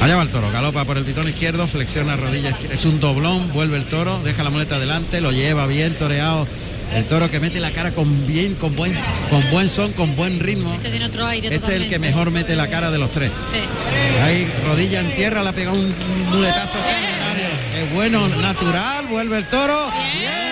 Allá 0.00 0.16
va 0.16 0.22
el 0.22 0.30
toro, 0.30 0.50
galopa 0.50 0.84
por 0.84 0.98
el 0.98 1.04
pitón 1.04 1.28
izquierdo, 1.28 1.66
flexiona 1.68 2.16
rodillas, 2.16 2.56
es 2.72 2.84
un 2.84 2.98
doblón, 2.98 3.52
vuelve 3.52 3.76
el 3.76 3.84
toro, 3.84 4.20
deja 4.24 4.42
la 4.42 4.50
muleta 4.50 4.76
adelante, 4.76 5.20
lo 5.20 5.30
lleva 5.30 5.66
bien 5.66 5.94
toreado. 5.94 6.48
El 6.92 7.04
toro 7.04 7.30
que 7.30 7.40
mete 7.40 7.60
la 7.60 7.70
cara 7.70 7.92
con 7.92 8.26
bien, 8.26 8.54
con 8.56 8.74
buen, 8.76 8.92
con 9.30 9.48
buen 9.50 9.70
son, 9.70 9.92
con 9.92 10.14
buen 10.16 10.40
ritmo. 10.40 10.74
Este 10.74 10.90
tiene 10.90 11.06
otro 11.06 11.24
aire 11.24 11.54
Este 11.54 11.76
es 11.76 11.82
el 11.82 11.88
que 11.88 11.98
mejor 11.98 12.30
mete 12.32 12.54
la 12.54 12.68
cara 12.68 12.90
de 12.90 12.98
los 12.98 13.12
tres. 13.12 13.30
Ahí 14.22 14.52
rodilla 14.66 15.00
en 15.00 15.14
tierra, 15.14 15.42
le 15.42 15.48
ha 15.48 15.52
pegado 15.52 15.78
un 15.78 15.94
muletazo. 16.30 16.78
Es 17.78 17.94
bueno, 17.94 18.28
natural, 18.28 19.06
vuelve 19.06 19.38
el 19.38 19.44
toro. 19.46 19.90
Bien. 19.90 20.42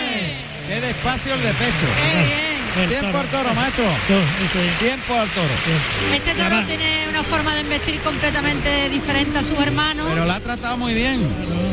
Qué 0.69 0.81
despacio 0.81 1.35
el 1.35 1.43
de 1.43 1.53
pecho. 1.55 2.50
Tiempo 2.89 3.19
al 3.19 3.29
toro, 3.29 3.55
maestro. 3.55 3.85
Tiempo 4.79 5.15
al 5.15 5.29
toro. 5.31 5.49
Este 6.15 6.35
toro 6.35 6.65
tiene 6.67 7.09
una 7.09 7.23
forma 7.25 7.55
de 7.55 7.63
investir 7.63 8.01
completamente 8.01 8.89
diferente 8.89 9.39
a 9.39 9.43
su 9.43 9.55
hermano. 9.61 10.05
Pero 10.09 10.25
la 10.25 10.37
ha 10.37 10.41
tratado 10.41 10.77
muy 10.77 10.95
bien. 10.95 11.21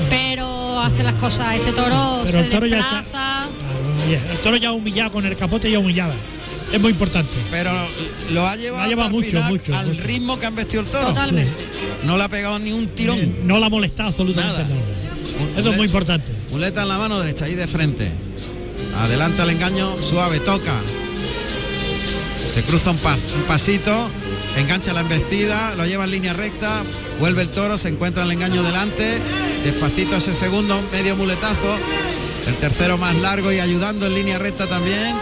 Pero 0.09 0.79
hace 0.81 1.03
las 1.03 1.15
cosas. 1.15 1.55
Este 1.55 1.71
toro 1.71 2.23
se 2.25 2.39
el 2.39 2.49
toro 2.49 2.67
desplaza. 2.67 3.47
el 4.09 4.37
toro 4.39 4.57
ya 4.57 4.71
humillado 4.71 5.11
con 5.11 5.25
el 5.25 5.35
capote 5.35 5.69
ya 5.69 5.79
humillaba. 5.79 6.13
Es 6.71 6.81
muy 6.81 6.91
importante. 6.91 7.31
Pero 7.49 7.71
lo 8.31 8.45
ha 8.45 8.55
llevado, 8.55 9.09
mucho, 9.09 9.41
al 9.73 9.97
ritmo 9.97 10.39
que 10.39 10.47
han 10.47 10.55
vestido 10.55 10.81
el 10.81 10.89
toro. 10.89 11.09
Totalmente. 11.09 11.53
No 12.03 12.17
le 12.17 12.23
ha 12.23 12.29
pegado 12.29 12.59
ni 12.59 12.71
un 12.71 12.87
tirón. 12.87 13.47
No 13.47 13.59
la 13.59 13.67
ha 13.67 13.69
molestado 13.69 14.09
absolutamente 14.09 14.63
nada. 14.63 14.67
Eso 15.55 15.69
es 15.69 15.77
muy 15.77 15.85
importante. 15.85 16.31
Muleta 16.49 16.81
en 16.81 16.87
la 16.87 16.97
mano 16.97 17.19
derecha, 17.19 17.45
ahí 17.45 17.55
de 17.55 17.67
frente. 17.67 18.11
Adelanta 18.99 19.43
el 19.43 19.51
engaño, 19.51 19.95
suave, 20.01 20.39
toca. 20.39 20.82
Se 22.53 22.63
cruza 22.63 22.91
un, 22.91 22.97
un 22.97 23.43
pasito, 23.47 24.09
engancha 24.55 24.93
la 24.93 25.01
embestida, 25.01 25.75
lo 25.75 25.86
lleva 25.86 26.05
en 26.05 26.11
línea 26.11 26.34
recta, 26.34 26.84
vuelve 27.19 27.43
el 27.43 27.49
toro, 27.49 27.78
se 27.78 27.89
encuentra 27.89 28.23
el 28.23 28.32
engaño 28.32 28.63
delante, 28.63 29.19
despacito 29.63 30.17
ese 30.17 30.34
segundo, 30.34 30.82
medio 30.91 31.15
muletazo, 31.15 31.78
el 32.47 32.55
tercero 32.55 32.97
más 32.97 33.15
largo 33.15 33.51
y 33.51 33.59
ayudando 33.59 34.07
en 34.07 34.15
línea 34.15 34.39
recta 34.39 34.67
también. 34.67 35.15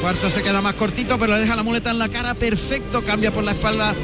cuarto 0.00 0.30
se 0.30 0.42
queda 0.42 0.62
más 0.62 0.74
cortito, 0.74 1.18
pero 1.18 1.34
le 1.34 1.40
deja 1.40 1.56
la 1.56 1.62
muleta 1.62 1.90
en 1.90 1.98
la 1.98 2.08
cara, 2.08 2.34
perfecto, 2.34 3.02
cambia 3.02 3.32
por 3.32 3.44
la 3.44 3.52
espalda 3.52 3.94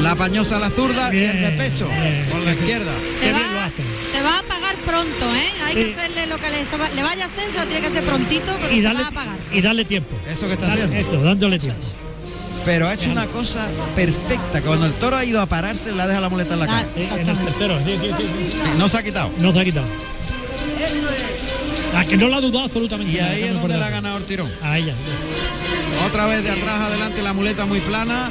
la 0.00 0.14
pañosa 0.14 0.56
a 0.56 0.60
la 0.60 0.70
zurda 0.70 1.14
y 1.14 1.18
el 1.18 1.40
de 1.40 1.50
pecho 1.52 1.88
con 2.30 2.44
la 2.44 2.52
izquierda. 2.52 2.92
Se 3.20 3.32
va, 3.32 3.70
se 4.12 4.20
va, 4.20 4.36
a 4.36 4.38
apagar 4.40 4.65
pronto, 4.86 5.34
¿eh? 5.34 5.52
Hay 5.64 5.74
que 5.74 5.94
hacerle 5.94 6.26
lo 6.26 6.38
que 6.38 6.50
le, 6.50 6.64
le, 6.94 7.02
vaya 7.02 7.24
a 7.24 7.26
hacer, 7.26 7.50
se 7.52 7.58
lo 7.58 7.66
tiene 7.66 7.80
que 7.80 7.86
hacer 7.88 8.04
prontito 8.04 8.56
porque 8.58 8.76
y 8.76 8.82
se 8.82 8.92
va 8.92 9.00
a 9.00 9.08
apagar. 9.08 9.36
Y 9.52 9.60
darle 9.60 9.84
tiempo. 9.84 10.16
Eso 10.26 10.46
que 10.46 10.54
está 10.54 10.72
haciendo. 10.72 10.96
Eso, 10.96 11.20
dándole 11.20 11.58
tiempo. 11.58 11.82
Pero 12.64 12.88
ha 12.88 12.94
hecho 12.94 13.10
una 13.10 13.26
cosa 13.26 13.68
perfecta, 13.94 14.60
que 14.60 14.66
cuando 14.66 14.86
el 14.86 14.92
toro 14.94 15.16
ha 15.16 15.24
ido 15.24 15.40
a 15.40 15.46
pararse, 15.46 15.92
la 15.92 16.06
deja 16.06 16.20
la 16.20 16.28
muleta 16.28 16.54
en 16.54 16.60
la 16.60 16.66
cara. 16.66 16.88
no 18.76 18.88
se 18.88 18.98
ha 18.98 19.02
quitado. 19.02 19.30
No 19.38 19.52
se 19.52 19.60
ha 19.60 19.64
quitado. 19.64 19.86
La 21.92 22.04
que 22.04 22.16
no 22.16 22.28
la 22.28 22.38
ha 22.38 22.40
dudado 22.40 22.64
absolutamente. 22.64 23.12
Y 23.12 23.18
ahí 23.18 23.44
es 23.44 23.54
donde 23.54 23.78
le 23.78 23.84
ha 23.84 23.90
ganado 23.90 24.18
el 24.18 24.24
tirón. 24.24 24.50
A 24.62 24.78
ella. 24.78 24.94
Otra 26.06 26.26
vez 26.26 26.42
de 26.42 26.50
atrás 26.50 26.80
adelante 26.80 27.22
la 27.22 27.32
muleta 27.32 27.66
muy 27.66 27.80
plana 27.80 28.30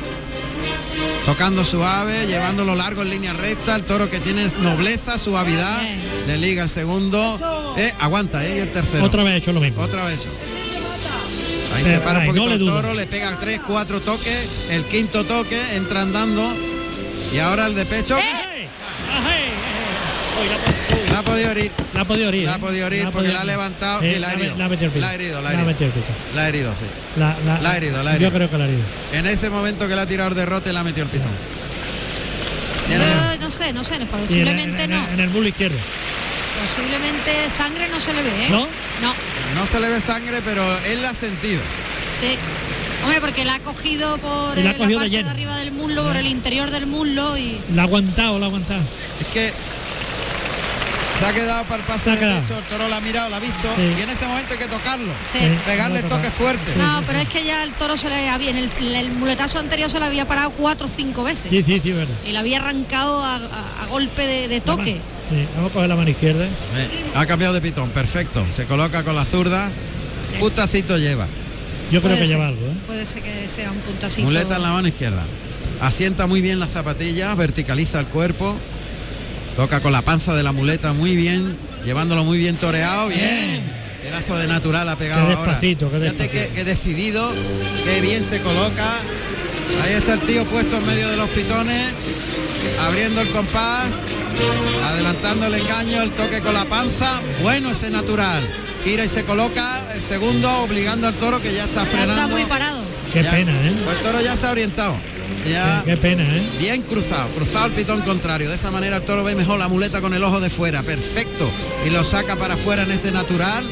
tocando 1.26 1.66
suave, 1.66 2.28
llevándolo 2.28 2.76
largo 2.76 3.01
en 3.01 3.10
línea 3.10 3.34
recta, 3.34 3.76
el 3.76 3.84
toro 3.84 4.10
que 4.10 4.20
tiene 4.20 4.47
nobleza, 4.62 5.18
suavidad, 5.18 5.82
le 6.28 6.38
liga 6.38 6.64
el 6.64 6.70
segundo, 6.70 7.76
eh, 7.78 7.93
aguanta, 7.99 8.45
eh, 8.45 8.58
y 8.58 8.60
el 8.60 8.72
tercero. 8.72 9.03
Otra 9.03 9.24
vez 9.24 9.36
hecho 9.36 9.51
lo 9.53 9.60
mismo. 9.60 9.82
Otra 9.82 10.06
vez. 10.06 10.26
Ahí 11.76 11.84
se 11.84 11.99
para 11.99 12.20
un 12.20 12.28
poquito 12.28 12.51
el 12.51 12.66
toro, 12.66 12.93
le 12.93 13.06
pega 13.06 13.38
tres, 13.39 13.60
cuatro 13.66 14.01
toques, 14.01 14.47
el 14.70 14.86
quinto 14.86 15.26
toque, 15.26 15.60
entra 15.76 16.03
andando 16.03 16.56
y 17.34 17.39
ahora 17.39 17.68
el 17.68 17.76
de 17.76 17.86
pecho. 17.86 18.18
La 21.16 21.22
ha 21.22 21.24
podido 21.24 21.51
herir. 21.51 21.72
La 21.93 22.01
ha 22.01 22.05
podido 22.05 22.28
herir. 22.28 22.45
La 22.45 22.55
ha 22.55 22.59
podido 22.59 22.88
herir 22.88 23.07
porque 23.09 23.32
la 23.32 23.39
ha 23.39 23.45
levantado 23.45 24.03
y 24.03 24.20
la 24.20 24.28
ha 24.28 24.34
herido. 24.34 24.57
La 24.57 24.66
ha 24.66 25.13
herido, 25.13 25.41
la 25.41 25.49
ha 25.49 25.53
herido. 25.53 25.72
La 26.34 26.41
ha 26.41 26.49
herido, 26.49 26.76
sí. 26.76 26.86
La, 27.16 27.30
ha 27.32 27.78
herido, 27.78 28.03
la 28.03 28.11
ha 28.11 28.16
herido. 28.16 28.30
Yo 28.30 28.36
creo 28.36 28.49
que 28.49 28.57
la 28.57 28.66
ha 28.66 28.68
herido. 28.68 28.84
En 29.13 29.26
ese 29.26 29.49
momento 29.49 29.88
que 29.88 29.95
la 29.95 30.01
ha 30.01 30.07
tirado 30.07 30.32
el 30.32 30.36
derrote 30.36 30.74
la 30.74 30.82
ha 30.82 30.84
metido 30.84 31.05
el 31.05 31.11
pitón. 31.11 31.32
No, 33.39 33.49
sé, 33.49 33.72
no 33.72 33.84
sé, 33.86 33.97
posiblemente 34.05 34.89
no. 34.89 35.07
En 35.13 35.22
el 35.22 35.30
bulo 35.30 35.47
izquierdo. 35.47 35.78
Posiblemente 36.68 37.49
sangre 37.49 37.88
no 37.88 37.99
se 38.01 38.13
le 38.13 38.22
ve, 38.22 38.45
¿eh? 38.47 38.49
¿No? 38.49 38.68
No. 39.01 39.13
No 39.55 39.66
se 39.66 39.80
le 39.80 39.88
ve 39.88 40.01
sangre, 40.01 40.41
pero 40.43 40.66
él 40.80 41.01
la 41.01 41.11
ha 41.11 41.13
sentido. 41.13 41.61
Sí. 42.20 42.38
Hombre, 43.03 43.22
porque 43.22 43.45
la 43.45 43.55
ha 43.55 43.59
cogido 43.59 44.18
por 44.18 44.57
la, 44.57 44.74
parte 44.74 45.09
de, 45.09 45.30
arriba 45.30 45.57
del 45.57 45.72
muslo, 45.72 46.03
por 46.03 46.18
el 46.18 46.28
interior 46.28 46.72
del 46.72 46.88
muslo 46.88 47.38
y. 47.38 47.57
La 47.74 47.84
ha 47.84 47.86
aguantado, 47.86 48.38
la 48.38 48.47
ha 48.47 48.49
aguantado. 48.49 48.82
Es 49.22 49.28
que 49.28 49.53
se 51.20 51.26
ha 51.26 51.34
quedado 51.34 51.63
para 51.66 51.82
el 51.82 51.88
pase 51.88 52.11
de 52.11 52.18
pecho, 52.18 52.57
el 52.57 52.63
toro 52.66 52.88
la 52.88 52.97
ha 52.97 53.01
mirado, 53.01 53.30
la 53.30 53.38
ha 53.38 53.39
visto 53.39 53.68
y 53.78 54.01
en 54.01 54.09
ese 54.09 54.28
momento 54.28 54.53
hay 54.53 54.59
que 54.59 54.68
tocarlo, 54.68 55.11
pegarle 55.66 55.99
el 55.99 56.05
toque 56.05 56.30
fuerte. 56.30 56.76
No, 56.78 57.01
pero 57.07 57.20
es 57.20 57.30
que 57.30 57.45
ya 57.45 57.63
el 57.63 57.72
toro 57.74 57.97
se 57.97 58.09
le 58.09 58.30
había, 58.30 58.49
en 58.49 58.57
el, 58.57 59.11
muletazo 59.11 59.59
anterior 59.59 59.89
se 59.89 59.99
le 59.99 60.05
había 60.05 60.28
parado 60.28 60.51
cuatro 60.51 60.88
o 60.88 60.89
cinco 60.89 61.24
veces. 61.24 61.49
Sí, 61.49 61.63
sí, 61.63 61.80
sí, 61.80 61.91
verdad. 61.91 62.16
Y 62.26 62.32
la 62.32 62.39
había 62.41 62.57
arrancado 62.57 63.24
a, 63.24 63.39
golpe 63.89 64.47
de, 64.47 64.61
toque. 64.61 64.99
vamos 65.55 65.72
a 65.72 65.74
coger 65.74 65.89
la 65.89 65.95
mano 65.95 66.09
izquierda. 66.09 66.47
ha 67.16 67.26
cambiado 67.26 67.53
de 67.53 67.61
pitón, 67.61 67.89
perfecto. 67.91 68.45
Se 68.49 68.66
coloca 68.66 69.03
con 69.03 69.16
la 69.16 69.26
zurda, 69.26 69.72
puntacito 70.39 70.97
lleva. 70.97 71.28
Yo 71.91 72.01
creo 72.01 72.18
que 72.18 72.28
lleva 72.28 72.47
algo. 72.47 72.66
¿eh? 72.66 72.74
Puede 72.88 73.05
ser 73.05 73.22
que 73.22 73.47
sea 73.47 73.72
un 73.72 73.80
puntacito. 73.80 74.26
Muleta 74.26 74.55
en 74.55 74.63
la 74.63 74.72
mano 74.72 74.88
izquierda. 74.88 75.24
Asienta 75.82 76.26
muy 76.28 76.41
bien 76.41 76.59
las 76.59 76.72
zapatillas, 76.72 77.36
verticaliza 77.38 77.99
el 77.99 78.07
cuerpo, 78.07 78.55
Toca 79.56 79.80
con 79.80 79.93
la 79.93 80.01
panza 80.01 80.34
de 80.34 80.43
la 80.43 80.51
muleta 80.51 80.91
muy 80.91 81.16
bien, 81.16 81.56
llevándolo 81.86 82.26
muy 82.26 82.38
bien 82.38 82.58
toreado, 82.58 83.08
bien. 83.08 83.64
Pedazo 84.03 84.38
de 84.38 84.47
natural 84.47 84.89
ha 84.89 84.97
pegado 84.97 85.36
ahora. 85.36 85.56
Fíjate 85.56 86.30
que, 86.30 86.64
decidido, 86.66 87.32
que 87.86 88.01
bien 88.01 88.24
se 88.24 88.41
coloca. 88.41 88.97
Ahí 89.84 89.93
está 89.93 90.14
el 90.14 90.20
tío 90.22 90.43
puesto 90.45 90.78
en 90.78 90.86
medio 90.86 91.10
de 91.10 91.18
los 91.18 91.30
pitones, 91.30 91.93
abriendo 92.82 93.22
el 93.22 93.30
compás, 93.30 93.93
adelantando 94.84 95.47
el 95.47 95.56
engaño, 95.56 96.01
el 96.03 96.12
toque 96.12 96.41
con 96.41 96.53
la 96.53 96.66
panza. 96.66 97.22
Bueno 97.41 97.72
ese 97.72 97.89
natural. 97.89 98.47
Gira 98.84 99.06
y 99.06 99.10
se 99.10 99.24
coloca 99.24 99.84
el 99.95 100.01
segundo, 100.01 100.51
obligando 100.64 101.08
al 101.08 101.16
toro 101.16 101.41
que 101.41 101.53
ya 101.53 101.64
está 101.64 101.86
frenando. 101.86 102.14
está 102.14 102.28
muy 102.28 102.43
parado. 102.43 102.82
Qué 103.12 103.24
pena, 103.24 103.51
¿eh? 103.53 103.74
Pues 103.84 103.97
el 103.97 104.03
toro 104.03 104.22
ya 104.22 104.36
se 104.36 104.45
ha 104.45 104.51
orientado. 104.51 104.97
Ya 105.50 105.84
qué, 105.86 105.98
pena, 105.98 106.24
¿eh? 106.24 106.42
Bien 106.58 106.82
cruzado, 106.82 107.30
cruzado 107.30 107.68
el 107.68 107.72
pitón 107.74 108.02
contrario. 108.02 108.50
De 108.50 108.56
esa 108.56 108.72
manera 108.72 108.98
el 108.98 109.04
toro 109.04 109.24
ve 109.24 109.36
mejor 109.36 109.60
la 109.60 109.68
muleta 109.68 110.02
con 110.02 110.14
el 110.14 110.24
ojo 110.24 110.40
de 110.40 110.50
fuera. 110.50 110.82
Perfecto. 110.84 111.50
Y 111.86 111.90
lo 111.92 112.04
saca 112.04 112.36
para 112.36 112.56
afuera 112.56 112.84
en 112.84 112.92
ese 112.92 113.12
natural. 113.12 113.64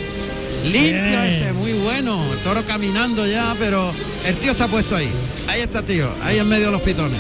Limpio 0.66 1.24
ese, 1.24 1.51
muy 1.51 1.74
bueno. 1.74 2.24
El 2.32 2.39
toro 2.39 2.64
caminando 2.66 3.26
ya, 3.28 3.56
pero 3.60 3.93
el 4.26 4.38
tío 4.38 4.51
está 4.51 4.68
puesto 4.68 4.95
ahí. 4.95 5.10
Ahí 5.47 5.62
está 5.62 5.82
tío, 5.84 6.14
ahí 6.22 6.39
en 6.39 6.47
medio 6.47 6.68
de 6.68 6.72
los 6.72 6.82
pitones. 6.82 7.20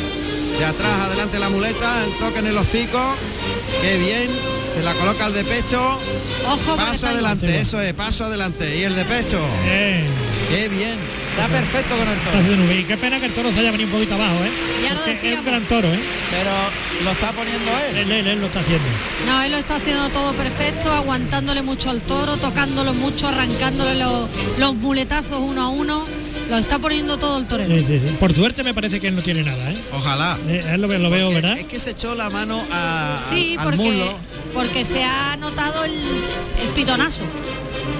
De 0.57 0.65
atrás, 0.65 0.91
adelante 1.07 1.39
la 1.39 1.49
muleta, 1.49 2.05
el 2.05 2.17
toque 2.19 2.39
en 2.39 2.47
el 2.47 2.57
hocico. 2.57 3.17
Qué 3.81 3.97
bien. 3.97 4.29
Se 4.73 4.81
la 4.81 4.93
coloca 4.93 5.25
al 5.25 5.33
de 5.33 5.43
pecho. 5.43 5.99
Ojo, 6.47 6.75
paso 6.75 7.07
adelante, 7.07 7.59
eso 7.59 7.79
es, 7.81 7.93
paso 7.93 8.25
adelante. 8.25 8.77
Y 8.77 8.83
el 8.83 8.95
de 8.95 9.05
pecho. 9.05 9.39
Qué 10.49 10.69
bien. 10.69 11.22
Está 11.35 11.47
perfecto 11.47 11.97
con 11.97 12.07
el 12.07 12.19
toro. 12.19 12.73
Y 12.73 12.83
qué 12.83 12.95
pena 12.95 13.19
que 13.19 13.25
el 13.25 13.33
toro 13.33 13.51
se 13.51 13.59
haya 13.59 13.71
venido 13.71 13.87
un 13.87 13.93
poquito 13.93 14.13
abajo, 14.13 14.35
¿eh? 14.45 14.51
Ya 14.83 14.93
lo 14.93 15.03
es 15.03 15.39
un 15.39 15.45
gran 15.45 15.63
toro, 15.63 15.87
¿eh? 15.87 15.99
Pero 16.29 16.51
lo 17.03 17.11
está 17.11 17.31
poniendo 17.31 17.71
él. 17.89 17.97
Él, 18.11 18.27
él. 18.27 18.39
lo 18.39 18.45
está 18.45 18.59
haciendo. 18.59 18.85
No, 19.25 19.41
él 19.41 19.51
lo 19.51 19.57
está 19.57 19.77
haciendo 19.77 20.09
todo 20.09 20.33
perfecto, 20.35 20.91
aguantándole 20.91 21.63
mucho 21.63 21.89
al 21.89 22.01
toro, 22.01 22.37
tocándolo 22.37 22.93
mucho, 22.93 23.27
arrancándole 23.27 23.95
los, 23.95 24.75
muletazos 24.75 25.39
uno 25.39 25.63
a 25.63 25.69
uno. 25.69 26.05
Lo 26.49 26.57
está 26.57 26.77
poniendo 26.77 27.17
todo 27.17 27.39
el 27.39 27.47
torero. 27.47 27.73
Sí, 27.79 27.83
sí, 27.87 27.99
sí. 28.05 28.15
Por 28.19 28.31
suerte 28.31 28.63
me 28.63 28.75
parece 28.75 28.99
que 28.99 29.07
él 29.07 29.15
no 29.15 29.23
tiene 29.23 29.43
nada, 29.43 29.71
¿eh? 29.71 29.77
Ojalá. 29.91 30.37
Eh, 30.47 30.63
él 30.73 30.81
lo, 30.81 30.87
lo 30.87 31.09
veo, 31.09 31.31
¿verdad? 31.31 31.57
Es 31.57 31.63
que 31.63 31.79
se 31.79 31.91
echó 31.91 32.13
la 32.13 32.29
mano 32.29 32.63
a, 32.71 33.19
sí, 33.27 33.55
al 33.57 33.63
porque, 33.63 33.77
muslo. 33.77 34.19
porque 34.53 34.85
se 34.85 35.03
ha 35.03 35.35
notado 35.37 35.83
el, 35.83 35.93
el 36.61 36.67
pitonazo. 36.75 37.23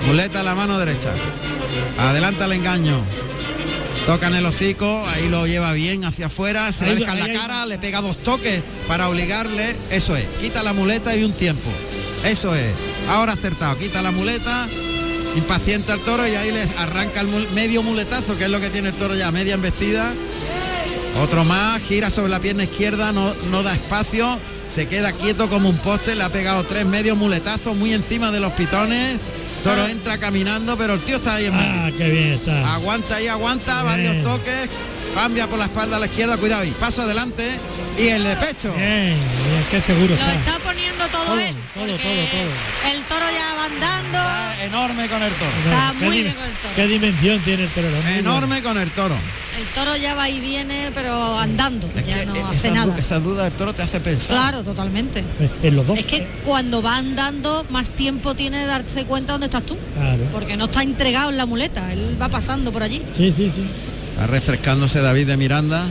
Muleta 0.06 0.44
la 0.44 0.54
mano 0.54 0.78
derecha. 0.78 1.14
Adelanta 1.98 2.46
el 2.46 2.54
engaño. 2.54 3.04
Toca 4.06 4.28
en 4.28 4.36
el 4.36 4.46
hocico, 4.46 5.06
ahí 5.08 5.30
lo 5.30 5.48
lleva 5.48 5.72
bien 5.72 6.04
hacia 6.04 6.26
afuera, 6.26 6.72
se 6.74 6.86
le 6.86 6.96
deja 6.96 7.14
en 7.14 7.20
la 7.20 7.40
cara, 7.40 7.66
le 7.66 7.78
pega 7.80 8.02
dos 8.02 8.18
toques 8.18 8.62
para 8.86 9.08
obligarle, 9.08 9.78
eso 9.92 10.18
es, 10.18 10.26
quita 10.42 10.62
la 10.62 10.74
muleta 10.74 11.16
y 11.16 11.24
un 11.24 11.32
tiempo. 11.32 11.70
Eso 12.26 12.54
es. 12.54 12.74
Ahora 13.08 13.34
acertado, 13.34 13.78
quita 13.78 14.02
la 14.02 14.12
muleta, 14.12 14.68
impaciente 15.38 15.94
al 15.94 16.02
toro 16.02 16.28
y 16.28 16.36
ahí 16.36 16.52
le 16.52 16.64
arranca 16.78 17.22
el 17.22 17.50
medio 17.52 17.82
muletazo, 17.82 18.38
que 18.38 18.46
es 18.46 18.50
lo 18.50 18.60
que 18.60 18.70
tiene 18.70 18.90
el 18.90 18.96
toro 18.96 19.16
ya, 19.16 19.32
media 19.32 19.54
embestida. 19.54 20.12
Otro 21.22 21.46
más, 21.46 21.82
gira 21.84 22.10
sobre 22.10 22.30
la 22.30 22.40
pierna 22.40 22.64
izquierda, 22.64 23.14
no, 23.14 23.34
no 23.52 23.64
da 23.64 23.74
espacio, 23.74 24.40
se 24.68 24.88
queda 24.88 25.12
quieto 25.14 25.50
como 25.50 25.70
un 25.70 25.78
poste, 25.78 26.16
le 26.16 26.24
ha 26.24 26.30
pegado 26.30 26.64
tres 26.64 26.86
medios 26.86 27.18
muletazos 27.18 27.76
muy 27.76 27.94
encima 27.94 28.32
de 28.32 28.40
los 28.40 28.52
pitones. 28.54 29.20
Toro 29.64 29.88
entra 29.88 30.18
caminando, 30.18 30.78
pero 30.78 30.96
el 30.96 31.02
tío 31.02 31.18
está 31.18 31.36
ahí 31.36 31.46
en 31.46 31.54
Ah, 31.54 31.90
qué 31.98 32.10
bien 32.10 32.34
está. 32.34 32.74
Aguanta 32.74 33.16
ahí, 33.16 33.28
aguanta, 33.28 33.84
varios 33.84 34.22
toques, 34.24 34.70
cambia 35.16 35.48
por 35.48 35.58
la 35.58 35.66
espalda 35.66 35.98
a 35.98 36.00
la 36.00 36.08
izquierda, 36.08 36.38
cuidado 36.38 36.66
y 36.66 36.72
paso 36.72 37.04
adelante 37.04 37.48
y 37.98 38.08
el 38.08 38.24
de 38.24 38.36
pecho. 38.36 38.74
Bien, 38.74 39.18
bien, 39.72 39.84
seguro 39.84 40.10
Lo 40.10 40.16
está, 40.16 40.60
poniendo 40.64 40.83
todo, 41.14 41.40
él. 41.40 41.56
Todo, 41.74 41.86
todo, 41.86 41.96
todo. 41.98 42.92
El 42.92 43.04
toro 43.04 43.26
ya 43.32 43.54
va 43.56 43.66
andando. 43.66 44.64
enorme 44.64 45.08
con 45.08 45.24
el 45.24 45.34
toro. 45.34 45.52
Está 45.64 45.94
muy 45.94 46.22
bien 46.24 46.34
con 46.34 46.46
el 46.46 46.52
toro. 46.54 46.76
¿Qué 46.76 46.88
dimensión 46.88 47.40
tiene 47.42 47.64
el 47.64 47.70
toro? 47.70 47.88
Enorme 48.18 48.64
con 48.64 48.78
el 48.78 48.92
toro. 48.92 49.16
El 49.58 49.66
toro 49.68 49.96
ya 49.96 50.16
va 50.16 50.30
y 50.30 50.40
viene, 50.40 50.92
pero 50.96 51.38
andando, 51.38 51.88
ya 52.08 52.26
no 52.26 52.48
hace 52.48 52.72
nada. 52.72 52.98
Esa 52.98 53.20
duda 53.20 53.44
del 53.44 53.54
toro 53.54 53.74
te 53.74 53.84
hace 53.84 54.00
pensar. 54.00 54.36
Claro, 54.36 54.64
totalmente. 54.64 55.24
En 55.62 55.76
los 55.76 55.86
dos. 55.86 55.98
Es 56.00 56.06
que 56.06 56.28
cuando 56.44 56.82
va 56.82 56.98
andando, 56.98 57.66
más 57.70 57.92
tiempo 57.92 58.36
tiene 58.36 58.60
de 58.60 58.66
darse 58.66 59.06
cuenta 59.06 59.34
dónde 59.34 59.46
estás 59.48 59.66
tú. 59.66 59.78
Claro. 59.96 60.24
Porque 60.32 60.58
no 60.58 60.66
está 60.66 60.82
entregado 60.82 61.30
en 61.30 61.38
la 61.38 61.46
muleta, 61.46 61.94
él 61.94 62.18
va 62.20 62.30
pasando 62.30 62.72
por 62.72 62.82
allí. 62.82 63.04
Sí, 63.16 63.32
sí, 63.36 63.52
sí. 63.54 63.64
Está 64.14 64.28
refrescándose 64.28 65.02
David 65.02 65.28
de 65.28 65.38
Miranda. 65.38 65.88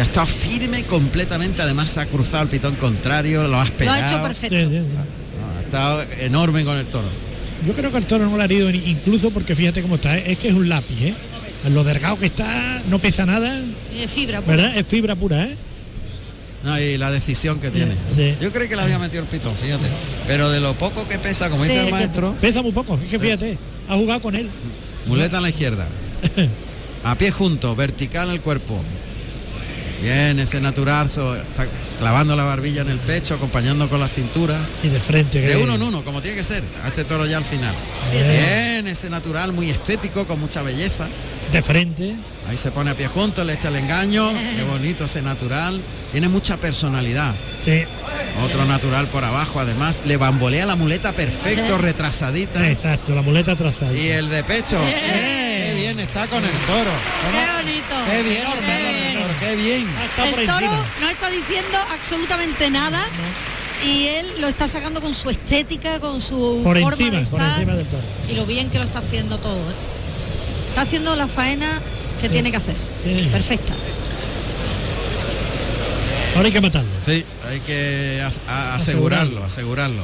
Que 0.00 0.04
ha 0.04 0.06
estado 0.06 0.26
firme 0.28 0.84
completamente, 0.84 1.60
además 1.60 1.90
se 1.90 2.00
ha 2.00 2.06
cruzado 2.06 2.44
el 2.44 2.48
pitón 2.48 2.74
contrario, 2.76 3.46
lo 3.46 3.60
has 3.60 3.70
pegado. 3.70 3.98
Lo 3.98 4.06
ha 4.06 4.08
hecho 4.08 4.22
perfecto. 4.22 4.56
ha 4.56 5.60
estado 5.60 6.06
enorme 6.20 6.64
con 6.64 6.78
el 6.78 6.86
toro. 6.86 7.06
Yo 7.66 7.74
creo 7.74 7.92
que 7.92 7.98
el 7.98 8.06
toro 8.06 8.24
no 8.24 8.34
lo 8.34 8.40
ha 8.40 8.46
herido 8.46 8.70
incluso 8.70 9.30
porque 9.30 9.54
fíjate 9.54 9.82
cómo 9.82 9.96
está, 9.96 10.16
¿eh? 10.16 10.24
es 10.28 10.38
que 10.38 10.48
es 10.48 10.54
un 10.54 10.70
lápiz, 10.70 11.02
¿eh? 11.02 11.14
Lo 11.68 11.84
delgado 11.84 12.18
que 12.18 12.24
está, 12.24 12.80
no 12.88 12.98
pesa 12.98 13.26
nada. 13.26 13.60
Es 13.94 14.10
fibra 14.10 14.40
pura. 14.40 14.56
¿Verdad? 14.56 14.78
Es 14.78 14.86
fibra 14.86 15.16
pura, 15.16 15.44
¿eh? 15.44 15.54
No, 16.64 16.80
y 16.80 16.96
la 16.96 17.10
decisión 17.10 17.60
que 17.60 17.70
tiene. 17.70 17.92
Yo 18.40 18.50
creo 18.52 18.70
que 18.70 18.76
le 18.76 18.80
había 18.80 18.98
metido 18.98 19.22
el 19.22 19.28
pitón, 19.28 19.54
fíjate. 19.54 19.84
Pero 20.26 20.48
de 20.48 20.60
lo 20.60 20.72
poco 20.76 21.06
que 21.06 21.18
pesa, 21.18 21.50
como 21.50 21.62
dice 21.62 21.88
el 21.88 21.90
maestro. 21.90 22.34
Pesa 22.40 22.62
muy 22.62 22.72
poco, 22.72 22.98
es 23.04 23.10
que 23.10 23.18
fíjate, 23.18 23.58
ha 23.86 23.96
jugado 23.96 24.22
con 24.22 24.34
él. 24.34 24.48
Muleta 25.04 25.36
a 25.36 25.40
la 25.42 25.50
izquierda. 25.50 25.86
a 27.04 27.18
pie 27.18 27.30
junto, 27.30 27.76
vertical 27.76 28.30
el 28.30 28.40
cuerpo. 28.40 28.80
Bien, 30.00 30.38
ese 30.38 30.60
natural, 30.60 31.10
clavando 31.98 32.34
la 32.34 32.44
barbilla 32.44 32.82
en 32.82 32.90
el 32.90 32.98
pecho, 32.98 33.34
acompañando 33.34 33.88
con 33.88 34.00
la 34.00 34.08
cintura. 34.08 34.58
Y 34.82 34.88
de 34.88 34.98
frente. 34.98 35.40
De 35.40 35.56
uno 35.56 35.74
en 35.74 35.82
uno, 35.82 36.02
como 36.04 36.22
tiene 36.22 36.38
que 36.38 36.44
ser, 36.44 36.62
a 36.84 36.88
este 36.88 37.04
toro 37.04 37.26
ya 37.26 37.36
al 37.36 37.44
final. 37.44 37.74
Bien, 38.10 38.86
ese 38.86 39.10
natural 39.10 39.52
muy 39.52 39.70
estético, 39.70 40.24
con 40.24 40.40
mucha 40.40 40.62
belleza. 40.62 41.06
De 41.52 41.62
frente. 41.62 42.14
Ahí 42.48 42.56
se 42.56 42.70
pone 42.70 42.90
a 42.90 42.94
pie 42.94 43.08
junto, 43.08 43.44
le 43.44 43.54
echa 43.54 43.68
el 43.68 43.76
engaño. 43.76 44.30
Qué 44.56 44.64
bonito 44.64 45.04
ese 45.04 45.20
natural. 45.22 45.80
Tiene 46.12 46.28
mucha 46.28 46.56
personalidad. 46.56 47.34
Sí. 47.64 47.82
Otro 48.44 48.64
natural 48.64 49.06
por 49.08 49.24
abajo, 49.24 49.60
además 49.60 50.02
le 50.06 50.16
bambolea 50.16 50.64
la 50.64 50.76
muleta 50.76 51.12
perfecto, 51.12 51.76
retrasadita. 51.78 52.68
Exacto, 52.70 53.14
la 53.14 53.22
muleta 53.22 53.52
atrasada. 53.52 53.92
Y 53.92 54.08
el 54.08 54.30
de 54.30 54.42
pecho. 54.44 54.78
Qué 54.80 55.74
bien 55.76 56.00
está 56.00 56.26
con 56.26 56.42
el 56.42 56.50
toro. 56.50 56.90
Qué 57.30 57.62
bonito. 57.62 57.94
Qué 58.08 58.22
bien 58.22 58.46
está 58.46 58.89
qué 59.50 59.56
bien. 59.56 59.88
El 60.24 60.46
toro 60.46 60.70
no 61.00 61.08
está 61.08 61.30
diciendo 61.30 61.78
absolutamente 61.92 62.70
nada. 62.70 63.06
Y 63.84 64.06
él 64.08 64.26
lo 64.40 64.48
está 64.48 64.68
sacando 64.68 65.00
con 65.00 65.14
su 65.14 65.30
estética, 65.30 66.00
con 66.00 66.20
su 66.20 66.60
por 66.62 66.78
forma 66.78 66.90
encima, 66.90 67.16
de 67.16 67.22
estar, 67.22 67.38
por 67.38 67.48
encima 67.48 67.74
del 67.76 67.86
toro. 67.86 68.02
y 68.30 68.34
lo 68.34 68.44
bien 68.44 68.68
que 68.68 68.78
lo 68.78 68.84
está 68.84 68.98
haciendo 68.98 69.38
todo. 69.38 69.56
¿eh? 69.56 69.74
Está 70.68 70.82
haciendo 70.82 71.16
la 71.16 71.26
faena 71.26 71.80
que 72.20 72.28
tiene 72.28 72.50
que 72.50 72.58
hacer. 72.58 72.76
Perfecta. 73.32 73.72
Ahora 76.36 76.46
hay 76.46 76.52
que 76.52 76.60
matarlo. 76.60 76.90
Sí, 77.04 77.24
hay 77.48 77.60
que 77.60 78.22
asegurarlo, 78.76 79.42
asegurarlo. 79.44 80.02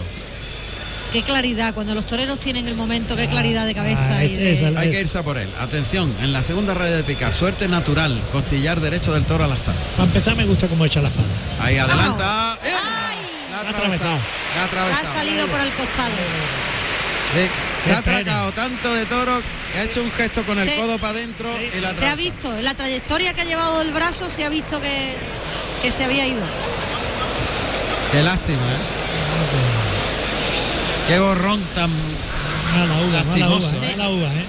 Qué 1.12 1.22
claridad, 1.22 1.72
cuando 1.72 1.94
los 1.94 2.06
toreros 2.06 2.38
tienen 2.40 2.68
el 2.68 2.74
momento, 2.74 3.16
qué 3.16 3.26
claridad 3.28 3.64
de 3.64 3.74
cabeza. 3.74 4.24
y 4.24 4.34
de... 4.34 4.74
Hay 4.76 4.90
que 4.90 5.00
irse 5.00 5.18
a 5.18 5.22
por 5.22 5.38
él. 5.38 5.48
Atención, 5.60 6.12
en 6.20 6.32
la 6.32 6.42
segunda 6.42 6.74
red 6.74 6.94
de 6.94 7.02
picar, 7.04 7.32
suerte 7.32 7.68
natural, 7.68 8.20
costillar 8.32 8.80
derecho 8.80 9.14
del 9.14 9.24
toro 9.24 9.44
al 9.44 9.52
astar. 9.52 9.74
Para 9.96 10.04
empezar 10.04 10.36
me 10.36 10.44
gusta 10.44 10.66
cómo 10.68 10.84
echa 10.84 11.00
la 11.00 11.08
espada. 11.08 11.28
Ahí 11.60 11.78
adelanta. 11.78 12.52
¡Ay! 12.54 13.16
La 13.50 13.58
ha 13.58 13.70
atravesado. 13.70 14.18
La 14.56 14.62
ha 14.62 14.64
atravesado. 14.64 15.08
Ha 15.08 15.12
salido 15.14 15.46
por 15.46 15.60
el 15.60 15.70
costado. 15.70 16.12
se 17.84 17.92
ha 17.92 17.98
atracado 17.98 18.52
tanto 18.52 18.94
de 18.94 19.06
toro 19.06 19.42
que 19.72 19.78
ha 19.78 19.84
hecho 19.84 20.02
un 20.02 20.10
gesto 20.10 20.44
con 20.44 20.58
el 20.58 20.74
codo 20.76 20.98
para 20.98 21.12
adentro 21.12 21.50
y 21.76 21.80
la 21.80 21.94
Se 21.94 22.06
ha 22.06 22.14
visto, 22.14 22.54
en 22.56 22.64
la 22.64 22.74
trayectoria 22.74 23.32
que 23.32 23.42
ha 23.42 23.44
llevado 23.44 23.80
el 23.80 23.92
brazo 23.92 24.28
se 24.28 24.44
ha 24.44 24.48
visto 24.48 24.80
que, 24.80 25.14
que 25.82 25.92
se 25.92 26.04
había 26.04 26.26
ido. 26.26 26.42
Qué 28.12 28.22
lástima, 28.22 28.58
¿eh? 28.58 28.95
Qué 31.08 31.18
borrón 31.18 31.62
tan 31.74 31.90
mala 31.90 33.06
uva, 33.06 33.22
lastimoso. 33.24 33.72
Mala 33.96 34.10
uva, 34.10 34.26
¿eh? 34.28 34.46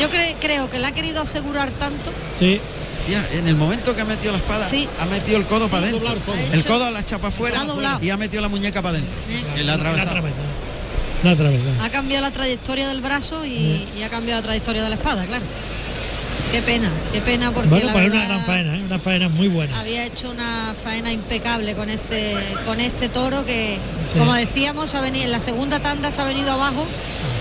Yo 0.00 0.08
creo 0.40 0.70
que 0.70 0.78
la 0.78 0.88
ha 0.88 0.92
querido 0.92 1.22
asegurar 1.22 1.70
tanto. 1.72 2.12
Sí. 2.38 2.60
Ya, 3.08 3.26
en 3.30 3.46
el 3.46 3.54
momento 3.54 3.94
que 3.94 4.02
ha 4.02 4.04
metido 4.04 4.32
la 4.32 4.38
espada, 4.38 4.68
ha 4.98 5.06
metido 5.06 5.38
el 5.38 5.44
codo 5.44 5.68
para 5.68 5.86
adentro. 5.86 6.12
El 6.52 6.64
codo 6.64 6.90
la 6.90 7.04
chapa 7.04 7.28
afuera 7.28 7.64
y 8.00 8.10
ha 8.10 8.16
metido 8.16 8.42
la 8.42 8.48
muñeca 8.48 8.82
para 8.82 8.98
adentro. 8.98 9.14
La 9.64 9.72
ha 9.72 9.76
atravesado. 9.76 10.10
Ha 11.82 11.88
cambiado 11.90 12.22
la 12.22 12.30
trayectoria 12.30 12.88
del 12.88 13.00
brazo 13.00 13.44
y, 13.44 13.86
y 13.96 14.02
ha 14.02 14.08
cambiado 14.08 14.40
la 14.40 14.44
trayectoria 14.44 14.82
de 14.82 14.88
la 14.88 14.94
espada, 14.96 15.24
claro. 15.24 15.44
Qué 16.52 16.62
pena, 16.62 16.90
qué 17.12 17.20
pena 17.20 17.50
porque 17.50 17.68
bueno, 17.68 17.88
pues 17.92 18.06
una 18.06 18.24
gran 18.24 18.44
faena, 18.44 18.76
¿eh? 18.76 18.82
una 18.84 18.98
faena 18.98 19.28
muy 19.28 19.48
buena. 19.48 19.78
Había 19.78 20.04
hecho 20.04 20.30
una 20.30 20.74
faena 20.80 21.12
impecable 21.12 21.74
con 21.74 21.90
este 21.90 22.34
con 22.64 22.80
este 22.80 23.08
toro 23.08 23.44
que, 23.44 23.78
como 24.16 24.32
decíamos, 24.34 24.94
ha 24.94 25.00
venido 25.00 25.24
en 25.24 25.32
la 25.32 25.40
segunda 25.40 25.80
tanda 25.80 26.10
se 26.12 26.20
ha 26.20 26.24
venido 26.24 26.52
abajo 26.52 26.86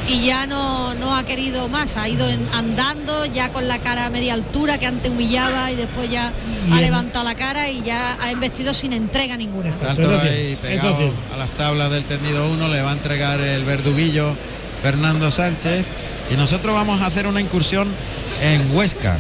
y 0.08 0.26
ya 0.26 0.46
no, 0.48 0.94
no 0.96 1.16
ha 1.16 1.24
querido 1.24 1.68
más, 1.68 1.98
ha 1.98 2.08
ido 2.08 2.28
andando 2.54 3.26
ya 3.26 3.50
con 3.52 3.68
la 3.68 3.80
cara 3.80 4.06
a 4.06 4.10
media 4.10 4.34
altura 4.34 4.78
que 4.78 4.86
antes 4.86 5.12
humillaba 5.12 5.72
y 5.72 5.76
después 5.76 6.10
ya 6.10 6.32
ha 6.72 6.82
levantado 6.82 7.26
la 7.26 7.36
cara 7.36 7.70
y 7.70 7.82
ya 7.84 8.18
ha 8.22 8.32
investido 8.32 8.74
sin 8.74 8.94
entrega 8.94 9.38
ninguna. 9.38 9.74
ahí 10.22 10.58
pegado 10.62 11.12
a 11.34 11.38
las 11.38 11.50
tablas 11.52 11.90
del 11.92 12.04
tendido 12.04 12.50
1 12.52 12.68
le 12.68 12.82
va 12.82 12.92
a 12.92 12.94
entregar 12.94 13.40
el 13.40 13.64
verduguillo 13.64 14.36
Fernando 14.82 15.32
Sánchez 15.32 15.86
y 16.32 16.36
nosotros 16.36 16.74
vamos 16.74 17.02
a 17.02 17.08
hacer 17.08 17.28
una 17.28 17.42
incursión 17.42 17.88
en 18.42 18.76
Huesca. 18.76 19.18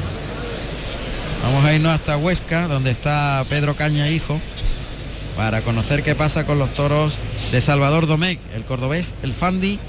Vamos 1.43 1.63
a 1.66 1.74
irnos 1.74 1.93
hasta 1.93 2.18
Huesca, 2.18 2.68
donde 2.68 2.91
está 2.91 3.43
Pedro 3.49 3.76
Caña 3.76 4.09
Hijo, 4.09 4.39
para 5.38 5.61
conocer 5.61 6.01
qué 6.01 6.16
pasa 6.16 6.45
con 6.45 6.57
los 6.59 6.74
toros 6.74 7.18
de 7.51 7.61
Salvador 7.61 8.07
Domecq, 8.07 8.39
el 8.55 8.63
cordobés, 8.63 9.13
el 9.22 9.34
Fandi 9.34 9.80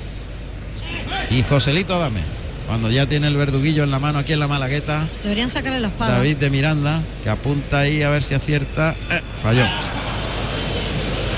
y 1.31 1.43
Joselito 1.43 1.95
Adame. 1.95 2.21
Cuando 2.67 2.91
ya 2.91 3.07
tiene 3.07 3.29
el 3.29 3.37
verduguillo 3.37 3.85
en 3.85 3.93
la 3.93 4.01
mano 4.01 4.19
aquí 4.19 4.33
en 4.33 4.41
la 4.41 4.49
Malagueta. 4.49 5.07
Deberían 5.23 5.49
sacarle 5.49 5.79
la 5.79 5.87
espada. 5.89 6.17
David 6.17 6.37
de 6.39 6.51
Miranda, 6.51 7.01
que 7.23 7.31
apunta 7.31 7.79
ahí 7.81 8.03
a 8.03 8.11
ver 8.11 8.25
si 8.25 8.35
acierta. 8.35 8.93
Eh, 9.13 9.21
falló. 9.41 9.65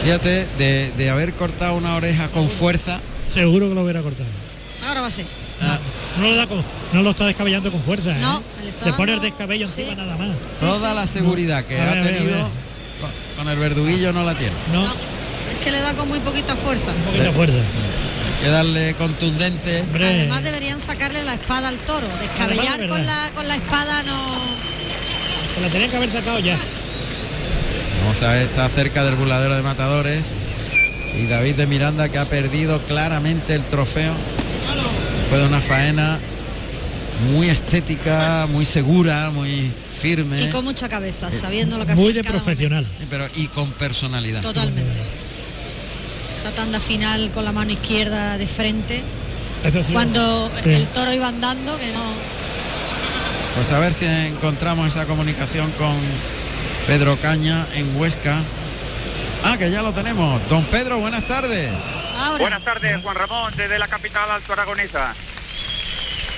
Fíjate, 0.03 0.47
de, 0.57 0.91
de 0.97 1.11
haber 1.11 1.35
cortado 1.35 1.75
una 1.75 1.97
oreja 1.97 2.29
con 2.29 2.49
fuerza. 2.49 2.99
Seguro 3.33 3.69
que 3.69 3.75
lo 3.75 3.83
hubiera 3.83 4.01
cortado. 4.01 4.29
Ahora 4.87 5.03
va 5.03 5.09
a 5.09 5.11
ser. 5.11 5.27
No, 6.19 7.03
lo 7.03 7.11
está 7.11 7.27
descabellando 7.27 7.71
con 7.71 7.83
fuerza. 7.83 8.13
No, 8.15 8.39
¿eh? 8.39 8.73
Le 8.85 8.93
pone 8.95 9.15
el 9.15 9.21
descabello 9.21 9.67
encima 9.67 9.95
nada 9.95 10.17
más. 10.17 10.37
Toda 10.59 10.95
la 10.95 11.07
seguridad 11.07 11.65
que 11.65 11.81
ha 11.81 12.03
tenido 12.03 12.49
con, 13.37 13.49
el 13.49 13.59
verduguillo 13.59 14.13
no 14.13 14.25
la 14.25 14.37
tiene. 14.37 14.55
No. 14.73 14.85
Es 14.85 15.65
que 15.65 15.71
le 15.71 15.81
da 15.81 15.95
con 15.95 16.09
muy 16.09 16.21
poquita 16.21 16.57
fuerza. 16.57 16.93
Un 16.93 17.03
poquita 17.03 17.33
fuerza. 17.33 17.57
Hay 17.57 18.45
que 18.45 18.51
darle 18.51 18.95
contundente. 18.95 19.85
Además 19.95 20.43
deberían 20.43 20.81
sacarle 20.81 21.23
la 21.23 21.35
espada 21.35 21.69
al 21.69 21.79
toro. 21.79 22.07
Descabellar 22.21 22.89
con 22.89 23.07
la, 23.07 23.31
con 23.35 23.47
la 23.47 23.57
espada 23.57 24.03
no. 24.03 24.35
Se 25.55 25.61
la 25.61 25.69
tenían 25.69 25.91
que 25.91 25.97
haber 25.97 26.11
sacado 26.11 26.39
ya. 26.41 26.59
Vamos 28.03 28.23
a 28.23 28.33
ver, 28.33 28.43
está 28.43 28.69
cerca 28.69 29.05
del 29.05 29.15
burladero 29.15 29.55
de 29.57 29.63
matadores. 29.63 30.31
Y 31.17 31.27
David 31.27 31.57
de 31.57 31.67
Miranda 31.67 32.09
que 32.09 32.19
ha 32.19 32.25
perdido 32.27 32.81
claramente 32.83 33.55
el 33.55 33.65
trofeo 33.65 34.15
fue 35.29 35.45
una 35.45 35.61
faena 35.61 36.19
muy 37.33 37.51
estética, 37.51 38.47
muy 38.49 38.65
segura, 38.65 39.31
muy 39.31 39.71
firme. 40.01 40.45
Y 40.45 40.49
con 40.49 40.65
mucha 40.65 40.89
cabeza, 40.89 41.33
sabiendo 41.33 41.77
lo 41.77 41.87
que 41.87 41.95
Muy 41.95 42.13
de 42.13 42.25
profesional. 42.25 42.87
Pero 43.11 43.29
y 43.37 43.49
con 43.49 43.71
personalidad. 43.73 44.41
Totalmente. 44.41 44.91
Esa 46.35 46.53
tanda 46.53 46.81
final 46.81 47.31
con 47.33 47.45
la 47.45 47.53
mano 47.53 47.73
izquierda 47.73 48.39
de 48.39 48.47
frente. 48.47 49.03
cuando 49.93 50.51
el 50.65 50.89
toro 50.89 51.13
iba 51.13 51.29
andando, 51.29 51.79
que 51.79 51.93
no. 51.93 52.13
Pues 53.57 53.73
a 53.73 53.79
ver 53.81 53.93
si 53.93 54.05
encontramos 54.07 54.87
esa 54.87 55.07
comunicación 55.07 55.73
con 55.73 55.97
Pedro 56.87 57.19
Caña 57.21 57.67
en 57.75 57.97
Huesca. 57.97 58.43
Ah, 59.45 59.57
que 59.59 59.71
ya 59.71 59.83
lo 59.83 59.93
tenemos. 59.93 60.41
Don 60.49 60.65
Pedro, 60.65 60.99
buenas 60.99 61.25
tardes. 61.27 61.71
Buenas 62.39 62.65
tardes, 62.65 63.01
Juan 63.03 63.17
Ramón, 63.17 63.53
desde 63.57 63.79
la 63.79 63.89
capital 63.89 64.31
alto 64.31 64.53
aragonesa. 64.53 65.15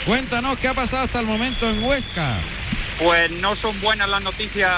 Cuéntanos 0.05 0.59
qué 0.59 0.69
ha 0.69 0.75
pasado 0.75 1.05
hasta 1.05 1.21
el 1.21 1.27
momento 1.27 1.69
en 1.69 1.83
Huesca. 1.83 2.39
Pues 2.99 3.31
no 3.31 3.57
son 3.57 3.79
buenas 3.81 4.09
las 4.09 4.23
noticias 4.23 4.73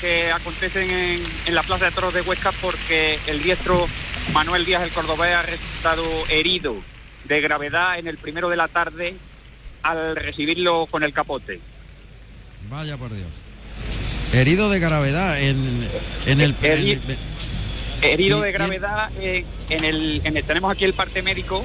que 0.00 0.30
acontecen 0.30 0.90
en, 0.90 1.22
en 1.46 1.54
la 1.54 1.62
Plaza 1.62 1.86
de 1.86 1.90
Toros 1.92 2.12
de 2.12 2.20
Huesca 2.20 2.52
porque 2.52 3.18
el 3.26 3.42
diestro 3.42 3.88
Manuel 4.32 4.64
Díaz 4.64 4.82
el 4.82 4.90
Cordobés 4.90 5.34
ha 5.34 5.42
resultado 5.42 6.04
herido 6.28 6.76
de 7.24 7.40
gravedad 7.40 7.98
en 7.98 8.06
el 8.06 8.18
primero 8.18 8.48
de 8.48 8.56
la 8.56 8.68
tarde 8.68 9.16
al 9.82 10.16
recibirlo 10.16 10.86
con 10.90 11.02
el 11.02 11.12
capote. 11.12 11.60
Vaya 12.68 12.96
por 12.96 13.12
Dios. 13.14 13.30
Herido 14.32 14.70
de 14.70 14.80
gravedad 14.80 15.40
en, 15.40 15.88
en 16.26 16.40
el... 16.40 16.54
herido 18.02 18.40
de 18.40 18.52
gravedad 18.52 19.10
eh, 19.20 19.44
en, 19.70 19.84
el, 19.84 20.20
en 20.24 20.36
el... 20.36 20.44
Tenemos 20.44 20.72
aquí 20.72 20.84
el 20.84 20.94
parte 20.94 21.22
médico. 21.22 21.64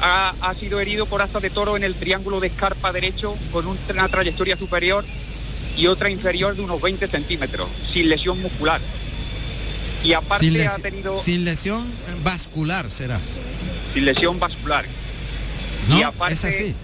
Ha, 0.00 0.34
ha 0.40 0.54
sido 0.54 0.80
herido 0.80 1.06
por 1.06 1.22
hasta 1.22 1.40
de 1.40 1.50
toro 1.50 1.76
en 1.76 1.82
el 1.82 1.94
triángulo 1.94 2.38
de 2.40 2.46
escarpa 2.46 2.92
derecho 2.92 3.34
con 3.50 3.66
una 3.66 4.08
trayectoria 4.08 4.56
superior 4.56 5.04
y 5.76 5.86
otra 5.86 6.10
inferior 6.10 6.54
de 6.54 6.62
unos 6.62 6.80
20 6.80 7.08
centímetros, 7.08 7.68
sin 7.84 8.08
lesión 8.08 8.40
muscular. 8.40 8.80
Y 10.04 10.12
aparte 10.12 10.46
sin 10.46 10.60
ha 10.60 10.78
tenido... 10.78 11.16
Sin 11.16 11.44
lesión 11.44 11.84
vascular 12.22 12.90
será. 12.90 13.18
Sin 13.94 14.04
lesión 14.04 14.38
vascular. 14.38 14.84
No, 15.88 16.26
es 16.26 16.44
así. 16.44 16.74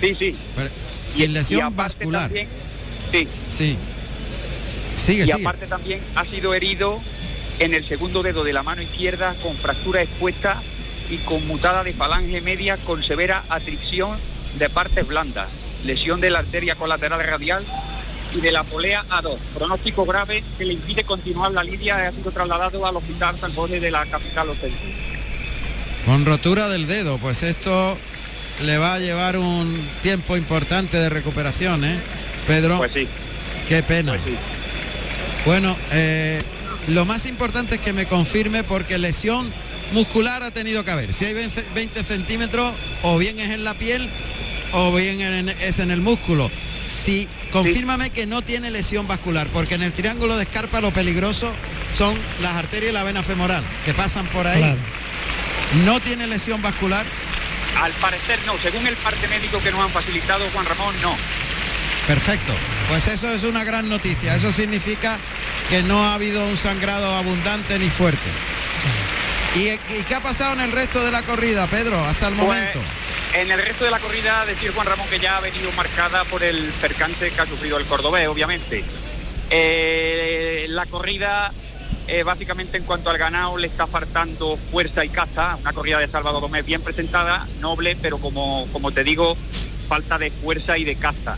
Sí, 0.00 0.14
sí. 0.14 0.36
sin 1.04 1.32
lesión 1.32 1.74
vascular. 1.76 2.30
sí. 2.30 3.28
Sí. 3.50 3.76
Sigue, 4.96 5.24
y 5.26 5.30
aparte 5.30 5.66
también 5.66 6.00
ha 6.16 6.24
sido 6.24 6.54
herido 6.54 7.00
en 7.58 7.74
el 7.74 7.84
segundo 7.84 8.22
dedo 8.22 8.44
de 8.44 8.52
la 8.52 8.62
mano 8.62 8.82
izquierda 8.82 9.34
con 9.42 9.54
fractura 9.54 10.02
expuesta 10.02 10.60
y 11.10 11.16
conmutada 11.18 11.82
de 11.82 11.92
falange 11.92 12.40
media 12.40 12.76
con 12.76 13.02
severa 13.02 13.42
atricción 13.48 14.16
de 14.58 14.68
partes 14.68 15.06
blandas, 15.06 15.48
lesión 15.84 16.20
de 16.20 16.30
la 16.30 16.40
arteria 16.40 16.74
colateral 16.74 17.22
radial 17.24 17.64
y 18.34 18.40
de 18.40 18.52
la 18.52 18.62
polea 18.62 19.04
A2. 19.08 19.38
Pronóstico 19.54 20.04
grave 20.04 20.44
que 20.56 20.64
le 20.64 20.74
impide 20.74 21.04
continuar 21.04 21.52
la 21.52 21.64
lidia 21.64 21.98
y 21.98 22.06
ha 22.06 22.12
sido 22.12 22.30
trasladado 22.30 22.86
al 22.86 22.96
hospital 22.96 23.36
San 23.36 23.54
José 23.54 23.80
de 23.80 23.90
la 23.90 24.04
capital 24.06 24.50
ostense. 24.50 24.94
Con 26.04 26.24
rotura 26.24 26.68
del 26.68 26.86
dedo, 26.86 27.18
pues 27.18 27.42
esto 27.42 27.96
le 28.64 28.78
va 28.78 28.94
a 28.94 28.98
llevar 28.98 29.36
un 29.36 29.88
tiempo 30.02 30.36
importante 30.36 30.96
de 30.96 31.08
recuperación, 31.08 31.84
¿eh? 31.84 31.98
Pedro. 32.46 32.78
Pues 32.78 32.92
sí. 32.92 33.08
Qué 33.68 33.82
pena. 33.82 34.12
Pues 34.12 34.22
sí. 34.24 34.36
Bueno, 35.44 35.76
eh, 35.92 36.42
lo 36.88 37.04
más 37.04 37.26
importante 37.26 37.76
es 37.76 37.80
que 37.80 37.92
me 37.92 38.06
confirme 38.06 38.64
porque 38.64 38.98
lesión 38.98 39.50
muscular 39.92 40.42
ha 40.42 40.50
tenido 40.50 40.84
que 40.84 40.90
haber. 40.90 41.12
Si 41.12 41.24
hay 41.24 41.34
20 41.34 42.04
centímetros, 42.04 42.74
o 43.02 43.18
bien 43.18 43.38
es 43.38 43.50
en 43.50 43.64
la 43.64 43.74
piel 43.74 44.08
o 44.72 44.94
bien 44.94 45.20
es 45.60 45.78
en 45.78 45.90
el 45.90 46.00
músculo. 46.00 46.50
Si 46.86 47.28
confírmame 47.52 48.10
que 48.10 48.26
no 48.26 48.42
tiene 48.42 48.70
lesión 48.70 49.06
vascular, 49.06 49.46
porque 49.48 49.74
en 49.74 49.82
el 49.82 49.92
triángulo 49.92 50.36
de 50.36 50.44
escarpa 50.44 50.80
lo 50.80 50.90
peligroso 50.90 51.52
son 51.96 52.16
las 52.40 52.56
arterias 52.56 52.90
y 52.90 52.94
la 52.94 53.02
vena 53.02 53.22
femoral, 53.22 53.62
que 53.84 53.94
pasan 53.94 54.26
por 54.28 54.46
ahí. 54.46 54.74
No 55.84 56.00
tiene 56.00 56.26
lesión 56.26 56.62
vascular. 56.62 57.04
Al 57.82 57.92
parecer 57.92 58.38
no, 58.46 58.56
según 58.58 58.86
el 58.86 58.96
parte 58.96 59.28
médico 59.28 59.60
que 59.60 59.70
nos 59.70 59.82
han 59.82 59.90
facilitado 59.90 60.44
Juan 60.52 60.64
Ramón, 60.64 60.94
no. 61.02 61.14
Perfecto, 62.08 62.54
pues 62.88 63.06
eso 63.06 63.30
es 63.34 63.44
una 63.44 63.64
gran 63.64 63.86
noticia, 63.86 64.34
eso 64.34 64.50
significa 64.50 65.18
que 65.68 65.82
no 65.82 66.02
ha 66.02 66.14
habido 66.14 66.42
un 66.46 66.56
sangrado 66.56 67.14
abundante 67.14 67.78
ni 67.78 67.90
fuerte. 67.90 68.30
¿Y, 69.54 69.76
qué 70.04 70.14
ha 70.14 70.22
pasado 70.22 70.54
en 70.54 70.60
el 70.60 70.72
resto 70.72 71.04
de 71.04 71.12
la 71.12 71.22
corrida, 71.22 71.66
Pedro, 71.66 72.02
hasta 72.02 72.28
el 72.28 72.34
Pues, 72.34 72.46
momento? 72.46 72.78
En 73.34 73.50
el 73.50 73.62
resto 73.62 73.84
de 73.84 73.90
la 73.90 73.98
corrida, 73.98 74.46
decir 74.46 74.72
Juan 74.72 74.86
Ramón 74.86 75.06
que 75.10 75.18
ya 75.18 75.36
ha 75.36 75.40
venido 75.40 75.70
marcada 75.72 76.24
por 76.24 76.42
el 76.42 76.72
percance 76.80 77.30
que 77.30 77.40
ha 77.42 77.44
sufrido 77.44 77.76
el 77.76 77.84
cordobés, 77.84 78.26
obviamente. 78.26 78.84
Eh, 79.50 80.64
la 80.70 80.86
corrida, 80.86 81.52
eh, 82.06 82.22
básicamente 82.22 82.78
en 82.78 82.84
cuanto 82.84 83.10
al 83.10 83.18
ganado, 83.18 83.58
le 83.58 83.66
está 83.66 83.86
faltando 83.86 84.58
fuerza 84.70 85.04
y 85.04 85.10
caza. 85.10 85.56
Una 85.60 85.74
corrida 85.74 85.98
de 85.98 86.08
Salvador 86.08 86.40
Gómez 86.40 86.64
bien 86.64 86.80
presentada, 86.80 87.46
noble, 87.60 87.98
pero 88.00 88.16
como, 88.16 88.66
como 88.72 88.92
te 88.92 89.04
digo, 89.04 89.36
falta 89.90 90.16
de 90.16 90.30
fuerza 90.30 90.78
y 90.78 90.84
de 90.84 90.96
caza. 90.96 91.36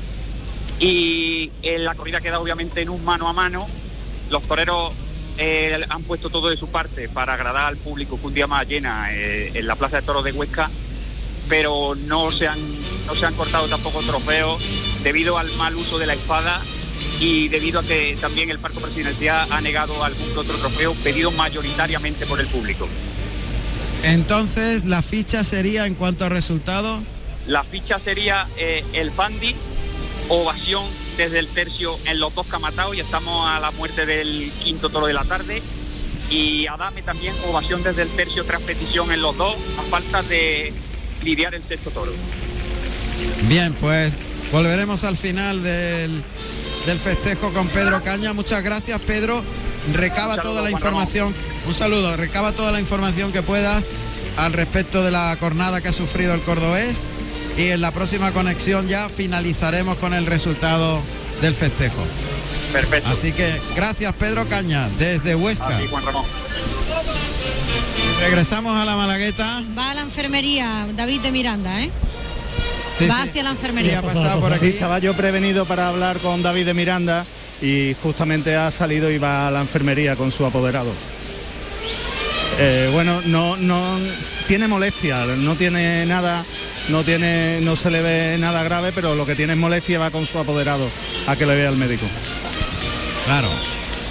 Y 0.81 1.53
eh, 1.63 1.79
la 1.79 1.95
corrida 1.95 2.21
queda 2.21 2.41
obviamente 2.41 2.81
en 2.81 2.89
un 2.89 3.05
mano 3.05 3.29
a 3.29 3.33
mano. 3.33 3.69
Los 4.31 4.43
toreros 4.43 4.95
eh, 5.37 5.79
han 5.89 6.03
puesto 6.03 6.31
todo 6.31 6.49
de 6.49 6.57
su 6.57 6.69
parte 6.69 7.09
para 7.09 7.35
agradar 7.35 7.67
al 7.67 7.77
público 7.77 8.19
que 8.19 8.27
un 8.27 8.35
día 8.35 8.47
más 8.47 8.67
llena 8.67 9.13
eh, 9.13 9.53
en 9.55 9.67
la 9.67 9.77
Plaza 9.77 9.97
de 9.97 10.03
Toros 10.03 10.25
de 10.25 10.33
Huesca, 10.33 10.71
pero 11.49 11.95
no 11.95 12.31
se 12.31 12.49
han, 12.49 12.59
no 13.07 13.15
se 13.15 13.27
han 13.27 13.35
cortado 13.35 13.69
tampoco 13.69 14.01
trofeos 14.01 14.63
debido 15.03 15.39
al 15.39 15.51
mal 15.53 15.75
uso 15.77 15.99
de 15.99 16.07
la 16.07 16.15
espada 16.15 16.61
y 17.21 17.49
debido 17.49 17.81
a 17.81 17.83
que 17.83 18.17
también 18.21 18.51
el 18.51 18.59
Parque 18.59 18.81
Presidencial 18.81 19.47
ha 19.51 19.61
negado 19.61 20.03
algún 20.03 20.31
otro 20.37 20.57
trofeo 20.57 20.95
pedido 20.95 21.31
mayoritariamente 21.31 22.25
por 22.27 22.41
el 22.41 22.47
público. 22.47 22.89
Entonces, 24.03 24.85
la 24.87 25.03
ficha 25.03 25.45
sería 25.45 25.87
en 25.87 25.95
cuanto 25.95 26.25
a 26.25 26.31
resultados. 26.31 27.03
La 27.47 27.65
ficha 27.65 27.99
sería 27.99 28.47
eh, 28.57 28.85
el 28.93 29.11
Bandi, 29.11 29.55
ovación 30.31 30.85
desde 31.17 31.41
el 31.41 31.49
tercio 31.49 31.99
en 32.07 32.21
los 32.21 32.35
dos 32.35 32.47
camatados 32.47 32.97
y 32.97 33.01
estamos 33.01 33.47
a 33.47 33.61
la 33.61 33.73
muerte 33.73 34.07
del 34.07 34.51
quinto 34.63 34.89
toro 34.89 35.07
de 35.07 35.13
la 35.13 35.25
tarde. 35.25 35.63
Y 36.31 36.67
Adame 36.69 37.03
también 37.03 37.35
ovación 37.49 37.83
desde 37.83 38.03
el 38.03 38.09
tercio 38.11 38.45
tras 38.45 38.63
petición 38.63 39.11
en 39.11 39.21
los 39.21 39.37
dos, 39.37 39.57
a 39.79 39.83
falta 39.91 40.23
de 40.23 40.73
lidiar 41.23 41.55
el 41.55 41.63
sexto 41.67 41.91
toro. 41.91 42.13
Bien, 43.49 43.75
pues 43.75 44.13
volveremos 44.53 45.03
al 45.03 45.17
final 45.17 45.63
del, 45.65 46.23
del 46.87 46.99
festejo 47.01 47.53
con 47.53 47.67
Pedro 47.69 48.03
Caña. 48.05 48.33
Muchas 48.33 48.63
gracias, 48.63 49.01
Pedro. 49.01 49.43
Recaba 49.93 50.37
saludo, 50.37 50.51
toda 50.51 50.63
la 50.63 50.71
información. 50.71 51.35
Un 51.67 51.75
saludo, 51.75 52.17
recaba 52.17 52.53
toda 52.53 52.71
la 52.71 52.79
información 52.79 53.33
que 53.33 53.43
puedas 53.43 53.85
al 54.37 54.53
respecto 54.53 55.03
de 55.03 55.11
la 55.11 55.37
jornada 55.41 55.81
que 55.81 55.89
ha 55.89 55.93
sufrido 55.93 56.33
el 56.35 56.43
cordobés 56.43 57.03
y 57.61 57.71
en 57.71 57.81
la 57.81 57.91
próxima 57.93 58.33
conexión 58.33 58.87
ya 58.89 59.09
finalizaremos 59.09 59.99
con 59.99 60.15
el 60.15 60.25
resultado 60.27 61.01
del 61.43 61.55
festejo. 61.55 62.03
Perfecto. 62.73 63.09
Así 63.11 63.33
que 63.33 63.61
gracias 63.77 64.15
Pedro 64.15 64.49
Caña 64.49 64.89
desde 64.99 65.35
Huesca. 65.35 65.79
Juan 65.91 66.05
Ramón. 66.07 66.25
Regresamos 68.21 68.77
a 68.81 68.85
la 68.85 68.97
Malagueta. 68.97 69.63
Va 69.77 69.91
a 69.91 69.95
la 69.95 70.03
enfermería 70.03 70.87
David 70.95 71.21
de 71.21 71.33
Miranda, 71.33 71.83
¿eh? 71.83 71.91
Sí, 72.95 73.07
Va 73.07 73.23
sí. 73.23 73.29
hacia 73.31 73.43
la 73.43 73.51
Sí, 73.51 73.57
enfermería. 73.57 73.99
ha 73.99 74.03
pasado 74.03 74.41
por 74.41 74.53
Sí, 74.53 74.59
aquí. 74.59 74.67
estaba 74.69 74.99
yo 74.99 75.15
prevenido 75.15 75.65
para 75.67 75.89
hablar 75.89 76.19
con 76.19 76.43
David 76.43 76.67
de 76.67 76.75
Miranda 76.75 77.25
y 77.63 77.95
justamente 78.03 78.57
ha 78.57 78.71
salido 78.71 79.11
y 79.11 79.19
va 79.19 79.49
a 79.49 79.51
la 79.51 79.61
enfermería 79.61 80.17
con 80.17 80.31
su 80.31 80.45
apoderado. 80.45 80.93
Eh, 82.63 82.91
bueno, 82.93 83.23
no, 83.25 83.57
no 83.57 83.99
tiene 84.47 84.69
molestia, 84.69 85.25
no 85.25 85.55
tiene 85.55 86.05
nada, 86.05 86.45
no 86.91 87.03
tiene, 87.05 87.59
no 87.63 87.75
se 87.75 87.91
le 87.91 88.03
ve 88.03 88.37
nada 88.39 88.63
grave, 88.63 88.93
pero 88.95 89.15
lo 89.15 89.25
que 89.25 89.35
tiene 89.35 89.55
es 89.55 89.59
molestia 89.59 89.99
va 89.99 90.11
con 90.11 90.27
su 90.27 90.39
apoderado 90.39 90.87
a 91.27 91.37
que 91.37 91.47
le 91.47 91.57
vea 91.57 91.71
el 91.71 91.79
médico. 91.79 92.05
Claro. 93.25 93.49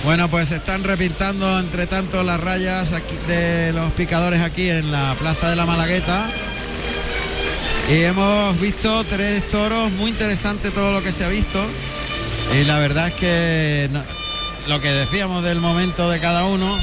Bueno, 0.04 0.32
pues 0.32 0.50
se 0.50 0.56
están 0.56 0.84
repintando 0.84 1.60
entre 1.60 1.86
tanto 1.86 2.24
las 2.24 2.40
rayas 2.40 2.92
de 3.28 3.72
los 3.72 3.92
picadores 3.92 4.42
aquí 4.42 4.68
en 4.68 4.92
la 4.92 5.14
Plaza 5.20 5.52
de 5.52 5.56
la 5.56 5.68
Malagueta. 5.68 6.32
Y 7.88 8.02
hemos 8.02 8.60
visto 8.60 9.04
tres 9.04 9.48
toros, 9.48 9.92
muy 9.92 10.10
interesante 10.10 10.72
todo 10.72 10.92
lo 10.92 11.04
que 11.04 11.12
se 11.12 11.24
ha 11.24 11.30
visto. 11.30 11.60
Y 12.60 12.64
la 12.64 12.80
verdad 12.80 13.10
es 13.10 13.14
que 13.14 13.90
lo 14.68 14.82
que 14.82 14.90
decíamos 14.90 15.44
del 15.44 15.60
momento 15.60 16.10
de 16.10 16.20
cada 16.20 16.46
uno 16.46 16.76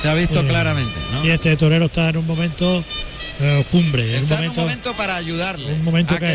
se 0.00 0.08
ha 0.08 0.14
visto 0.14 0.40
Sí. 0.40 0.46
claramente. 0.46 0.92
¿no? 1.12 1.24
Y 1.24 1.30
este 1.30 1.56
torero 1.56 1.86
está 1.86 2.08
en 2.10 2.18
un 2.18 2.26
momento 2.26 2.84
eh, 3.40 3.64
cumbre, 3.70 4.02
en 4.16 4.16
un 4.18 4.22
Está 4.30 4.44
en 4.44 4.50
un 4.50 4.56
momento, 4.56 4.94
para 4.94 5.16
ayudarle 5.16 5.72
un 5.72 5.82
momento 5.84 6.14
a 6.14 6.18
que, 6.20 6.26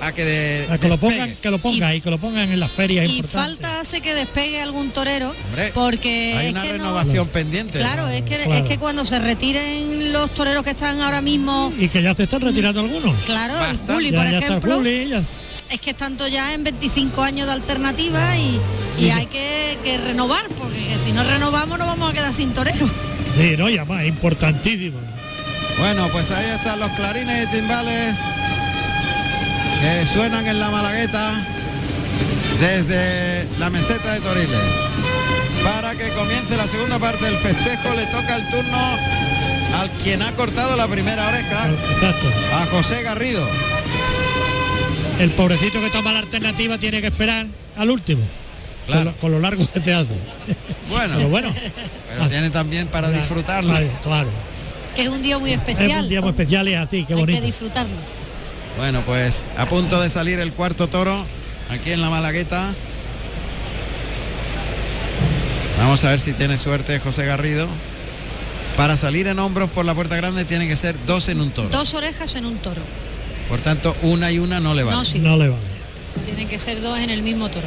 a 0.00 0.12
que, 0.12 0.24
de- 0.24 0.66
a 0.68 0.76
que 0.78 0.88
lo 0.88 0.98
pongan, 0.98 1.34
que 1.36 1.50
lo 1.50 1.58
pongan 1.58 1.94
y, 1.96 2.00
que 2.02 2.10
lo 2.10 2.18
pongan 2.18 2.50
en 2.50 2.60
las 2.60 2.70
ferias 2.70 3.08
Y 3.08 3.16
importantes. 3.18 3.56
falta 3.60 3.80
hace 3.80 4.00
que 4.02 4.12
despegue 4.14 4.60
algún 4.60 4.90
torero 4.90 5.34
Hombre, 5.46 5.70
porque 5.74 6.34
Hay 6.36 6.46
es 6.46 6.52
una 6.52 6.62
que 6.62 6.68
no- 6.68 6.74
renovación 6.74 7.28
pendiente. 7.28 7.78
Claro, 7.78 8.06
es 8.08 8.22
que 8.22 8.36
Claro. 8.36 8.52
es 8.54 8.62
que 8.64 8.78
cuando 8.78 9.04
se 9.06 9.18
retiren 9.18 10.12
los 10.12 10.34
toreros 10.34 10.62
que 10.64 10.70
están 10.70 11.00
ahora 11.00 11.22
mismo, 11.22 11.72
Y 11.78 11.88
que 11.88 12.02
ya 12.02 12.14
se 12.14 12.24
están 12.24 12.40
retirando 12.42 12.80
algunos. 12.80 13.14
claro, 13.24 13.54
Bastante. 13.54 13.92
el 13.92 13.94
Juli, 13.96 14.10
Ya, 14.10 14.18
por 14.18 14.24
ya 14.26 14.32
está 14.32 14.36
el 14.46 14.52
ejemplo, 14.52 14.74
Juli, 14.76 15.08
ya- 15.08 15.22
es 15.72 15.80
que 15.80 15.90
están 15.90 16.16
todos 16.16 16.30
ya 16.30 16.52
en 16.52 16.64
25 16.64 17.22
años 17.22 17.46
de 17.46 17.52
alternativa 17.54 18.36
y, 18.36 18.60
y 18.98 19.10
hay 19.10 19.26
que, 19.26 19.78
que 19.82 19.96
renovar, 19.98 20.46
porque 20.58 20.98
si 21.02 21.12
no 21.12 21.24
renovamos 21.24 21.78
nos 21.78 21.86
vamos 21.86 22.10
a 22.10 22.12
quedar 22.12 22.32
sin 22.32 22.52
toreros. 22.52 22.90
Sí, 23.36 23.56
no, 23.56 23.70
y 23.70 23.78
además, 23.78 24.04
importantísimo. 24.04 24.98
Bueno, 25.78 26.06
pues 26.12 26.30
ahí 26.30 26.44
están 26.54 26.78
los 26.78 26.90
clarines 26.92 27.44
y 27.48 27.56
timbales 27.56 28.18
que 29.80 30.06
suenan 30.12 30.46
en 30.46 30.60
la 30.60 30.70
Malagueta 30.70 31.42
desde 32.60 33.48
la 33.58 33.70
meseta 33.70 34.12
de 34.12 34.20
Toriles. 34.20 34.60
para 35.64 35.94
que 35.94 36.10
comience 36.12 36.56
la 36.56 36.66
segunda 36.66 36.98
parte 36.98 37.24
del 37.24 37.38
festejo. 37.38 37.94
Le 37.94 38.06
toca 38.06 38.36
el 38.36 38.48
turno 38.50 38.78
al 39.80 39.90
quien 40.02 40.22
ha 40.22 40.32
cortado 40.36 40.76
la 40.76 40.86
primera 40.88 41.28
oreja. 41.28 41.70
Exacto. 41.94 42.28
A 42.54 42.66
José 42.66 43.02
Garrido. 43.02 43.48
El 45.18 45.30
pobrecito 45.30 45.80
que 45.80 45.90
toma 45.90 46.12
la 46.12 46.20
alternativa 46.20 46.78
tiene 46.78 47.00
que 47.00 47.08
esperar 47.08 47.46
al 47.76 47.90
último. 47.90 48.22
Claro. 48.86 49.14
Con, 49.20 49.30
lo, 49.30 49.38
largo 49.38 49.66
que 49.72 49.80
te 49.80 49.94
hace. 49.94 50.08
Bueno, 50.88 51.14
pero 51.16 51.28
bueno. 51.28 51.54
Pero 52.08 52.28
tiene 52.28 52.50
también 52.50 52.88
para 52.88 53.10
disfrutarlo. 53.10 53.74
Claro, 54.02 54.30
Que 54.96 55.02
es 55.02 55.08
un 55.08 55.22
día 55.22 55.38
muy 55.38 55.52
especial. 55.52 55.90
Es 55.90 55.96
un 56.02 56.08
día 56.08 56.20
muy 56.20 56.30
especial 56.30 56.68
y 56.68 56.74
a 56.74 56.86
ti, 56.86 57.04
qué 57.06 57.14
Hay 57.14 57.20
bonito. 57.20 57.40
que 57.40 57.46
disfrutarlo. 57.46 57.94
Bueno, 58.76 59.02
pues 59.06 59.46
a 59.56 59.66
punto 59.66 60.00
de 60.00 60.10
salir 60.10 60.40
el 60.40 60.52
cuarto 60.52 60.88
toro 60.88 61.24
aquí 61.70 61.92
en 61.92 62.00
la 62.00 62.10
Malagueta. 62.10 62.74
Vamos 65.78 66.04
a 66.04 66.10
ver 66.10 66.20
si 66.20 66.32
tiene 66.32 66.58
suerte 66.58 66.98
José 66.98 67.26
Garrido. 67.26 67.68
Para 68.76 68.96
salir 68.96 69.26
en 69.26 69.38
hombros 69.38 69.70
por 69.70 69.84
la 69.84 69.94
puerta 69.94 70.16
grande 70.16 70.44
tiene 70.44 70.66
que 70.66 70.76
ser 70.76 70.96
dos 71.06 71.28
en 71.28 71.40
un 71.40 71.50
toro. 71.50 71.68
Dos 71.68 71.94
orejas 71.94 72.34
en 72.36 72.46
un 72.46 72.56
toro. 72.56 72.82
Por 73.48 73.60
tanto, 73.60 73.96
una 74.02 74.30
y 74.30 74.38
una 74.38 74.60
no 74.60 74.74
le 74.74 74.82
vale. 74.82 74.96
No, 74.96 75.04
sí. 75.04 75.18
No 75.18 75.36
le 75.36 75.48
vale. 75.48 75.62
Tienen 76.24 76.48
que 76.48 76.58
ser 76.58 76.80
dos 76.80 76.98
en 76.98 77.10
el 77.10 77.22
mismo 77.22 77.48
toro. 77.50 77.66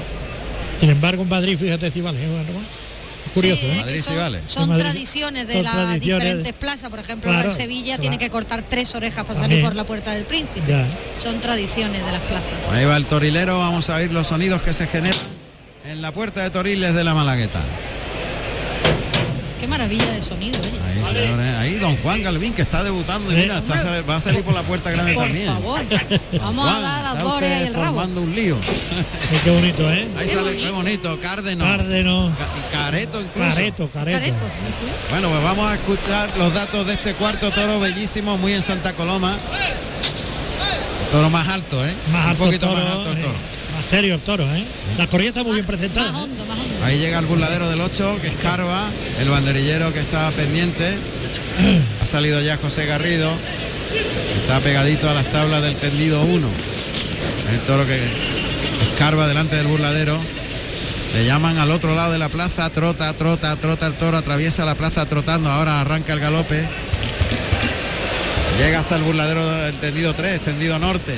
Sin 0.80 0.90
embargo, 0.90 1.24
en 1.24 1.30
Madrid, 1.30 1.58
fíjate 1.58 1.92
si 1.92 2.02
vale. 2.02 2.20
Curioso, 3.34 3.62
Sí, 3.62 3.68
¿eh? 3.68 3.84
sí 3.90 4.02
son, 4.02 4.18
vale. 4.18 4.42
son 4.48 4.64
En 4.64 4.70
Madrid- 4.70 4.84
tradiciones 4.86 5.48
de 5.48 5.62
las 5.64 6.00
diferentes 6.00 6.44
de- 6.44 6.54
plazas. 6.54 6.90
Por 6.90 7.00
ejemplo, 7.00 7.30
Claro, 7.32 7.50
en 7.50 7.56
Sevilla 7.56 7.86
claro. 7.96 8.02
tiene 8.02 8.18
que 8.18 8.30
cortar 8.30 8.64
tres 8.70 8.96
orejas 8.96 9.26
para 9.26 9.40
También. 9.40 9.62
salir 9.62 9.66
por 9.66 9.76
la 9.76 9.84
puerta 9.86 10.12
del 10.14 10.26
príncipe. 10.26 10.64
Ya. 10.68 10.88
Son 11.22 11.42
tradiciones 11.42 12.06
de 12.06 12.12
las 12.12 12.22
plazas. 12.22 12.54
Ahí 12.72 12.86
va 12.86 12.96
el 12.96 13.06
torilero, 13.06 13.60
vamos 13.60 13.90
a 13.90 13.96
oír 13.96 14.12
los 14.14 14.28
sonidos 14.28 14.62
que 14.62 14.72
se 14.74 14.88
generan 14.88 15.20
en 15.86 16.02
la 16.02 16.14
puerta 16.14 16.44
de 16.44 16.50
Toriles 16.50 16.94
de 16.94 17.04
la 17.04 17.14
Malagueta. 17.14 17.60
Qué 19.66 19.70
maravilla 19.70 20.12
de 20.12 20.22
sonido, 20.22 20.60
oye. 20.62 20.74
Ahí, 20.86 21.04
señores, 21.12 21.56
ahí 21.56 21.74
don 21.80 21.98
Juan 21.98 22.22
Galvín 22.22 22.54
que 22.54 22.62
está 22.62 22.84
debutando 22.84 23.32
y 23.32 23.36
Eh, 23.36 23.40
mira, 23.42 23.58
está 23.58 24.02
va 24.04 24.18
a 24.18 24.22
salir 24.22 24.44
por 24.44 24.54
la 24.54 24.62
puerta 24.62 24.92
grande 24.92 25.16
Por 25.16 25.24
también. 25.24 25.48
favor. 25.48 25.82
Vamos 26.40 26.70
a 26.72 26.80
dar 26.82 27.16
las 27.16 27.24
orejas 27.24 27.62
y 27.62 27.66
el 27.66 27.74
rabo. 27.74 27.86
formando 27.96 28.22
un 28.22 28.36
lío. 28.36 28.60
Qué 29.44 29.50
bonito, 29.50 29.92
¿eh? 29.92 30.08
Ahí 30.20 30.28
Qué 30.28 30.36
sale, 30.36 30.50
bonito. 30.52 30.66
qué 30.66 30.72
bonito, 30.72 31.20
Cárdeno. 31.20 31.66
Cárdeno, 31.66 32.32
Ca- 32.38 32.78
Careto 32.80 33.22
incluso. 33.22 33.50
careto, 33.50 33.90
careto. 33.92 34.20
Careto, 34.20 34.38
sí, 34.46 34.86
sí. 34.86 34.92
Bueno, 35.10 35.30
pues 35.30 35.44
vamos 35.44 35.68
a 35.72 35.74
escuchar 35.74 36.30
los 36.38 36.54
datos 36.54 36.86
de 36.86 36.94
este 36.94 37.16
cuarto 37.16 37.50
toro 37.50 37.80
bellísimo, 37.80 38.38
muy 38.38 38.54
en 38.54 38.62
Santa 38.62 38.94
Coloma. 38.94 39.36
Toro 41.12 41.32
más 41.32 41.48
alto, 41.48 41.84
¿eh? 41.84 41.96
Más 42.12 42.24
Un 42.26 42.30
alto 42.30 42.44
poquito 42.46 42.68
toro, 42.68 42.84
más 42.84 42.92
alto 42.98 43.12
el 43.14 43.18
eh, 43.18 43.22
toro. 43.22 43.34
Serio 43.90 44.16
el 44.16 44.22
toro, 44.22 44.44
¿eh? 44.44 44.64
La 44.98 45.08
corrida 45.08 45.30
está 45.30 45.44
muy 45.44 45.54
bien 45.54 45.66
presentada. 45.66 46.10
¿eh? 46.10 46.24
hondo, 46.24 46.46
más 46.46 46.58
hondo. 46.58 46.86
Ahí 46.86 47.00
llega 47.00 47.20
el 47.20 47.26
burladero 47.26 47.70
del 47.70 47.82
8, 47.82 48.20
que 48.22 48.28
es 48.30 48.36
Carva, 48.36 48.90
el 49.20 49.30
banderillero 49.30 49.94
que 49.94 50.00
está 50.00 50.32
pendiente. 50.32 50.98
Ha 52.02 52.06
salido 52.06 52.42
ya 52.42 52.58
José 52.58 52.86
Garrido. 52.86 53.32
Está 54.42 54.60
pegadito 54.60 55.10
a 55.10 55.14
las 55.14 55.28
tablas 55.28 55.62
del 55.64 55.76
tendido 55.76 56.22
1. 56.22 56.48
El 57.54 57.60
toro 57.62 57.86
que 57.86 58.00
escarba 58.92 59.28
delante 59.28 59.56
del 59.56 59.68
burladero. 59.68 60.20
Le 61.14 61.26
llaman 61.26 61.58
al 61.58 61.72
otro 61.72 61.96
lado 61.96 62.12
de 62.12 62.20
la 62.20 62.30
plaza, 62.30 62.70
trota, 62.70 63.14
trota, 63.14 63.56
trota 63.56 63.88
el 63.88 63.94
toro, 63.94 64.18
atraviesa 64.18 64.66
la 64.66 64.76
plaza 64.76 65.06
trotando, 65.06 65.50
ahora 65.50 65.80
arranca 65.80 66.12
el 66.14 66.20
galope. 66.20 66.68
Llega 68.60 68.80
hasta 68.80 68.98
el 68.98 69.04
burladero 69.04 69.50
del 69.50 69.76
tendido 69.76 70.14
3, 70.14 70.42
tendido 70.42 70.78
norte. 70.78 71.16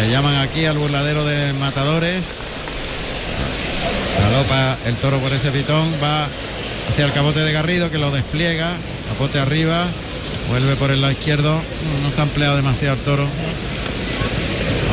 Le 0.00 0.10
llaman 0.10 0.36
aquí 0.36 0.66
al 0.66 0.78
burladero 0.78 1.24
de 1.24 1.52
matadores. 1.54 2.24
Galopa 4.20 4.76
el 4.86 4.96
toro 4.96 5.18
por 5.20 5.32
ese 5.32 5.50
pitón, 5.50 5.88
va 6.02 6.28
hacia 6.90 7.04
el 7.04 7.12
capote 7.12 7.40
de 7.40 7.52
Garrido 7.52 7.90
que 7.90 7.98
lo 7.98 8.10
despliega, 8.10 8.72
capote 9.08 9.38
arriba, 9.38 9.86
vuelve 10.48 10.76
por 10.76 10.90
el 10.90 11.00
lado 11.00 11.12
izquierdo, 11.12 11.60
no 12.02 12.10
se 12.10 12.20
ha 12.20 12.24
empleado 12.24 12.56
demasiado 12.56 12.96
el 12.96 13.02
toro. 13.02 13.28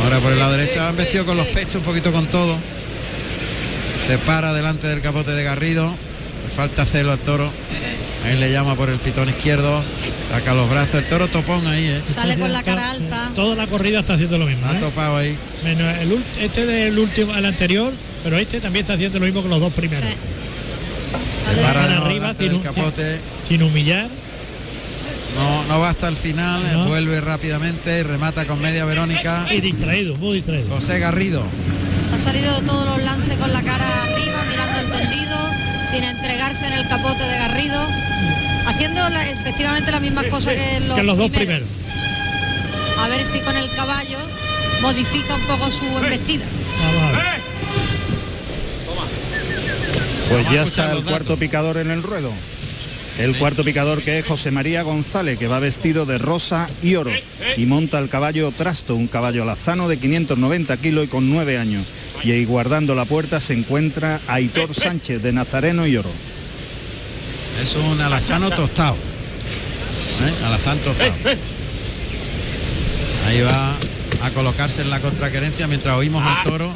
Ahora 0.03 0.19
por 0.19 0.31
el 0.31 0.39
lado 0.39 0.51
derecho, 0.53 0.81
han 0.81 0.95
vestido 0.95 1.25
con 1.25 1.37
los 1.37 1.47
pechos, 1.47 1.75
un 1.75 1.83
poquito 1.83 2.11
con 2.11 2.27
todo. 2.27 2.57
Se 4.05 4.17
para 4.17 4.53
delante 4.53 4.87
del 4.87 5.01
capote 5.01 5.31
de 5.31 5.43
Garrido, 5.43 5.93
falta 6.55 6.85
celo 6.85 7.11
al 7.11 7.19
toro. 7.19 7.51
Ahí 8.25 8.37
le 8.37 8.51
llama 8.51 8.75
por 8.75 8.89
el 8.89 8.99
pitón 8.99 9.29
izquierdo, 9.29 9.81
saca 10.29 10.53
los 10.53 10.69
brazos, 10.69 10.95
el 10.95 11.07
toro 11.07 11.27
topón 11.27 11.65
ahí, 11.67 11.85
¿eh? 11.87 12.01
Sale 12.05 12.37
con 12.37 12.53
la 12.53 12.61
cara 12.63 12.91
alta. 12.91 13.31
Toda 13.33 13.55
la 13.55 13.67
corrida 13.67 14.01
está 14.01 14.13
haciendo 14.13 14.37
lo 14.37 14.45
mismo. 14.45 14.67
Ha 14.67 14.77
¿eh? 14.77 14.79
topado 14.79 15.17
ahí. 15.17 15.35
Menos 15.63 15.97
el 15.99 16.23
este 16.39 16.65
del 16.65 16.99
último, 16.99 17.35
el 17.35 17.45
anterior, 17.45 17.91
pero 18.23 18.37
este 18.37 18.61
también 18.61 18.83
está 18.83 18.93
haciendo 18.93 19.19
lo 19.19 19.25
mismo 19.25 19.41
que 19.41 19.49
los 19.49 19.59
dos 19.59 19.73
primeros. 19.73 20.05
Sí. 20.05 20.15
Se 21.43 21.61
para 21.61 21.97
arriba 21.97 22.33
sin 22.35 22.49
del 22.49 22.61
capote. 22.61 23.19
Sin 23.47 23.63
humillar. 23.63 24.07
No, 25.35 25.63
no 25.65 25.79
va 25.79 25.89
hasta 25.89 26.07
el 26.07 26.17
final, 26.17 26.61
No. 26.73 26.87
vuelve 26.87 27.21
rápidamente 27.21 27.99
y 27.99 28.03
remata 28.03 28.45
con 28.45 28.61
media 28.61 28.85
Verónica. 28.85 29.47
Y 29.51 29.61
distraído, 29.61 30.15
muy 30.17 30.35
distraído. 30.35 30.69
José 30.75 30.99
Garrido. 30.99 31.43
Ha 32.13 32.19
salido 32.19 32.61
todos 32.61 32.85
los 32.85 33.01
lances 33.01 33.37
con 33.37 33.51
la 33.51 33.63
cara 33.63 34.03
arriba, 34.03 34.43
mirando 34.49 34.79
el 34.79 34.87
tendido, 35.09 35.37
sin 35.91 36.03
entregarse 36.03 36.65
en 36.67 36.73
el 36.73 36.87
capote 36.87 37.23
de 37.23 37.37
Garrido, 37.37 37.85
haciendo 38.67 39.09
la- 39.09 39.29
efectivamente 39.29 39.91
las 39.91 40.01
mismas 40.01 40.25
cosas 40.25 40.53
que 40.53 40.79
los, 40.81 40.97
que 40.97 41.03
los 41.03 41.17
dos 41.17 41.29
primeros. 41.29 41.67
A 42.99 43.07
ver 43.07 43.25
si 43.25 43.39
con 43.39 43.55
el 43.57 43.69
caballo 43.71 44.17
modifica 44.81 45.35
un 45.35 45.41
poco 45.41 45.69
su 45.71 45.85
embestida. 46.03 46.45
Ver. 46.45 47.41
Pues 50.29 50.49
ya 50.51 50.63
está 50.63 50.91
el 50.93 51.03
cuarto 51.03 51.37
picador 51.37 51.77
en 51.77 51.91
el 51.91 52.03
ruedo. 52.03 52.31
El 53.19 53.37
cuarto 53.37 53.63
picador 53.63 54.01
que 54.01 54.19
es 54.19 54.25
José 54.25 54.51
María 54.51 54.83
González, 54.83 55.37
que 55.37 55.47
va 55.47 55.59
vestido 55.59 56.05
de 56.05 56.17
rosa 56.17 56.69
y 56.81 56.95
oro 56.95 57.11
y 57.57 57.65
monta 57.65 57.99
el 57.99 58.07
caballo 58.07 58.51
Trasto, 58.51 58.95
un 58.95 59.07
caballo 59.07 59.43
alazano 59.43 59.89
de 59.89 59.97
590 59.97 60.77
kilos 60.77 61.05
y 61.05 61.07
con 61.07 61.29
9 61.29 61.57
años. 61.57 61.85
Y 62.23 62.31
ahí 62.31 62.45
guardando 62.45 62.95
la 62.95 63.05
puerta 63.05 63.39
se 63.39 63.53
encuentra 63.53 64.21
Aitor 64.27 64.73
Sánchez 64.75 65.21
de 65.21 65.33
Nazareno 65.33 65.87
y 65.87 65.97
Oro. 65.97 66.11
Es 67.61 67.75
un 67.75 67.99
alazano 67.99 68.49
tostado. 68.49 68.95
¿Eh? 68.95 70.45
Alazán 70.45 70.77
tostado. 70.79 71.13
Ahí 73.27 73.41
va 73.41 73.77
a 74.23 74.31
colocarse 74.31 74.81
en 74.81 74.89
la 74.89 74.99
contraquerencia 74.99 75.67
mientras 75.67 75.95
oímos 75.95 76.23
al 76.25 76.43
toro. 76.43 76.73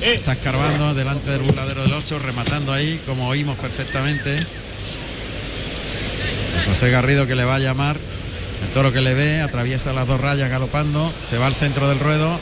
Está 0.00 0.32
escarbando 0.32 0.94
delante 0.94 1.30
del 1.30 1.40
burladero 1.42 1.82
del 1.82 1.92
8, 1.92 2.18
rematando 2.20 2.72
ahí, 2.72 3.00
como 3.04 3.26
oímos 3.28 3.58
perfectamente. 3.58 4.46
José 6.68 6.90
Garrido 6.90 7.26
que 7.26 7.34
le 7.34 7.44
va 7.44 7.56
a 7.56 7.58
llamar. 7.58 7.96
El 8.62 8.68
toro 8.74 8.92
que 8.92 9.00
le 9.00 9.14
ve, 9.14 9.40
atraviesa 9.40 9.92
las 9.92 10.06
dos 10.06 10.20
rayas 10.20 10.50
galopando, 10.50 11.12
se 11.28 11.38
va 11.38 11.46
al 11.46 11.54
centro 11.54 11.88
del 11.88 11.98
ruedo. 11.98 12.38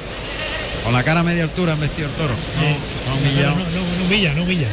Con 0.87 0.95
la 0.95 1.03
cara 1.03 1.20
a 1.20 1.22
media 1.22 1.43
altura 1.43 1.72
han 1.74 1.80
vestido 1.80 2.09
el 2.09 2.14
toro. 2.14 2.32
No, 2.34 2.62
no 3.07 3.12
ha 3.12 3.14
humillado. 3.20 3.57
No, 3.57 3.64
no, 3.64 3.99
no 3.99 4.05
humilla, 4.07 4.32
no 4.34 4.43
humilla. 4.45 4.68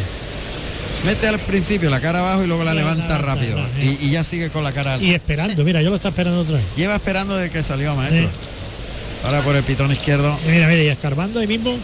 Mete 1.06 1.28
al 1.28 1.40
principio 1.40 1.90
la 1.90 2.00
cara 2.00 2.20
abajo 2.20 2.44
y 2.44 2.48
luego 2.48 2.64
la 2.64 2.74
levanta 2.74 3.18
rápido. 3.18 3.58
Y, 3.82 4.06
y 4.06 4.12
ya 4.12 4.24
sigue 4.24 4.50
con 4.50 4.64
la 4.64 4.72
cara 4.72 4.94
alta. 4.94 5.06
Y 5.06 5.14
esperando, 5.14 5.62
mira, 5.66 5.82
yo 5.82 5.90
lo 5.90 5.98
está 5.98 6.10
esperando 6.10 6.40
otra 6.42 6.56
vez. 6.56 6.64
Lleva 6.78 6.96
esperando 6.96 7.36
desde 7.36 7.52
que 7.52 7.62
salió 7.64 7.94
maestro. 7.96 8.22
Sí. 8.30 9.26
Ahora 9.26 9.42
por 9.42 9.56
el 9.56 9.64
pitón 9.64 9.92
izquierdo. 9.92 10.38
Y 10.48 10.52
mira, 10.52 10.68
mira, 10.68 10.84
y 10.84 10.88
escarbando 10.88 11.40
ahí 11.42 11.48
mismo. 11.48 11.76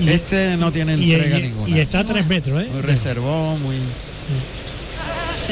Y, 0.00 0.08
Este 0.08 0.56
no 0.56 0.72
tiene 0.72 0.94
entrega 0.94 1.38
y- 1.38 1.42
ninguna. 1.42 1.76
y 1.76 1.80
está 1.80 1.98
a 1.98 2.04
tres 2.04 2.24
metros, 2.26 2.62
¿eh? 2.62 2.68
Muy 2.72 2.80
reservó, 2.82 3.56
muy. 3.58 3.76
Sí. 3.76 3.82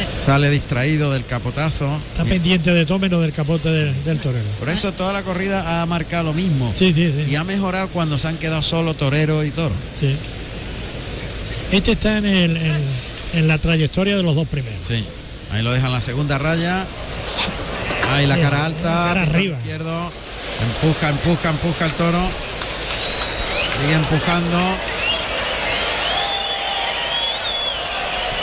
Sale 0.07 0.51
distraído 0.51 1.13
del 1.13 1.25
capotazo. 1.25 1.99
Está 2.13 2.25
pendiente 2.25 2.73
de 2.73 2.85
todo 2.87 2.99
menos 2.99 3.21
del 3.23 3.33
capote 3.33 3.71
del, 3.71 4.05
del 4.05 4.19
torero. 4.19 4.45
Por 4.59 4.69
eso 4.69 4.93
toda 4.93 5.13
la 5.13 5.23
corrida 5.23 5.83
ha 5.83 5.87
marcado 5.87 6.25
lo 6.25 6.33
mismo. 6.35 6.73
Sí, 6.77 6.93
sí, 6.95 7.13
sí. 7.17 7.31
Y 7.31 7.37
ha 7.37 7.45
mejorado 7.45 7.89
cuando 7.89 8.19
se 8.19 8.29
han 8.29 8.37
quedado 8.37 8.63
solo 8.63 8.95
torero 8.95 9.45
y 9.45 9.51
toro. 9.51 9.75
sí. 10.01 10.17
Este 11.71 11.93
está 11.93 12.17
en, 12.17 12.25
el, 12.25 12.57
en, 12.57 12.77
en 13.35 13.47
la 13.49 13.59
trayectoria 13.59 14.17
de 14.17 14.23
los 14.23 14.35
dos 14.35 14.49
primeros. 14.49 14.79
Sí. 14.87 15.05
Ahí 15.53 15.63
lo 15.63 15.71
dejan 15.73 15.93
la 15.93 16.01
segunda 16.01 16.39
raya. 16.39 16.87
Ahí 18.11 18.27
la 18.27 18.39
cara 18.39 18.65
alta. 18.65 18.83
cara 18.83 19.21
pitón 19.25 19.35
arriba. 19.37 19.59
Izquierdo. 19.59 20.11
Empuja, 20.63 21.11
empuja, 21.11 21.51
empuja 21.51 21.85
el 21.87 21.93
toro. 21.93 22.21
Sigue 23.83 23.95
empujando. 23.97 24.59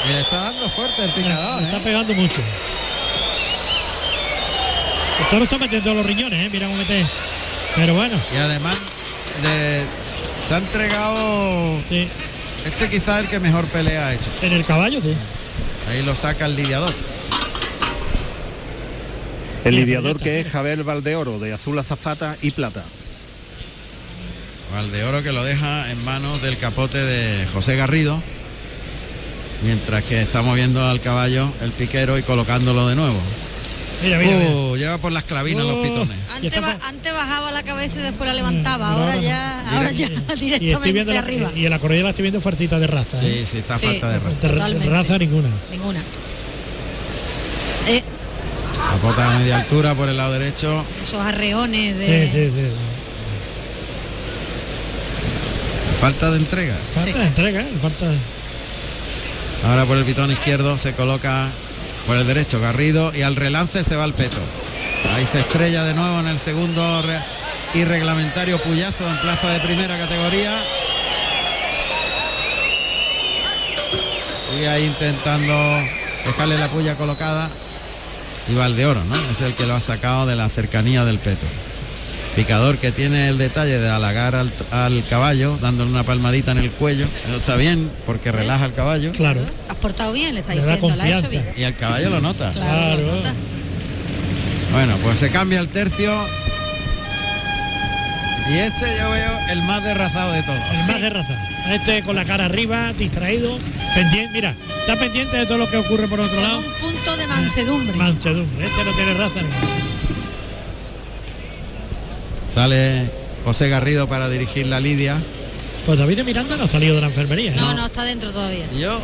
Y 0.08 0.14
le 0.14 0.22
está 0.22 0.38
dando 0.38 0.70
fuerte 0.70 1.04
el 1.04 1.12
picador. 1.12 1.62
Le 1.62 1.66
está 1.68 1.78
¿eh? 1.78 1.82
pegando 1.84 2.14
mucho. 2.14 2.42
El 5.20 5.26
toro 5.30 5.44
está 5.46 5.58
metiendo 5.58 5.94
los 5.94 6.06
riñones, 6.06 6.46
¿eh? 6.46 6.50
Mira 6.52 6.68
cómo 6.68 6.78
mete. 6.78 7.06
Pero 7.76 7.94
bueno, 7.94 8.16
Y 8.34 8.38
además 8.38 8.76
de, 9.42 9.84
se 10.48 10.54
ha 10.54 10.58
entregado. 10.58 11.80
sí. 11.90 12.08
Este 12.66 12.90
quizás 12.90 13.20
el 13.20 13.28
que 13.28 13.40
mejor 13.40 13.66
pelea 13.66 14.08
ha 14.08 14.14
hecho. 14.16 14.30
En 14.42 14.52
el 14.52 14.66
caballo, 14.66 15.00
sí. 15.00 15.14
Ahí 15.90 16.02
lo 16.04 16.16
saca 16.16 16.48
el 16.48 16.56
lidiador. 16.56 16.92
El 19.64 19.76
lidiador 19.76 20.18
que 20.20 20.40
es. 20.40 20.50
Javier 20.52 20.84
Valdeoro 20.84 21.38
de 21.38 21.54
azul 21.54 21.78
azafata 21.78 22.38
y 22.42 22.52
plata. 22.52 22.84
Valdeoro 24.74 25.22
que 25.22 25.32
lo 25.32 25.44
deja 25.44 25.92
en 25.92 26.04
manos 26.04 26.42
del 26.42 26.58
capote 26.58 26.98
de 26.98 27.46
José 27.54 27.76
Garrido. 27.76 28.22
Mientras 29.64 30.04
que 30.04 30.22
estamos 30.22 30.56
viendo 30.56 30.86
al 30.86 31.02
caballo 31.02 31.52
el 31.62 31.72
piquero 31.72 32.18
y 32.18 32.24
colocándolo 32.24 32.88
de 32.88 32.96
nuevo. 32.96 33.18
Mira, 34.04 34.20
mira, 34.20 34.38
uh, 34.38 34.76
lleva 34.76 34.98
por 34.98 35.12
las 35.12 35.24
clavinas 35.24 35.66
los 35.66 35.78
uh. 35.78 35.82
pitones. 35.82 36.18
Antes, 36.36 37.14
bajaba 37.14 37.52
la 37.52 37.64
cabeza 37.64 38.00
y 38.00 38.04
después 38.04 38.28
la 38.28 38.34
levantaba, 38.34 38.92
ahora 38.92 39.16
ya, 39.16 39.64
ahora 39.70 39.92
ya 39.92 40.10
directamente 40.40 41.18
arriba. 41.18 41.52
y 41.56 41.66
en 41.66 41.72
la 41.72 41.80
correa 41.80 42.04
la 42.04 42.10
estoy 42.10 42.24
viendo 42.24 42.42
fuertita 42.42 42.80
de 42.80 42.88
raza. 42.88 43.20
Sí, 43.22 43.28
¿eh? 43.28 43.46
sí, 43.50 43.58
está 43.60 43.80
falta 43.80 44.10
de 44.10 44.20
raza. 44.20 44.86
Raza 44.86 45.18
ninguna. 45.18 45.50
Ninguna. 45.72 46.02
Eh. 47.88 48.04
La 48.78 49.02
bota 49.02 49.36
a 49.36 49.40
media 49.40 49.58
altura 49.60 49.96
por 49.96 50.10
el 50.10 50.18
lado 50.18 50.34
derecho. 50.34 50.84
Esos 51.02 51.22
arreones 51.22 51.98
de. 51.98 52.72
Falta 56.02 56.30
de 56.32 56.38
entrega. 56.38 56.76
Falta 56.94 57.18
de 57.18 57.26
entrega, 57.26 57.66
falta. 57.82 58.12
Ahora 59.68 59.86
por 59.86 59.98
el 59.98 60.06
pitón 60.06 60.32
izquierdo 60.32 60.78
se 60.78 60.94
coloca 60.94 61.50
por 62.06 62.18
el 62.18 62.28
derecho 62.28 62.60
Garrido 62.60 63.12
y 63.16 63.24
al 63.24 63.36
relance 63.36 63.84
se 63.84 63.96
va 63.96 64.06
el 64.06 64.14
peto. 64.14 64.38
Ahí 65.16 65.26
se 65.26 65.40
estrella 65.40 65.84
de 65.84 65.94
nuevo 65.94 66.20
en 66.20 66.28
el 66.28 66.40
segundo 66.40 67.04
y 67.74 67.84
reglamentario 67.84 68.60
Puyazo 68.60 69.10
en 69.10 69.18
plaza 69.18 69.50
de 69.50 69.60
primera 69.60 69.98
categoría. 69.98 70.62
Sigue 74.50 74.70
ahí 74.70 74.86
intentando 74.86 75.54
dejarle 76.26 76.58
la 76.58 76.70
puya 76.70 76.96
colocada. 76.96 77.50
Y 78.48 78.54
Valdeoro, 78.54 79.04
¿no? 79.04 79.16
Es 79.32 79.42
el 79.42 79.56
que 79.56 79.66
lo 79.66 79.74
ha 79.74 79.82
sacado 79.82 80.28
de 80.28 80.36
la 80.36 80.48
cercanía 80.50 81.04
del 81.06 81.18
peto. 81.18 81.46
Picador 82.36 82.78
que 82.78 82.92
tiene 82.92 83.30
el 83.30 83.38
detalle 83.38 83.80
de 83.80 83.90
halagar 83.90 84.36
al, 84.36 85.04
caballo, 85.10 85.58
dándole 85.62 85.90
una 85.90 86.04
palmadita 86.04 86.52
en 86.52 86.58
el 86.58 86.70
cuello. 86.70 87.08
está 87.34 87.56
bien 87.56 87.90
porque 88.06 88.32
relaja 88.32 88.66
al 88.66 88.74
caballo. 88.74 89.14
Claro. 89.14 89.42
Has 89.70 89.76
portado 89.76 90.12
bien, 90.12 90.34
le 90.34 90.42
está 90.42 90.54
diciendo, 90.54 90.96
la 90.96 91.04
ha 91.06 91.20
hecho 91.20 91.30
bien. 91.30 91.46
Y 91.56 91.64
el 91.64 91.76
caballo 91.76 92.10
lo 92.10 92.20
nota. 92.20 92.52
Claro. 92.52 93.22
Bueno, 94.74 94.98
pues 95.02 95.20
se 95.20 95.30
cambia 95.30 95.62
el 95.62 95.70
tercio. 95.70 96.14
Y 98.50 98.58
este 98.58 98.86
yo 99.00 99.10
veo 99.10 99.40
el 99.52 99.62
más 99.64 99.82
derrazado 99.82 100.34
de 100.34 100.44
todos. 100.44 100.60
El 100.72 100.88
más 100.92 101.02
derrazado. 101.02 101.40
Este 101.70 102.04
con 102.04 102.18
la 102.18 102.26
cara 102.26 102.46
arriba, 102.46 102.92
distraído, 102.94 103.58
pendiente, 103.96 104.34
mira, 104.34 104.54
está 104.82 104.98
pendiente 104.98 105.38
de 105.38 105.46
todo 105.46 105.58
lo 105.58 105.70
que 105.70 105.78
ocurre 105.78 106.08
por 106.10 106.20
otro 106.20 106.42
lado. 106.42 106.60
Un 106.60 106.92
punto 106.92 107.18
de 107.18 107.28
mansedumbre. 107.28 107.96
Mansedumbre, 107.96 108.66
este 108.68 108.84
no 108.84 108.92
tiene 108.92 109.14
raza. 109.14 109.40
Sale 112.56 113.10
José 113.44 113.68
Garrido 113.68 114.08
para 114.08 114.30
dirigir 114.30 114.66
la 114.68 114.80
Lidia. 114.80 115.22
Pues 115.86 116.00
David 116.00 116.24
Miranda 116.24 116.56
no 116.56 116.64
ha 116.64 116.68
salido 116.70 116.96
de 116.96 117.02
la 117.02 117.08
enfermería. 117.08 117.54
No, 117.54 117.74
no, 117.74 117.88
está 117.88 118.06
dentro 118.06 118.32
todavía. 118.32 118.66
Yo 118.72 118.98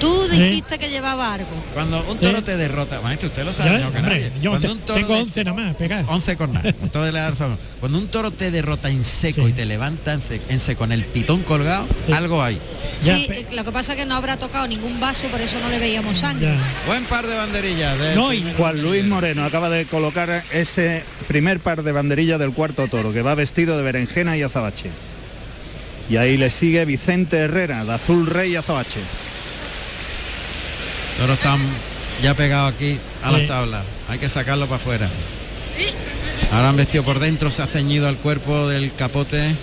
Tú 0.00 0.28
dijiste 0.28 0.78
que 0.78 0.90
llevaba 0.90 1.34
algo. 1.34 1.48
Cuando 1.74 2.04
un 2.10 2.18
toro 2.18 2.42
te 2.42 2.56
derrota, 2.56 3.00
maestro, 3.00 3.28
usted 3.28 3.44
lo 3.44 3.52
sabe, 3.52 3.78
no, 3.78 3.92
que 3.92 4.02
nadie. 4.02 4.32
Yo 4.40 4.50
Cuando 4.50 4.72
un 4.72 4.78
toro 4.80 5.00
tengo 5.00 5.18
11 5.18 5.44
nada 5.44 5.56
más, 5.56 5.76
pegar. 5.76 6.04
11 6.06 6.36
con 6.36 6.52
nada. 6.52 6.72
Cuando 7.80 7.98
un 7.98 8.08
toro 8.08 8.30
te 8.30 8.50
derrota 8.50 8.90
en 8.90 9.04
seco 9.04 9.48
y 9.48 9.52
te 9.52 9.64
levanta 9.64 10.12
en 10.48 10.60
seco, 10.60 10.78
con 10.78 10.92
el 10.92 11.04
pitón 11.04 11.42
colgado, 11.42 11.86
algo 12.12 12.42
hay. 12.42 12.60
Sí, 13.00 13.28
lo 13.52 13.64
que 13.64 13.72
pasa 13.72 13.92
es 13.92 13.98
que 13.98 14.06
no 14.06 14.14
habrá 14.14 14.36
tocado 14.36 14.66
ningún 14.66 14.98
vaso, 15.00 15.28
por 15.28 15.40
eso 15.40 15.58
no 15.60 15.68
le 15.68 15.78
veíamos 15.78 16.18
sangre. 16.18 16.54
Buen 16.86 17.04
par 17.04 17.26
de 17.26 17.36
banderillas. 17.36 17.96
no, 18.14 18.32
y 18.32 18.44
Juan 18.56 18.82
Luis 18.82 19.04
Moreno 19.04 19.44
acaba 19.44 19.70
de 19.70 19.86
colocar 19.86 20.44
ese 20.52 21.04
primer 21.28 21.60
par 21.60 21.82
de 21.82 21.92
banderillas 21.92 22.38
del 22.38 22.52
cuarto 22.52 22.86
toro, 22.88 23.12
que 23.12 23.22
va 23.22 23.34
vestido 23.34 23.76
de 23.76 23.82
berenjena 23.82 24.36
y 24.36 24.42
azabache. 24.42 24.90
Y 26.08 26.16
ahí 26.18 26.36
le 26.36 26.50
sigue 26.50 26.84
Vicente 26.84 27.36
Herrera, 27.38 27.84
de 27.84 27.92
azul 27.92 28.26
rey 28.26 28.52
y 28.52 28.56
azabache. 28.56 29.00
Toro 31.18 31.32
están 31.32 31.58
ya 32.22 32.34
pegado 32.34 32.66
aquí 32.66 32.98
a 33.22 33.30
las 33.32 33.46
tablas. 33.46 33.84
Hay 34.08 34.18
que 34.18 34.28
sacarlo 34.28 34.66
para 34.66 34.76
afuera. 34.76 35.10
Ahora 36.52 36.68
han 36.68 36.76
vestido 36.76 37.04
por 37.04 37.18
dentro, 37.18 37.50
se 37.50 37.62
ha 37.62 37.66
ceñido 37.66 38.08
al 38.08 38.16
cuerpo 38.16 38.68
del 38.68 38.94
capote 38.94 39.54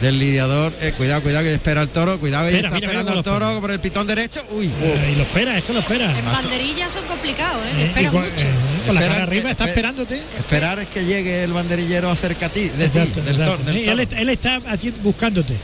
del 0.00 0.18
lidiador. 0.18 0.72
Eh, 0.80 0.92
cuidado, 0.96 1.22
cuidado 1.22 1.44
que 1.44 1.54
espera 1.54 1.82
el 1.82 1.88
toro. 1.88 2.18
Cuidado, 2.18 2.48
que 2.48 2.56
está 2.58 2.76
esperando 2.78 3.12
el 3.12 3.22
toro 3.22 3.60
por 3.60 3.70
el 3.70 3.80
pitón 3.80 4.06
derecho. 4.06 4.44
Uy. 4.50 4.66
Eh, 4.80 5.12
y 5.12 5.16
lo 5.16 5.22
espera, 5.22 5.56
esto 5.58 5.72
lo 5.72 5.80
espera. 5.80 6.16
En 6.16 6.24
banderillas 6.24 6.92
son 6.92 7.04
complicados, 7.06 7.66
¿eh? 7.66 7.72
eh 7.76 7.84
espera 7.86 8.10
mucho. 8.10 8.26
con 8.86 8.94
la 8.94 9.00
cara 9.00 9.22
arriba 9.22 9.50
está 9.50 9.66
esperándote. 9.66 10.22
Esperar 10.38 10.78
es 10.78 10.88
que 10.88 11.04
llegue 11.04 11.44
el 11.44 11.52
banderillero 11.52 12.10
acerca 12.10 12.46
a 12.46 12.48
ti, 12.48 12.68
de 12.68 12.88
ti, 12.88 12.98
del, 12.98 13.36
toro. 13.36 13.62
Él, 13.68 14.28
está 14.28 14.60
buscándote. 15.02 15.54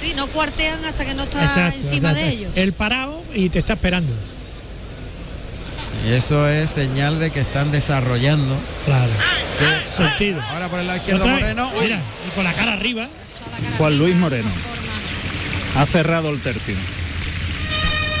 Sí, 0.00 0.12
no 0.14 0.26
cuartean 0.26 0.84
hasta 0.84 1.04
que 1.04 1.14
no 1.14 1.24
está 1.24 1.74
encima 1.74 2.12
de 2.12 2.28
ellos. 2.28 2.52
El 2.54 2.72
parado 2.72 3.22
y 3.34 3.48
te 3.48 3.58
está 3.58 3.74
esperando. 3.74 4.12
Y 6.04 6.12
eso 6.12 6.48
es 6.48 6.70
señal 6.70 7.18
de 7.18 7.30
que 7.30 7.40
están 7.40 7.72
desarrollando. 7.72 8.56
Claro. 8.84 9.12
Sentido. 9.94 10.42
Ahora 10.42 10.68
por 10.68 10.80
el 10.80 10.86
lado 10.86 10.98
izquierdo 10.98 11.26
Moreno. 11.26 11.70
Mira, 11.80 12.00
y 12.26 12.34
con 12.34 12.44
la 12.44 12.52
cara 12.52 12.74
arriba. 12.74 13.08
Juan 13.78 13.98
Luis 13.98 14.16
Moreno. 14.16 14.50
Ha 15.76 15.86
cerrado 15.86 16.30
el 16.30 16.40
tercio. 16.40 16.74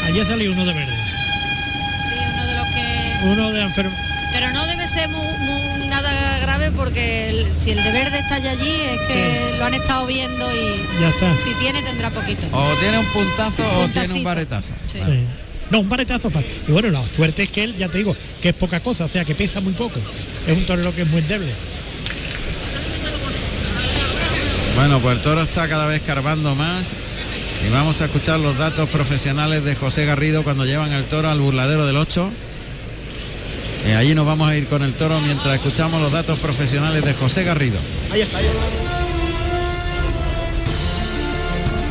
Allí 0.06 0.20
ha 0.20 0.26
salido 0.26 0.52
uno 0.52 0.64
de 0.64 0.72
verde. 0.72 0.92
Sí, 2.08 2.18
uno 2.32 2.46
de 2.46 2.56
los 2.56 2.66
que. 2.68 3.26
Uno 3.28 3.52
de 3.52 3.62
enfermo. 3.62 3.96
Pero 4.32 4.52
no 4.52 4.66
debe 4.66 4.86
ser 4.88 5.08
muy, 5.08 5.88
nada 5.88 6.38
grave 6.40 6.70
porque 6.72 7.46
si 7.58 7.70
el 7.70 7.82
de 7.82 7.92
verde 7.92 8.18
está 8.18 8.34
allí 8.36 8.80
es 8.82 9.00
que 9.08 9.54
lo 9.58 9.64
han 9.64 9.74
estado 9.74 10.06
viendo 10.06 10.46
y 10.52 11.00
ya 11.00 11.08
está. 11.08 11.34
si 11.42 11.54
tiene 11.54 11.82
tendrá 11.82 12.10
poquito. 12.10 12.46
O 12.52 12.74
tiene 12.74 12.98
un 12.98 13.06
puntazo 13.06 13.80
o 13.80 13.88
tiene 13.88 14.12
un 14.12 14.24
baretazo. 14.24 14.74
Sí. 14.92 15.00
No, 15.70 15.80
un 15.80 15.88
baretazo 15.88 16.30
Y 16.68 16.72
bueno, 16.72 16.90
la 16.90 17.06
suerte 17.08 17.42
es 17.42 17.50
que 17.50 17.64
él, 17.64 17.76
ya 17.76 17.88
te 17.88 17.98
digo, 17.98 18.16
que 18.40 18.50
es 18.50 18.54
poca 18.54 18.80
cosa, 18.80 19.04
o 19.04 19.08
sea, 19.08 19.24
que 19.24 19.34
pesa 19.34 19.60
muy 19.60 19.72
poco. 19.72 19.98
Es 20.46 20.56
un 20.56 20.64
torero 20.64 20.94
que 20.94 21.02
es 21.02 21.08
muy 21.08 21.20
endeble. 21.20 21.52
Bueno, 24.76 25.00
pues 25.00 25.16
el 25.16 25.22
toro 25.22 25.42
está 25.42 25.68
cada 25.68 25.86
vez 25.86 26.02
carbando 26.02 26.54
más. 26.54 26.94
Y 27.66 27.70
vamos 27.70 28.00
a 28.00 28.04
escuchar 28.04 28.38
los 28.38 28.56
datos 28.58 28.88
profesionales 28.90 29.64
de 29.64 29.74
José 29.74 30.04
Garrido 30.04 30.44
cuando 30.44 30.64
llevan 30.66 30.92
el 30.92 31.04
toro 31.04 31.28
al 31.28 31.40
burladero 31.40 31.86
del 31.86 31.96
8. 31.96 32.30
Y 33.88 33.92
allí 33.92 34.14
nos 34.14 34.26
vamos 34.26 34.48
a 34.48 34.56
ir 34.56 34.66
con 34.66 34.82
el 34.82 34.92
toro 34.94 35.20
mientras 35.20 35.54
escuchamos 35.54 36.00
los 36.00 36.12
datos 36.12 36.38
profesionales 36.38 37.04
de 37.04 37.14
José 37.14 37.44
Garrido. 37.44 37.78
Ahí 38.12 38.20
está. 38.20 38.38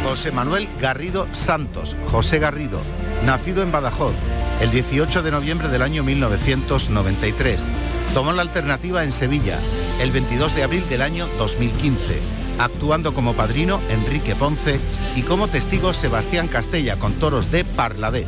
José 0.06 0.32
Manuel 0.32 0.70
Garrido 0.80 1.28
Santos, 1.32 1.98
José 2.12 2.38
Garrido, 2.38 2.80
nacido 3.26 3.64
en 3.64 3.72
Badajoz 3.72 4.14
el 4.62 4.70
18 4.70 5.24
de 5.24 5.32
noviembre 5.32 5.68
del 5.68 5.82
año 5.82 6.04
1993. 6.04 7.68
Tomó 8.14 8.32
la 8.32 8.44
alternativa 8.44 9.04
en 9.04 9.12
Sevilla 9.12 9.58
el 10.00 10.12
22 10.12 10.56
de 10.56 10.62
abril 10.62 10.88
del 10.90 11.02
año 11.02 11.28
2015, 11.40 12.20
actuando 12.60 13.16
como 13.16 13.34
padrino 13.34 13.82
Enrique 13.90 14.36
Ponce 14.36 14.80
y 15.16 15.24
como 15.24 15.48
testigo 15.48 15.92
Sebastián 15.92 16.50
Castella 16.50 16.98
con 16.98 17.14
toros 17.14 17.50
de 17.50 17.66
Parladé. 17.66 18.28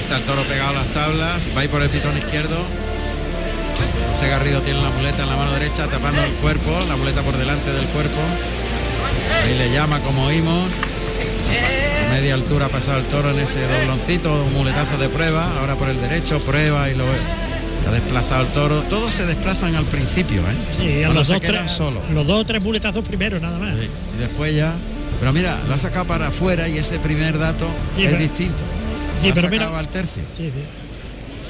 Está 0.00 0.16
el 0.16 0.24
toro 0.24 0.42
pegado 0.44 0.70
a 0.70 0.84
las 0.84 0.88
tablas, 0.88 1.50
va 1.54 1.70
por 1.70 1.82
el 1.82 1.90
pitón 1.90 2.16
izquierdo. 2.16 2.56
José 4.12 4.28
Garrido 4.28 4.60
tiene 4.62 4.82
la 4.82 4.90
muleta 4.90 5.22
en 5.22 5.28
la 5.28 5.36
mano 5.36 5.52
derecha 5.52 5.88
tapando 5.88 6.22
el 6.22 6.32
cuerpo, 6.34 6.80
la 6.88 6.96
muleta 6.96 7.22
por 7.22 7.36
delante 7.36 7.72
del 7.72 7.86
cuerpo. 7.86 8.18
Ahí 9.44 9.56
le 9.56 9.70
llama 9.70 10.00
como 10.00 10.26
oímos 10.26 10.70
media 12.10 12.34
altura 12.34 12.66
ha 12.66 12.68
pasado 12.68 12.98
el 12.98 13.04
toro 13.04 13.30
en 13.30 13.38
ese 13.38 13.60
dobloncito, 13.66 14.44
un 14.44 14.52
muletazo 14.52 14.96
de 14.98 15.08
prueba, 15.08 15.58
ahora 15.60 15.76
por 15.76 15.88
el 15.88 16.00
derecho, 16.00 16.40
prueba 16.40 16.90
y 16.90 16.94
lo 16.94 17.04
ha 17.04 17.92
desplazado 17.92 18.42
el 18.42 18.48
toro. 18.48 18.80
Todos 18.82 19.12
se 19.12 19.26
desplazan 19.26 19.74
al 19.74 19.84
principio, 19.84 20.42
¿eh? 20.42 20.54
Sí, 20.76 21.02
a 21.04 21.10
los 21.10 21.28
dos, 21.28 21.40
tres, 21.40 21.70
solo. 21.70 22.02
los 22.12 22.26
dos 22.26 22.40
o 22.40 22.44
tres 22.44 22.62
muletazos 22.62 23.04
primero, 23.04 23.38
nada 23.40 23.58
más. 23.58 23.74
y 23.76 24.18
después 24.18 24.54
ya. 24.54 24.74
Pero 25.20 25.32
mira, 25.32 25.60
lo 25.68 25.74
ha 25.74 25.78
sacado 25.78 26.06
para 26.06 26.28
afuera 26.28 26.68
y 26.68 26.78
ese 26.78 26.98
primer 26.98 27.38
dato 27.38 27.66
es 27.96 28.18
distinto. 28.18 28.62
Sí, 29.22 29.32
pero 29.34 29.48
mira, 29.48 29.76
al 29.76 29.88
tercio. 29.88 30.22
Sí, 30.36 30.50
sí. 30.54 30.62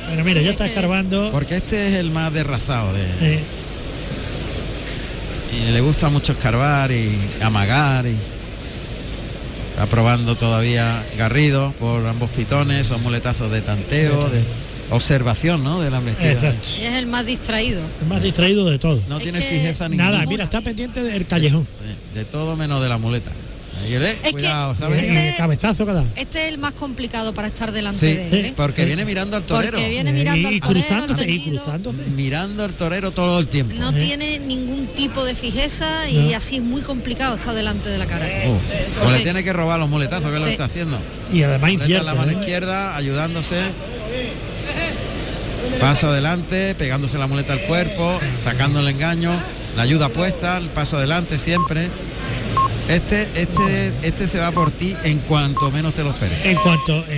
Pero 0.09 0.25
mira, 0.25 0.41
ya 0.41 0.51
está 0.51 0.67
escarbando. 0.67 1.31
Porque 1.33 1.57
este 1.57 1.89
es 1.89 1.95
el 1.95 2.11
más 2.11 2.33
derrazado 2.33 2.93
de. 2.93 3.43
Y 5.51 5.71
le 5.71 5.81
gusta 5.81 6.09
mucho 6.09 6.33
escarbar 6.33 6.91
y 6.93 7.19
amagar 7.43 8.07
y. 8.07 8.17
Está 9.71 9.87
probando 9.87 10.35
todavía 10.35 11.05
Garrido 11.17 11.73
por 11.79 12.05
ambos 12.05 12.31
pitones, 12.31 12.89
son 12.89 13.01
muletazos 13.01 13.49
de 13.53 13.61
tanteo, 13.61 14.29
de 14.29 14.43
observación, 14.91 15.63
¿no? 15.63 15.81
De 15.81 15.89
la 15.89 15.99
investigación. 15.99 16.57
Es 16.57 16.95
el 16.95 17.07
más 17.07 17.25
distraído. 17.25 17.83
El 18.01 18.09
más 18.09 18.21
distraído 18.21 18.69
de 18.69 18.81
todo. 18.81 19.01
No 19.09 19.21
tiene 19.21 19.41
fijeza 19.41 19.89
ninguna. 19.89 20.11
Nada, 20.11 20.27
mira, 20.27 20.43
está 20.43 20.61
pendiente 20.63 21.01
del 21.03 21.27
callejón. 21.27 21.67
De, 22.13 22.25
todo 22.25 22.57
menos 22.57 22.83
de 22.83 22.89
la 22.89 22.99
muleta. 22.99 23.31
Cuidado, 24.31 24.73
Este, 24.73 25.35
cabezazo 25.37 25.87
cada. 25.87 26.05
Este 26.17 26.47
es 26.47 26.53
el 26.53 26.59
más 26.59 26.75
complicado 26.75 27.35
para 27.35 27.49
estar 27.49 27.73
delante 27.73 28.07
de 28.07 28.29
él. 28.29 28.45
¿eh? 28.47 28.53
Porque 28.57 28.85
viene 28.85 29.05
mirando 29.05 29.37
al 29.37 29.45
torero. 29.45 29.73
Porque 29.79 29.89
viene 29.89 30.13
mirando 30.13 30.49
al 30.49 30.61
torero. 30.61 31.93
Mirando 32.17 32.65
al 32.65 32.73
torero 32.75 33.11
todo 33.11 33.39
el 33.39 33.49
tiempo. 33.49 33.75
No 33.75 33.93
tiene 33.93 34.39
ningún 34.39 34.87
tipo 34.89 35.25
de 35.25 35.35
fijeza 35.35 36.09
y 36.09 36.33
así 36.35 36.57
es 36.57 36.63
muy 36.63 36.83
complicado 36.83 37.37
estar 37.37 37.55
delante 37.55 37.89
de 37.89 37.99
la 37.99 38.07
cara. 38.07 38.27
Uh, 38.47 39.07
o 39.07 39.11
le 39.11 39.21
tiene 39.21 39.45
que 39.45 39.53
robar 39.53 39.79
los 39.79 39.89
muletazos 39.89 40.31
que 40.31 40.39
lo 40.39 40.47
está 40.47 40.65
haciendo. 40.65 40.99
Y 41.33 41.43
además 41.43 41.89
la 41.89 42.15
mano 42.15 42.31
¿eh? 42.33 42.35
izquierda 42.35 42.97
ayudándose 42.97 43.57
paso 45.81 46.09
adelante, 46.09 46.75
pegándose 46.75 47.19
la 47.19 47.27
muleta 47.27 47.53
al 47.53 47.63
cuerpo, 47.63 48.19
sacando 48.39 48.81
el 48.81 48.89
engaño, 48.89 49.33
la 49.77 49.83
ayuda 49.83 50.09
puesta, 50.09 50.57
el 50.57 50.69
paso 50.69 50.97
adelante 50.97 51.39
siempre. 51.39 51.89
Este, 52.89 53.29
este, 53.35 53.93
este 54.03 54.27
se 54.27 54.39
va 54.39 54.51
por 54.51 54.71
ti 54.71 54.97
en 55.05 55.19
cuanto 55.19 55.71
menos 55.71 55.93
te 55.93 56.03
lo 56.03 56.11
esperes. 56.11 56.39
En 56.47 56.57
cuanto, 56.57 57.05